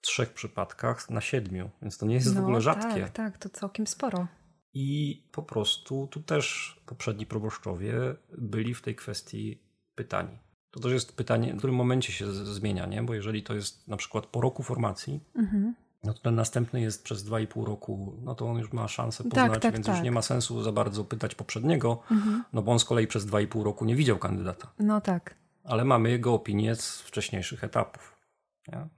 trzech 0.06 0.32
przypadkach 0.32 1.10
na 1.10 1.20
siedmiu, 1.20 1.70
więc 1.82 1.98
to 1.98 2.06
nie 2.06 2.14
jest 2.14 2.34
no, 2.34 2.40
w 2.40 2.44
ogóle 2.44 2.60
rzadkie. 2.60 3.00
Tak, 3.00 3.10
tak, 3.10 3.38
to 3.38 3.48
całkiem 3.48 3.86
sporo. 3.86 4.26
I 4.74 5.22
po 5.32 5.42
prostu 5.42 6.06
tu 6.06 6.22
też 6.22 6.76
poprzedni 6.86 7.26
proboszczowie 7.26 7.94
byli 8.38 8.74
w 8.74 8.82
tej 8.82 8.94
kwestii 8.94 9.62
pytani. 9.94 10.38
To 10.70 10.80
też 10.80 10.92
jest 10.92 11.16
pytanie, 11.16 11.54
w 11.54 11.58
którym 11.58 11.76
momencie 11.76 12.12
się 12.12 12.32
zmienia, 12.32 12.86
nie? 12.86 13.02
bo 13.02 13.14
jeżeli 13.14 13.42
to 13.42 13.54
jest 13.54 13.88
na 13.88 13.96
przykład 13.96 14.26
po 14.26 14.40
roku 14.40 14.62
formacji, 14.62 15.20
mhm. 15.34 15.74
No 16.04 16.14
to 16.14 16.20
ten 16.20 16.34
następny 16.34 16.80
jest 16.80 17.04
przez 17.04 17.24
dwa 17.24 17.40
i 17.40 17.46
pół 17.46 17.64
roku, 17.64 18.16
no 18.22 18.34
to 18.34 18.48
on 18.48 18.58
już 18.58 18.72
ma 18.72 18.88
szansę 18.88 19.24
tak, 19.24 19.32
poznać, 19.32 19.52
tak, 19.52 19.62
tak, 19.62 19.72
więc 19.72 19.86
tak. 19.86 19.94
już 19.94 20.04
nie 20.04 20.10
ma 20.10 20.22
sensu 20.22 20.62
za 20.62 20.72
bardzo 20.72 21.04
pytać 21.04 21.34
poprzedniego, 21.34 22.02
mhm. 22.10 22.44
no 22.52 22.62
bo 22.62 22.72
on 22.72 22.78
z 22.78 22.84
kolei 22.84 23.06
przez 23.06 23.26
dwa 23.26 23.40
i 23.40 23.46
pół 23.46 23.64
roku 23.64 23.84
nie 23.84 23.96
widział 23.96 24.18
kandydata. 24.18 24.72
No 24.78 25.00
tak. 25.00 25.34
Ale 25.64 25.84
mamy 25.84 26.10
jego 26.10 26.34
opinię 26.34 26.76
z 26.76 27.00
wcześniejszych 27.00 27.64
etapów. 27.64 28.16
Nie? 28.68 28.88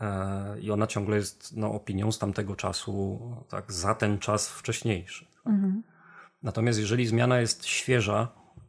E, 0.00 0.60
I 0.60 0.70
ona 0.70 0.86
ciągle 0.86 1.16
jest 1.16 1.56
no, 1.56 1.72
opinią 1.72 2.12
z 2.12 2.18
tamtego 2.18 2.56
czasu, 2.56 3.20
tak, 3.48 3.72
za 3.72 3.94
ten 3.94 4.18
czas 4.18 4.48
wcześniejszy. 4.48 5.26
Mhm. 5.46 5.82
Natomiast 6.42 6.78
jeżeli 6.78 7.06
zmiana 7.06 7.40
jest 7.40 7.66
świeża, 7.66 8.28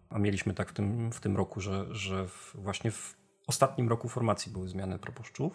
a 0.10 0.20
mieliśmy 0.20 0.54
tak 0.54 0.70
w 0.70 0.74
tym, 0.74 1.12
w 1.12 1.20
tym 1.20 1.38
roku, 1.38 1.62
że, 1.62 1.96
że 1.96 2.28
właśnie 2.56 2.92
w 2.92 3.16
ostatnim 3.48 3.90
roku 3.90 4.10
formacji 4.10 4.52
były 4.52 4.68
zmiany 4.68 5.00
proboszczów, 5.00 5.54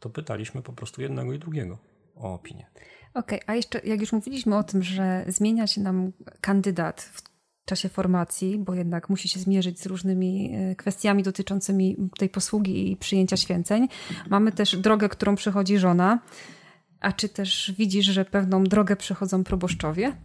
to 0.00 0.10
pytaliśmy 0.10 0.62
po 0.62 0.72
prostu 0.72 1.02
jednego 1.02 1.32
i 1.32 1.38
drugiego 1.38 1.78
o 2.16 2.34
opinię. 2.34 2.66
Okej, 3.14 3.38
okay, 3.38 3.40
a 3.46 3.54
jeszcze 3.54 3.80
jak 3.84 4.00
już 4.00 4.12
mówiliśmy 4.12 4.56
o 4.56 4.62
tym, 4.62 4.82
że 4.82 5.24
zmienia 5.28 5.66
się 5.66 5.80
nam 5.80 6.12
kandydat 6.40 7.00
w 7.00 7.22
czasie 7.64 7.88
formacji, 7.88 8.58
bo 8.58 8.74
jednak 8.74 9.08
musi 9.08 9.28
się 9.28 9.40
zmierzyć 9.40 9.80
z 9.80 9.86
różnymi 9.86 10.52
e, 10.54 10.74
kwestiami 10.74 11.22
dotyczącymi 11.22 11.96
tej 12.18 12.28
posługi 12.28 12.92
i 12.92 12.96
przyjęcia 12.96 13.36
święceń. 13.36 13.88
Mamy 14.30 14.52
też 14.52 14.76
drogę, 14.76 15.08
którą 15.08 15.34
przechodzi 15.36 15.78
żona. 15.78 16.18
A 17.00 17.12
czy 17.12 17.28
też 17.28 17.74
widzisz, 17.78 18.06
że 18.06 18.24
pewną 18.24 18.64
drogę 18.64 18.96
przechodzą 18.96 19.44
proboszczowie? 19.44 20.16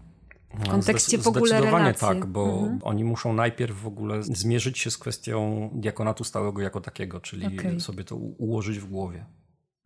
W 0.54 0.60
no, 0.60 0.72
kontekście 0.72 1.18
w 1.18 1.28
ogóle 1.28 1.48
Zdecydowanie 1.48 1.84
relacji. 1.84 2.08
tak, 2.08 2.26
bo 2.26 2.60
mhm. 2.60 2.80
oni 2.84 3.04
muszą 3.04 3.34
najpierw 3.34 3.82
w 3.82 3.88
ogóle 3.88 4.24
zmierzyć 4.24 4.80
się 4.80 4.92
z 4.92 4.98
kwestią 4.98 5.70
diakonatu 5.74 6.24
stałego 6.24 6.62
jako 6.62 6.82
takiego, 6.82 7.22
czyli 7.22 7.60
okay. 7.60 7.80
sobie 7.80 8.04
to 8.04 8.16
ułożyć 8.16 8.80
w 8.80 8.86
głowie. 8.86 9.26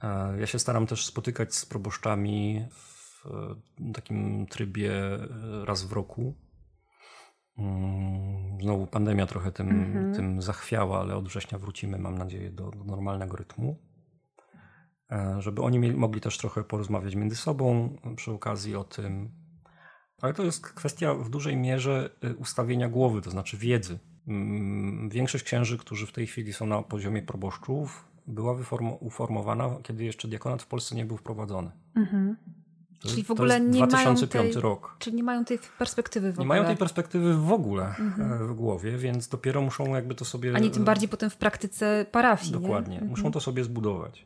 E, 0.03 0.39
ja 0.39 0.47
się 0.47 0.59
staram 0.59 0.87
też 0.87 1.05
spotykać 1.05 1.55
z 1.55 1.65
proboszczami 1.65 2.65
w 2.71 3.23
takim 3.93 4.47
trybie 4.47 4.93
e, 4.93 5.65
raz 5.65 5.83
w 5.83 5.91
roku. 5.91 6.35
Mm, 7.57 8.61
znowu 8.61 8.87
pandemia 8.87 9.25
trochę 9.25 9.51
tym, 9.51 9.69
mhm. 9.69 10.13
tym 10.13 10.41
zachwiała, 10.41 10.99
ale 10.99 11.15
od 11.15 11.27
września 11.27 11.57
wrócimy, 11.57 11.97
mam 11.97 12.17
nadzieję, 12.17 12.51
do, 12.51 12.71
do 12.71 12.83
normalnego 12.83 13.37
rytmu. 13.37 13.79
E, 15.11 15.35
żeby 15.41 15.61
oni 15.61 15.79
mieli, 15.79 15.97
mogli 15.97 16.21
też 16.21 16.37
trochę 16.37 16.63
porozmawiać 16.63 17.15
między 17.15 17.35
sobą 17.35 17.95
przy 18.15 18.31
okazji 18.31 18.75
o 18.75 18.83
tym, 18.83 19.31
ale 20.21 20.33
to 20.33 20.43
jest 20.43 20.61
kwestia 20.61 21.13
w 21.13 21.29
dużej 21.29 21.57
mierze 21.57 22.09
ustawienia 22.37 22.89
głowy, 22.89 23.21
to 23.21 23.31
znaczy 23.31 23.57
wiedzy. 23.57 23.99
Mm, 24.27 25.09
większość 25.09 25.43
księży, 25.43 25.77
którzy 25.77 26.07
w 26.07 26.11
tej 26.11 26.27
chwili 26.27 26.53
są 26.53 26.65
na 26.65 26.81
poziomie 26.81 27.21
proboszczów, 27.21 28.09
była 28.30 28.55
uformowana, 28.99 29.69
kiedy 29.84 30.03
jeszcze 30.03 30.27
diakonat 30.27 30.61
w 30.61 30.67
Polsce 30.67 30.95
nie 30.95 31.05
był 31.05 31.17
wprowadzony. 31.17 31.71
Mhm. 31.95 32.36
To, 32.99 33.09
czyli 33.09 33.23
w 33.23 33.32
ogóle 33.32 33.61
nie 33.61 33.88
2005 33.88 34.34
mają 34.34 34.53
tej, 34.53 34.61
rok. 34.61 34.95
Czyli 34.99 35.15
nie 35.15 35.23
mają 35.23 35.45
tej 35.45 35.59
perspektywy 35.77 36.32
w 36.32 36.36
ogóle. 36.36 36.43
Nie 36.43 36.47
mają 36.47 36.65
tej 36.65 36.77
perspektywy 36.77 37.38
w 37.38 37.51
ogóle 37.51 37.86
mhm. 37.86 38.34
E, 38.34 38.45
w 38.45 38.53
głowie, 38.53 38.97
więc 38.97 39.27
dopiero 39.27 39.61
muszą 39.61 39.95
jakby 39.95 40.15
to 40.15 40.25
sobie... 40.25 40.55
Ani 40.55 40.71
tym 40.71 40.84
bardziej 40.84 41.09
potem 41.09 41.30
w 41.30 41.38
praktyce 41.38 42.05
parafii. 42.11 42.51
Dokładnie. 42.51 42.93
Mhm. 42.93 43.09
Muszą 43.09 43.32
to 43.32 43.39
sobie 43.39 43.63
zbudować 43.63 44.25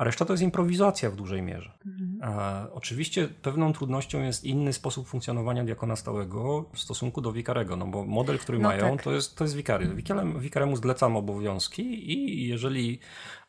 a 0.00 0.04
reszta 0.04 0.24
to 0.24 0.32
jest 0.32 0.42
improwizacja 0.42 1.10
w 1.10 1.16
dużej 1.16 1.42
mierze. 1.42 1.78
Mhm. 1.86 2.68
oczywiście 2.72 3.28
pewną 3.28 3.72
trudnością 3.72 4.22
jest 4.22 4.44
inny 4.44 4.72
sposób 4.72 5.08
funkcjonowania 5.08 5.64
diakona 5.64 5.96
stałego 5.96 6.70
w 6.74 6.78
stosunku 6.78 7.20
do 7.20 7.32
wikarego, 7.32 7.76
no 7.76 7.86
bo 7.86 8.04
model, 8.04 8.38
który 8.38 8.58
no 8.58 8.68
mają, 8.68 8.96
tak. 8.96 9.04
to, 9.04 9.12
jest, 9.12 9.36
to 9.36 9.44
jest 9.44 9.56
wikary. 9.56 9.94
Wikarem, 9.94 10.40
wikaremu 10.40 10.76
zlecam 10.76 11.16
obowiązki 11.16 12.12
i 12.12 12.48
jeżeli 12.48 12.98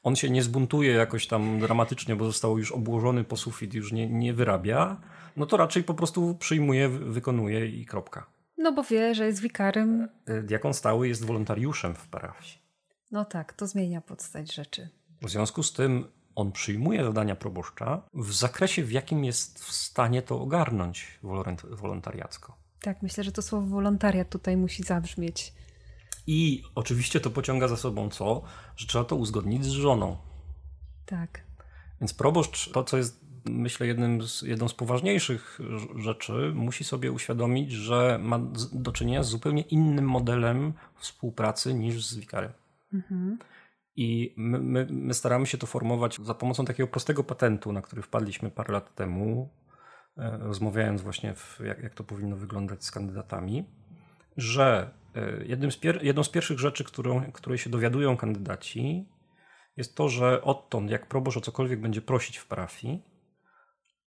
on 0.04 0.16
się 0.16 0.30
nie 0.30 0.44
zbuntuje 0.44 0.92
jakoś 0.92 1.28
tam 1.28 1.60
dramatycznie, 1.60 2.16
bo 2.16 2.26
został 2.26 2.58
już 2.58 2.72
obłożony 2.72 3.24
po 3.24 3.38
sufit, 3.38 3.74
już 3.74 3.92
nie, 3.92 4.10
nie 4.10 4.34
wyrabia, 4.34 5.02
no 5.38 5.46
to 5.46 5.58
raczej 5.58 5.84
po 5.84 5.94
prostu 5.94 6.36
przyjmuje, 6.36 6.90
wykonuje 6.90 7.68
i 7.68 7.86
kropka. 7.86 8.26
No 8.58 8.72
bo 8.72 8.84
wie, 8.84 9.16
że 9.16 9.26
jest 9.26 9.42
wikarym. 9.42 10.08
E, 10.26 10.44
diakon 10.44 10.74
stały 10.74 11.08
jest 11.08 11.26
wolontariuszem 11.26 11.96
w 11.96 12.08
parafii. 12.08 12.62
No 13.12 13.26
tak, 13.26 13.54
to 13.54 13.68
zmienia 13.68 14.02
podstać 14.02 14.54
rzeczy. 14.54 14.90
W 15.22 15.30
związku 15.30 15.64
z 15.64 15.74
tym 15.74 16.06
on 16.36 16.52
przyjmuje 16.52 17.04
zadania 17.04 17.36
proboszcza 17.36 18.02
w 18.14 18.34
zakresie, 18.34 18.84
w 18.84 18.92
jakim 18.92 19.26
jest 19.26 19.64
w 19.64 19.72
stanie 19.72 20.22
to 20.22 20.42
ogarnąć 20.42 21.20
wolontariacko. 21.64 22.56
Tak, 22.82 23.02
myślę, 23.02 23.24
że 23.24 23.32
to 23.32 23.42
słowo 23.42 23.68
wolontariat 23.68 24.30
tutaj 24.30 24.58
musi 24.58 24.84
zabrzmieć. 24.84 25.54
I 26.28 26.64
oczywiście 26.76 27.20
to 27.20 27.30
pociąga 27.30 27.68
za 27.68 27.78
sobą 27.78 28.10
co? 28.10 28.42
Że 28.76 28.88
trzeba 28.88 29.04
to 29.04 29.16
uzgodnić 29.16 29.66
z 29.66 29.70
żoną. 29.70 30.18
Tak. 31.06 31.42
Więc 32.02 32.14
proboszcz, 32.14 32.72
to 32.72 32.84
co 32.84 32.98
jest 32.98 33.22
myślę 33.46 33.88
jednym 33.88 34.28
z, 34.28 34.42
jedną 34.42 34.68
z 34.68 34.74
poważniejszych 34.74 35.60
rzeczy, 35.96 36.52
musi 36.56 36.84
sobie 36.84 37.12
uświadomić, 37.12 37.72
że 37.72 38.20
ma 38.24 38.40
do 38.74 38.92
czynienia 38.92 39.24
z 39.24 39.30
zupełnie 39.30 39.62
innym 39.62 40.06
modelem 40.06 40.74
współpracy 40.98 41.74
niż 41.74 42.06
z 42.06 42.16
wikarem. 42.16 42.52
Mhm. 42.94 43.38
I 43.96 44.34
my, 44.38 44.60
my, 44.60 44.88
my, 44.90 45.14
staramy 45.14 45.46
się 45.46 45.58
to 45.58 45.68
formować 45.68 46.18
za 46.24 46.34
pomocą 46.34 46.66
takiego 46.66 46.88
prostego 46.88 47.24
patentu, 47.24 47.74
na 47.74 47.82
który 47.82 48.02
wpadliśmy 48.02 48.52
parę 48.52 48.74
lat 48.74 48.96
temu, 48.96 49.50
e, 50.18 50.38
rozmawiając 50.38 51.02
właśnie, 51.02 51.36
w, 51.36 51.60
jak, 51.66 51.84
jak 51.84 51.94
to 51.94 52.04
powinno 52.04 52.36
wyglądać 52.36 52.84
z 52.84 52.92
kandydatami, 52.92 53.66
że 54.38 54.92
e, 55.16 55.46
jednym 55.46 55.72
z 55.72 55.78
pier, 55.78 56.04
jedną 56.04 56.24
z 56.24 56.30
pierwszych 56.30 56.60
rzeczy, 56.60 56.84
którą, 56.84 57.32
której 57.32 57.58
się 57.58 57.70
dowiadują 57.70 58.18
kandydaci, 58.18 59.10
jest 59.78 59.96
to, 59.96 60.10
że 60.10 60.42
odtąd, 60.42 60.92
jak 60.92 61.08
proboszcz 61.08 61.38
o 61.38 61.42
cokolwiek 61.42 61.82
będzie 61.82 62.02
prosić 62.02 62.38
w 62.38 62.48
parafii, 62.48 63.04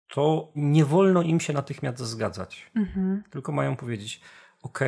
to 0.07 0.51
nie 0.55 0.85
wolno 0.85 1.21
im 1.21 1.39
się 1.39 1.53
natychmiast 1.53 1.99
zgadzać. 1.99 2.71
Mhm. 2.75 3.23
Tylko 3.29 3.51
mają 3.51 3.75
powiedzieć: 3.75 4.21
OK, 4.61 4.79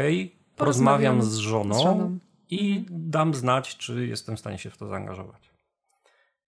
porozmawiam 0.56 1.22
z 1.22 1.36
żoną, 1.36 1.76
z 1.76 1.82
żoną, 1.82 2.20
i 2.50 2.86
dam 2.90 3.34
znać, 3.34 3.78
czy 3.78 4.08
jestem 4.08 4.36
w 4.36 4.40
stanie 4.40 4.58
się 4.58 4.70
w 4.70 4.78
to 4.78 4.88
zaangażować. 4.88 5.52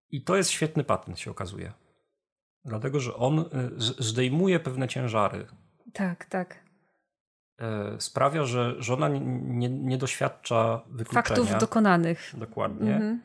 I 0.09 0.23
to 0.23 0.35
jest 0.35 0.49
świetny 0.49 0.83
patent, 0.83 1.19
się 1.19 1.31
okazuje. 1.31 1.73
Dlatego, 2.65 2.99
że 2.99 3.15
on 3.15 3.39
y, 3.39 3.45
zdejmuje 3.77 4.59
pewne 4.59 4.87
ciężary. 4.87 5.47
Tak, 5.93 6.25
tak. 6.25 6.69
E, 7.59 7.95
sprawia, 8.01 8.45
że 8.45 8.75
żona 8.79 9.07
nie, 9.07 9.19
nie, 9.19 9.69
nie 9.69 9.97
doświadcza 9.97 10.81
wykluczenia. 10.89 11.23
Faktów 11.23 11.59
dokonanych. 11.59 12.33
Dokładnie. 12.37 12.93
Mhm. 12.93 13.21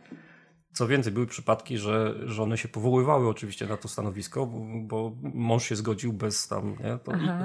Co 0.73 0.87
więcej, 0.87 1.13
były 1.13 1.27
przypadki, 1.27 1.79
że 1.79 2.15
żony 2.29 2.59
się 2.59 2.69
powoływały 2.69 3.29
oczywiście 3.29 3.67
na 3.67 3.77
to 3.77 3.89
stanowisko, 3.89 4.47
bo, 4.47 4.61
bo 4.81 5.17
mąż 5.35 5.65
się 5.65 5.77
zgodził 5.77 6.13
bez 6.13 6.49
tam, 6.49 6.77
nie? 6.81 6.99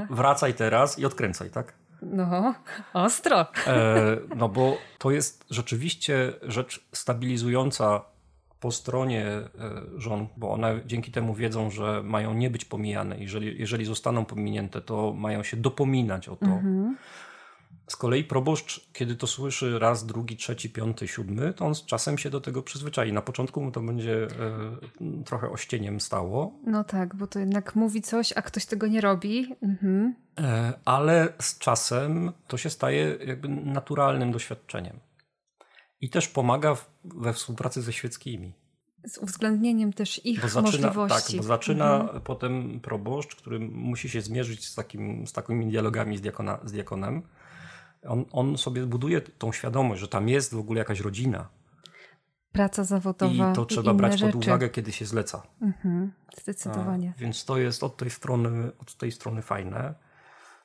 wracaj 0.09 0.53
teraz 0.53 0.99
i 0.99 1.05
odkręcaj, 1.05 1.49
tak? 1.49 1.73
No, 2.01 2.55
ostro. 2.93 3.45
E, 3.67 4.17
no 4.35 4.49
bo 4.49 4.77
to 4.97 5.11
jest 5.11 5.45
rzeczywiście 5.49 6.33
rzecz 6.41 6.87
stabilizująca 6.93 8.01
po 8.59 8.71
stronie 8.71 9.25
e, 9.25 9.49
żon, 9.97 10.27
bo 10.37 10.51
one 10.51 10.79
dzięki 10.85 11.11
temu 11.11 11.33
wiedzą, 11.33 11.69
że 11.69 12.03
mają 12.03 12.33
nie 12.33 12.49
być 12.49 12.65
pomijane. 12.65 13.19
Jeżeli, 13.19 13.59
jeżeli 13.59 13.85
zostaną 13.85 14.25
pominięte, 14.25 14.81
to 14.81 15.13
mają 15.13 15.43
się 15.43 15.57
dopominać 15.57 16.29
o 16.29 16.35
to. 16.35 16.45
Mhm. 16.45 16.97
Z 17.89 17.95
kolei 17.95 18.23
proboszcz, 18.23 18.89
kiedy 18.93 19.15
to 19.15 19.27
słyszy 19.27 19.79
raz, 19.79 20.05
drugi, 20.05 20.37
trzeci, 20.37 20.69
piąty, 20.69 21.07
siódmy, 21.07 21.53
to 21.53 21.65
on 21.65 21.75
z 21.75 21.85
czasem 21.85 22.17
się 22.17 22.29
do 22.29 22.41
tego 22.41 22.63
przyzwyczai. 22.63 23.13
Na 23.13 23.21
początku 23.21 23.61
mu 23.61 23.71
to 23.71 23.81
będzie 23.81 24.23
e, 24.23 25.23
trochę 25.25 25.49
ościeniem 25.49 25.99
stało. 25.99 26.53
No 26.65 26.83
tak, 26.83 27.15
bo 27.15 27.27
to 27.27 27.39
jednak 27.39 27.75
mówi 27.75 28.01
coś, 28.01 28.33
a 28.33 28.41
ktoś 28.41 28.65
tego 28.65 28.87
nie 28.87 29.01
robi. 29.01 29.55
Mhm. 29.61 30.15
E, 30.39 30.73
ale 30.85 31.33
z 31.39 31.57
czasem 31.57 32.31
to 32.47 32.57
się 32.57 32.69
staje 32.69 33.17
jakby 33.25 33.49
naturalnym 33.49 34.31
doświadczeniem. 34.31 34.99
I 36.01 36.09
też 36.09 36.27
pomaga 36.27 36.75
w, 36.75 36.91
we 37.03 37.33
współpracy 37.33 37.81
ze 37.81 37.93
świeckimi. 37.93 38.53
Z 39.07 39.17
uwzględnieniem 39.17 39.93
też 39.93 40.25
ich 40.25 40.41
bo 40.41 40.47
zaczyna, 40.47 40.87
możliwości. 40.87 41.33
Tak, 41.33 41.37
bo 41.37 41.43
zaczyna 41.43 42.01
mhm. 42.01 42.21
potem 42.21 42.79
proboszcz, 42.79 43.35
który 43.35 43.59
musi 43.59 44.09
się 44.09 44.21
zmierzyć 44.21 44.67
z, 44.67 44.75
takim, 44.75 45.27
z 45.27 45.33
takimi 45.33 45.67
dialogami 45.67 46.17
z, 46.17 46.21
diakona, 46.21 46.59
z 46.63 46.71
diakonem 46.71 47.23
on, 48.07 48.25
on 48.31 48.57
sobie 48.57 48.85
buduje 48.85 49.21
tą 49.21 49.51
świadomość, 49.51 50.01
że 50.01 50.07
tam 50.07 50.29
jest 50.29 50.53
w 50.53 50.59
ogóle 50.59 50.79
jakaś 50.79 50.99
rodzina. 50.99 51.49
Praca 52.51 52.83
zawodowa. 52.83 53.51
I 53.51 53.55
to 53.55 53.65
trzeba 53.65 53.91
i 53.91 53.95
brać 53.95 54.19
rzeczy. 54.19 54.33
pod 54.33 54.47
uwagę, 54.47 54.69
kiedy 54.69 54.91
się 54.91 55.05
zleca. 55.05 55.43
Mhm, 55.61 56.11
zdecydowanie. 56.41 57.13
A, 57.17 57.19
więc 57.19 57.45
to 57.45 57.57
jest 57.57 57.83
od 57.83 57.97
tej 57.97 58.09
strony, 58.09 58.71
od 58.79 58.95
tej 58.95 59.11
strony 59.11 59.41
fajne. 59.41 59.93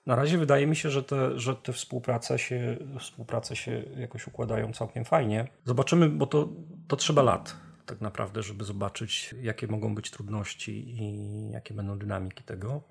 Na 0.07 0.17
razie 0.17 0.39
wydaje 0.39 0.67
mi 0.67 0.77
się, 0.77 0.91
że 0.91 1.03
te, 1.03 1.39
że 1.39 1.57
te 1.57 1.73
współprace, 1.73 2.39
się, 2.39 2.77
współprace 3.01 3.57
się 3.57 3.85
jakoś 3.97 4.27
układają 4.27 4.73
całkiem 4.73 5.05
fajnie. 5.05 5.49
Zobaczymy, 5.65 6.09
bo 6.09 6.27
to, 6.27 6.49
to 6.89 6.97
trzeba 6.97 7.23
lat. 7.23 7.57
tak 7.87 8.01
naprawdę, 8.01 8.43
żeby 8.43 8.65
zobaczyć, 8.65 9.35
jakie 9.43 9.67
mogą 9.67 9.95
być 9.95 10.11
trudności 10.11 10.89
i 10.89 11.51
jakie 11.51 11.75
będą 11.75 11.99
dynamiki 11.99 12.45
tego. 12.45 12.83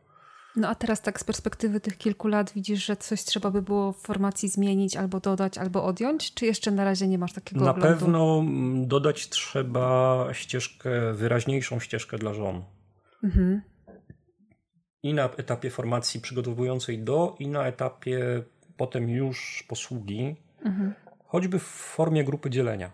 No 0.56 0.70
a 0.70 0.76
teraz 0.76 1.02
tak 1.02 1.20
z 1.20 1.24
perspektywy 1.24 1.80
tych 1.80 1.98
kilku 1.98 2.28
lat 2.28 2.52
widzisz, 2.54 2.86
że 2.86 2.96
coś 2.96 3.24
trzeba 3.24 3.52
by 3.52 3.62
było 3.62 3.92
w 3.92 3.98
formacji 3.98 4.50
zmienić, 4.50 4.98
albo 4.98 5.20
dodać, 5.20 5.58
albo 5.58 5.84
odjąć? 5.86 6.34
Czy 6.34 6.46
jeszcze 6.46 6.72
na 6.72 6.84
razie 6.84 7.08
nie 7.08 7.18
masz 7.18 7.34
takiego 7.34 7.66
Na 7.66 7.72
oglądu? 7.72 8.00
pewno 8.00 8.40
mm, 8.40 8.88
dodać 8.88 9.30
trzeba 9.30 10.28
ścieżkę, 10.34 11.14
wyraźniejszą 11.14 11.80
ścieżkę 11.80 12.18
dla 12.18 12.34
żon. 12.34 12.64
Mhm. 13.24 13.62
I 15.04 15.14
na 15.14 15.30
etapie 15.30 15.70
formacji 15.70 16.22
przygotowującej 16.22 17.00
do, 17.00 17.36
i 17.40 17.48
na 17.48 17.68
etapie 17.68 18.44
potem 18.78 19.10
już 19.10 19.66
posługi, 19.68 20.36
mhm. 20.66 20.94
choćby 21.26 21.60
w 21.60 21.64
formie 21.64 22.24
grupy 22.24 22.50
dzielenia. 22.50 22.92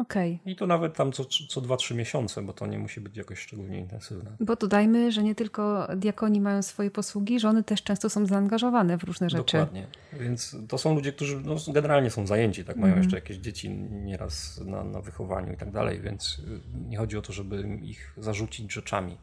Okay. 0.00 0.38
I 0.46 0.56
to 0.56 0.66
nawet 0.66 0.94
tam 0.94 1.12
co, 1.12 1.24
co 1.24 1.60
2-3 1.60 1.94
miesiące, 1.94 2.42
bo 2.42 2.52
to 2.52 2.66
nie 2.66 2.78
musi 2.78 3.00
być 3.00 3.16
jakoś 3.16 3.38
szczególnie 3.38 3.78
intensywne. 3.78 4.30
Bo 4.40 4.56
dodajmy, 4.56 5.12
że 5.12 5.22
nie 5.22 5.34
tylko 5.34 5.88
diakoni 5.96 6.40
mają 6.40 6.62
swoje 6.62 6.90
posługi, 6.90 7.40
żony 7.40 7.62
też 7.62 7.82
często 7.82 8.10
są 8.10 8.26
zaangażowane 8.26 8.98
w 8.98 9.04
różne 9.04 9.30
rzeczy. 9.30 9.58
Dokładnie. 9.58 9.86
Więc 10.12 10.56
to 10.68 10.78
są 10.78 10.94
ludzie, 10.94 11.12
którzy 11.12 11.40
no, 11.44 11.56
generalnie 11.72 12.10
są 12.10 12.26
zajęci, 12.26 12.64
tak 12.64 12.76
mają 12.76 12.92
mm. 12.92 13.02
jeszcze 13.02 13.16
jakieś 13.16 13.36
dzieci 13.36 13.70
nieraz 13.90 14.60
na, 14.64 14.84
na 14.84 15.00
wychowaniu 15.00 15.52
i 15.52 15.56
tak 15.56 15.70
dalej, 15.70 16.00
więc 16.00 16.38
y, 16.38 16.60
nie 16.88 16.96
chodzi 16.96 17.18
o 17.18 17.22
to, 17.22 17.32
żeby 17.32 17.78
ich 17.82 18.14
zarzucić 18.16 18.72
rzeczami 18.72 19.16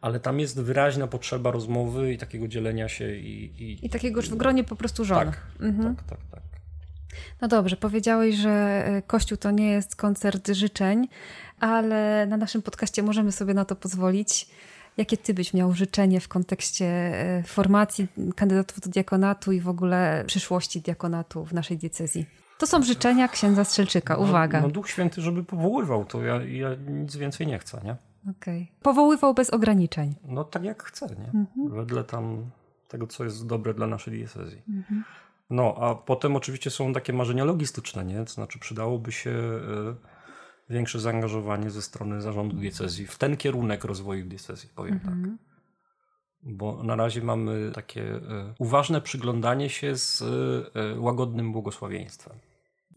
ale 0.00 0.20
tam 0.20 0.40
jest 0.40 0.60
wyraźna 0.60 1.06
potrzeba 1.06 1.50
rozmowy 1.50 2.12
i 2.12 2.18
takiego 2.18 2.48
dzielenia 2.48 2.88
się 2.88 3.16
i. 3.16 3.44
I, 3.62 3.86
I 3.86 3.90
takiego 3.90 4.22
w 4.22 4.36
gronie 4.36 4.64
po 4.64 4.76
prostu 4.76 5.04
żon. 5.04 5.18
Tak, 5.18 5.46
mhm. 5.60 5.96
tak, 5.96 6.04
tak, 6.04 6.18
tak. 6.30 6.57
No 7.40 7.48
dobrze, 7.48 7.76
powiedziałeś, 7.76 8.34
że 8.34 8.50
e, 8.86 9.02
Kościół 9.02 9.38
to 9.38 9.50
nie 9.50 9.70
jest 9.70 9.96
koncert 9.96 10.48
życzeń, 10.48 11.08
ale 11.60 12.26
na 12.26 12.36
naszym 12.36 12.62
podcaście 12.62 13.02
możemy 13.02 13.32
sobie 13.32 13.54
na 13.54 13.64
to 13.64 13.76
pozwolić. 13.76 14.48
Jakie 14.96 15.16
ty 15.16 15.34
byś 15.34 15.54
miał 15.54 15.72
życzenie 15.72 16.20
w 16.20 16.28
kontekście 16.28 16.86
e, 16.86 17.42
formacji 17.42 18.06
kandydatów 18.36 18.80
do 18.80 18.90
diakonatu 18.90 19.52
i 19.52 19.60
w 19.60 19.68
ogóle 19.68 20.24
przyszłości 20.26 20.80
diakonatu 20.80 21.44
w 21.44 21.52
naszej 21.52 21.78
diecezji? 21.78 22.26
To 22.58 22.66
są 22.66 22.82
życzenia 22.82 23.28
księdza 23.28 23.64
Strzelczyka. 23.64 24.14
No, 24.14 24.20
Uwaga. 24.20 24.60
No, 24.60 24.66
no 24.66 24.72
Duch 24.72 24.88
Święty, 24.88 25.20
żeby 25.20 25.44
powoływał, 25.44 26.04
to 26.04 26.22
ja, 26.22 26.44
ja 26.44 26.68
nic 26.88 27.16
więcej 27.16 27.46
nie 27.46 27.58
chcę, 27.58 27.80
nie? 27.84 27.96
Okej. 28.22 28.62
Okay. 28.62 28.82
Powoływał 28.82 29.34
bez 29.34 29.50
ograniczeń. 29.50 30.14
No 30.24 30.44
tak 30.44 30.64
jak 30.64 30.82
chce, 30.82 31.06
nie? 31.06 31.40
Mhm. 31.40 31.70
Wedle 31.70 32.04
tam 32.04 32.50
tego, 32.88 33.06
co 33.06 33.24
jest 33.24 33.46
dobre 33.46 33.74
dla 33.74 33.86
naszej 33.86 34.14
diecezji. 34.14 34.62
Mhm. 34.68 35.04
No, 35.50 35.74
a 35.80 35.94
potem 35.94 36.36
oczywiście 36.36 36.70
są 36.70 36.92
takie 36.92 37.12
marzenia 37.12 37.44
logistyczne, 37.44 38.04
nie? 38.04 38.24
To 38.24 38.32
znaczy 38.32 38.58
przydałoby 38.58 39.12
się 39.12 39.30
e, 39.30 39.94
większe 40.70 41.00
zaangażowanie 41.00 41.70
ze 41.70 41.82
strony 41.82 42.20
zarządu 42.20 42.56
diecezji 42.56 43.06
w 43.06 43.18
ten 43.18 43.36
kierunek 43.36 43.84
rozwoju 43.84 44.26
diecezji, 44.26 44.68
powiem 44.74 44.94
mhm. 44.94 45.22
tak. 45.22 45.48
Bo 46.42 46.82
na 46.82 46.96
razie 46.96 47.22
mamy 47.22 47.70
takie 47.74 48.02
e, 48.02 48.54
uważne 48.58 49.00
przyglądanie 49.00 49.70
się 49.70 49.96
z 49.96 50.22
e, 50.22 51.00
łagodnym 51.00 51.52
błogosławieństwem 51.52 52.38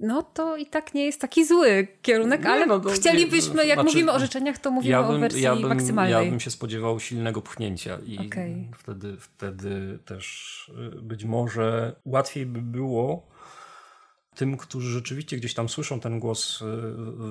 no 0.02 0.24
to 0.24 0.58
i 0.58 0.66
tak 0.66 0.94
nie 0.94 1.06
jest 1.06 1.22
taki 1.22 1.46
zły 1.46 1.88
kierunek, 2.02 2.46
ale 2.46 2.66
no, 2.66 2.80
chcielibyśmy, 2.80 3.66
jak 3.66 3.76
znaczy, 3.76 3.90
mówimy 3.90 4.12
o 4.12 4.20
życzeniach, 4.20 4.58
to 4.58 4.72
mówimy 4.72 4.92
ja 4.92 5.04
bym, 5.04 5.16
o 5.16 5.20
wersji 5.20 5.42
ja 5.42 5.56
bym, 5.56 5.70
maksymalnej. 5.70 6.26
Ja 6.26 6.32
bym 6.32 6.40
się 6.40 6.52
spodziewał 6.52 7.00
silnego 7.00 7.42
pchnięcia 7.42 8.00
i 8.06 8.28
okay. 8.28 8.68
wtedy, 8.78 9.18
wtedy 9.18 10.00
też 10.06 10.72
y, 10.96 11.02
być 11.02 11.26
może 11.26 11.96
łatwiej 12.06 12.46
by 12.46 12.62
było 12.62 13.28
tym, 14.36 14.58
którzy 14.58 14.92
rzeczywiście 14.92 15.38
gdzieś 15.38 15.54
tam 15.54 15.70
słyszą 15.70 16.00
ten 16.00 16.20
głos 16.20 16.62
y, 16.62 16.66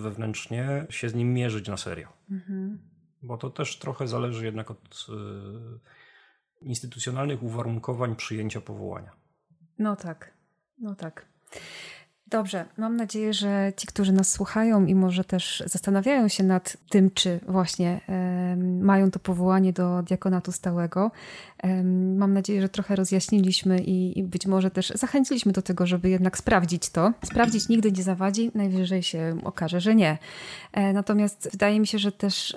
wewnętrznie, 0.00 0.86
się 0.90 1.08
z 1.08 1.14
nim 1.14 1.34
mierzyć 1.34 1.68
na 1.68 1.76
serio. 1.76 2.08
Mhm. 2.30 2.78
Bo 3.22 3.38
to 3.38 3.50
też 3.50 3.78
trochę 3.78 4.08
zależy 4.08 4.44
jednak 4.44 4.70
od 4.70 5.06
y, 5.08 6.66
instytucjonalnych 6.66 7.42
uwarunkowań 7.42 8.16
przyjęcia 8.16 8.60
powołania. 8.60 9.12
No 9.78 9.96
tak, 9.96 10.32
no 10.78 10.94
tak. 10.94 11.26
Dobrze, 12.30 12.64
mam 12.76 12.96
nadzieję, 12.96 13.34
że 13.34 13.72
ci, 13.76 13.86
którzy 13.86 14.12
nas 14.12 14.32
słuchają 14.32 14.86
i 14.86 14.94
może 14.94 15.24
też 15.24 15.62
zastanawiają 15.66 16.28
się 16.28 16.44
nad 16.44 16.76
tym, 16.88 17.10
czy 17.10 17.40
właśnie 17.48 18.00
mają 18.80 19.10
to 19.10 19.18
powołanie 19.18 19.72
do 19.72 20.02
diakonatu 20.02 20.52
stałego, 20.52 21.10
mam 22.16 22.32
nadzieję, 22.32 22.60
że 22.60 22.68
trochę 22.68 22.96
rozjaśniliśmy 22.96 23.78
i, 23.78 24.18
i, 24.18 24.22
być 24.22 24.46
może 24.46 24.70
też 24.70 24.92
zachęciliśmy 24.94 25.52
do 25.52 25.62
tego, 25.62 25.86
żeby 25.86 26.10
jednak 26.10 26.38
sprawdzić 26.38 26.90
to. 26.90 27.12
Sprawdzić 27.24 27.68
nigdy 27.68 27.92
nie 27.92 28.02
zawadzi, 28.02 28.50
najwyżej 28.54 29.02
się 29.02 29.36
okaże, 29.44 29.80
że 29.80 29.94
nie. 29.94 30.18
E, 30.72 30.92
natomiast 30.92 31.48
wydaje 31.52 31.80
mi 31.80 31.86
się, 31.86 31.98
że 31.98 32.12
też 32.12 32.56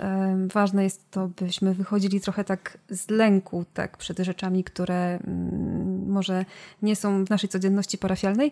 ważne 0.53 0.83
jest 0.83 1.11
to, 1.11 1.27
byśmy 1.27 1.73
wychodzili 1.73 2.21
trochę 2.21 2.43
tak 2.43 2.77
z 2.89 3.09
lęku 3.09 3.65
tak, 3.73 3.97
przed 3.97 4.19
rzeczami, 4.19 4.63
które 4.63 5.19
mm, 5.27 6.09
może 6.09 6.45
nie 6.81 6.95
są 6.95 7.25
w 7.25 7.29
naszej 7.29 7.49
codzienności 7.49 7.97
parafialnej, 7.97 8.51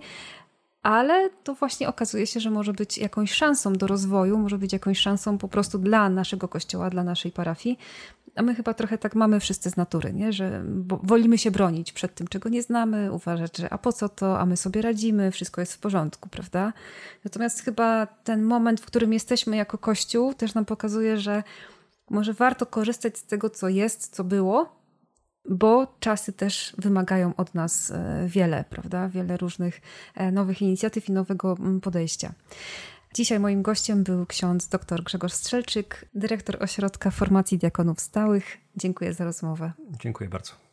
ale 0.84 1.30
to 1.44 1.54
właśnie 1.56 1.88
okazuje 1.88 2.28
się, 2.28 2.40
że 2.40 2.52
może 2.52 2.74
być 2.74 2.98
jakąś 2.98 3.34
szansą 3.34 3.74
do 3.74 3.88
rozwoju, 3.88 4.38
może 4.38 4.58
być 4.58 4.74
jakąś 4.74 5.00
szansą 5.00 5.38
po 5.38 5.48
prostu 5.48 5.78
dla 5.78 6.10
naszego 6.10 6.48
kościoła, 6.48 6.90
dla 6.90 7.04
naszej 7.04 7.32
parafii. 7.32 7.78
A 8.36 8.42
my 8.42 8.56
chyba 8.56 8.74
trochę 8.74 8.98
tak 8.98 9.16
mamy 9.16 9.40
wszyscy 9.40 9.70
z 9.70 9.78
natury, 9.78 10.14
nie? 10.14 10.34
że 10.34 10.64
wolimy 10.88 11.38
się 11.38 11.52
bronić 11.52 11.92
przed 11.92 12.16
tym, 12.16 12.28
czego 12.28 12.50
nie 12.50 12.64
znamy, 12.64 13.12
uważać, 13.12 13.58
że 13.58 13.74
a 13.74 13.78
po 13.78 13.94
co 13.94 14.10
to, 14.10 14.40
a 14.40 14.46
my 14.46 14.58
sobie 14.58 14.82
radzimy, 14.82 15.32
wszystko 15.32 15.62
jest 15.62 15.74
w 15.74 15.80
porządku, 15.80 16.30
prawda? 16.30 16.74
Natomiast 17.24 17.62
chyba 17.62 18.06
ten 18.06 18.44
moment, 18.44 18.82
w 18.82 18.86
którym 18.86 19.14
jesteśmy 19.14 19.58
jako 19.58 19.78
kościół, 19.78 20.34
też 20.34 20.54
nam 20.54 20.66
pokazuje, 20.66 21.18
że 21.18 21.44
może 22.10 22.34
warto 22.34 22.66
korzystać 22.66 23.18
z 23.18 23.24
tego, 23.24 23.50
co 23.50 23.70
jest, 23.70 24.16
co 24.16 24.24
było, 24.24 24.81
bo 25.50 25.96
czasy 26.00 26.34
też 26.34 26.76
wymagają 26.78 27.36
od 27.36 27.56
nas 27.56 27.92
e, 27.92 28.26
wiele, 28.28 28.64
prawda? 28.70 29.10
Wiele 29.10 29.38
różnych 29.38 29.82
e, 30.16 30.32
nowych 30.32 30.62
inicjatyw 30.62 31.10
i 31.10 31.12
nowego 31.12 31.56
mm, 31.60 31.82
podejścia. 31.82 32.34
Dzisiaj 33.14 33.40
moim 33.40 33.62
gościem 33.62 34.04
był 34.04 34.26
ksiądz 34.26 34.68
dr 34.68 35.04
Grzegorz 35.04 35.34
Strzelczyk, 35.34 36.06
dyrektor 36.14 36.64
Ośrodka 36.64 37.12
Formacji 37.12 37.58
Diakonów 37.58 38.00
Stałych. 38.00 38.58
Dziękuję 38.76 39.14
za 39.14 39.24
rozmowę. 39.24 39.72
Dziękuję 40.00 40.30
bardzo. 40.30 40.71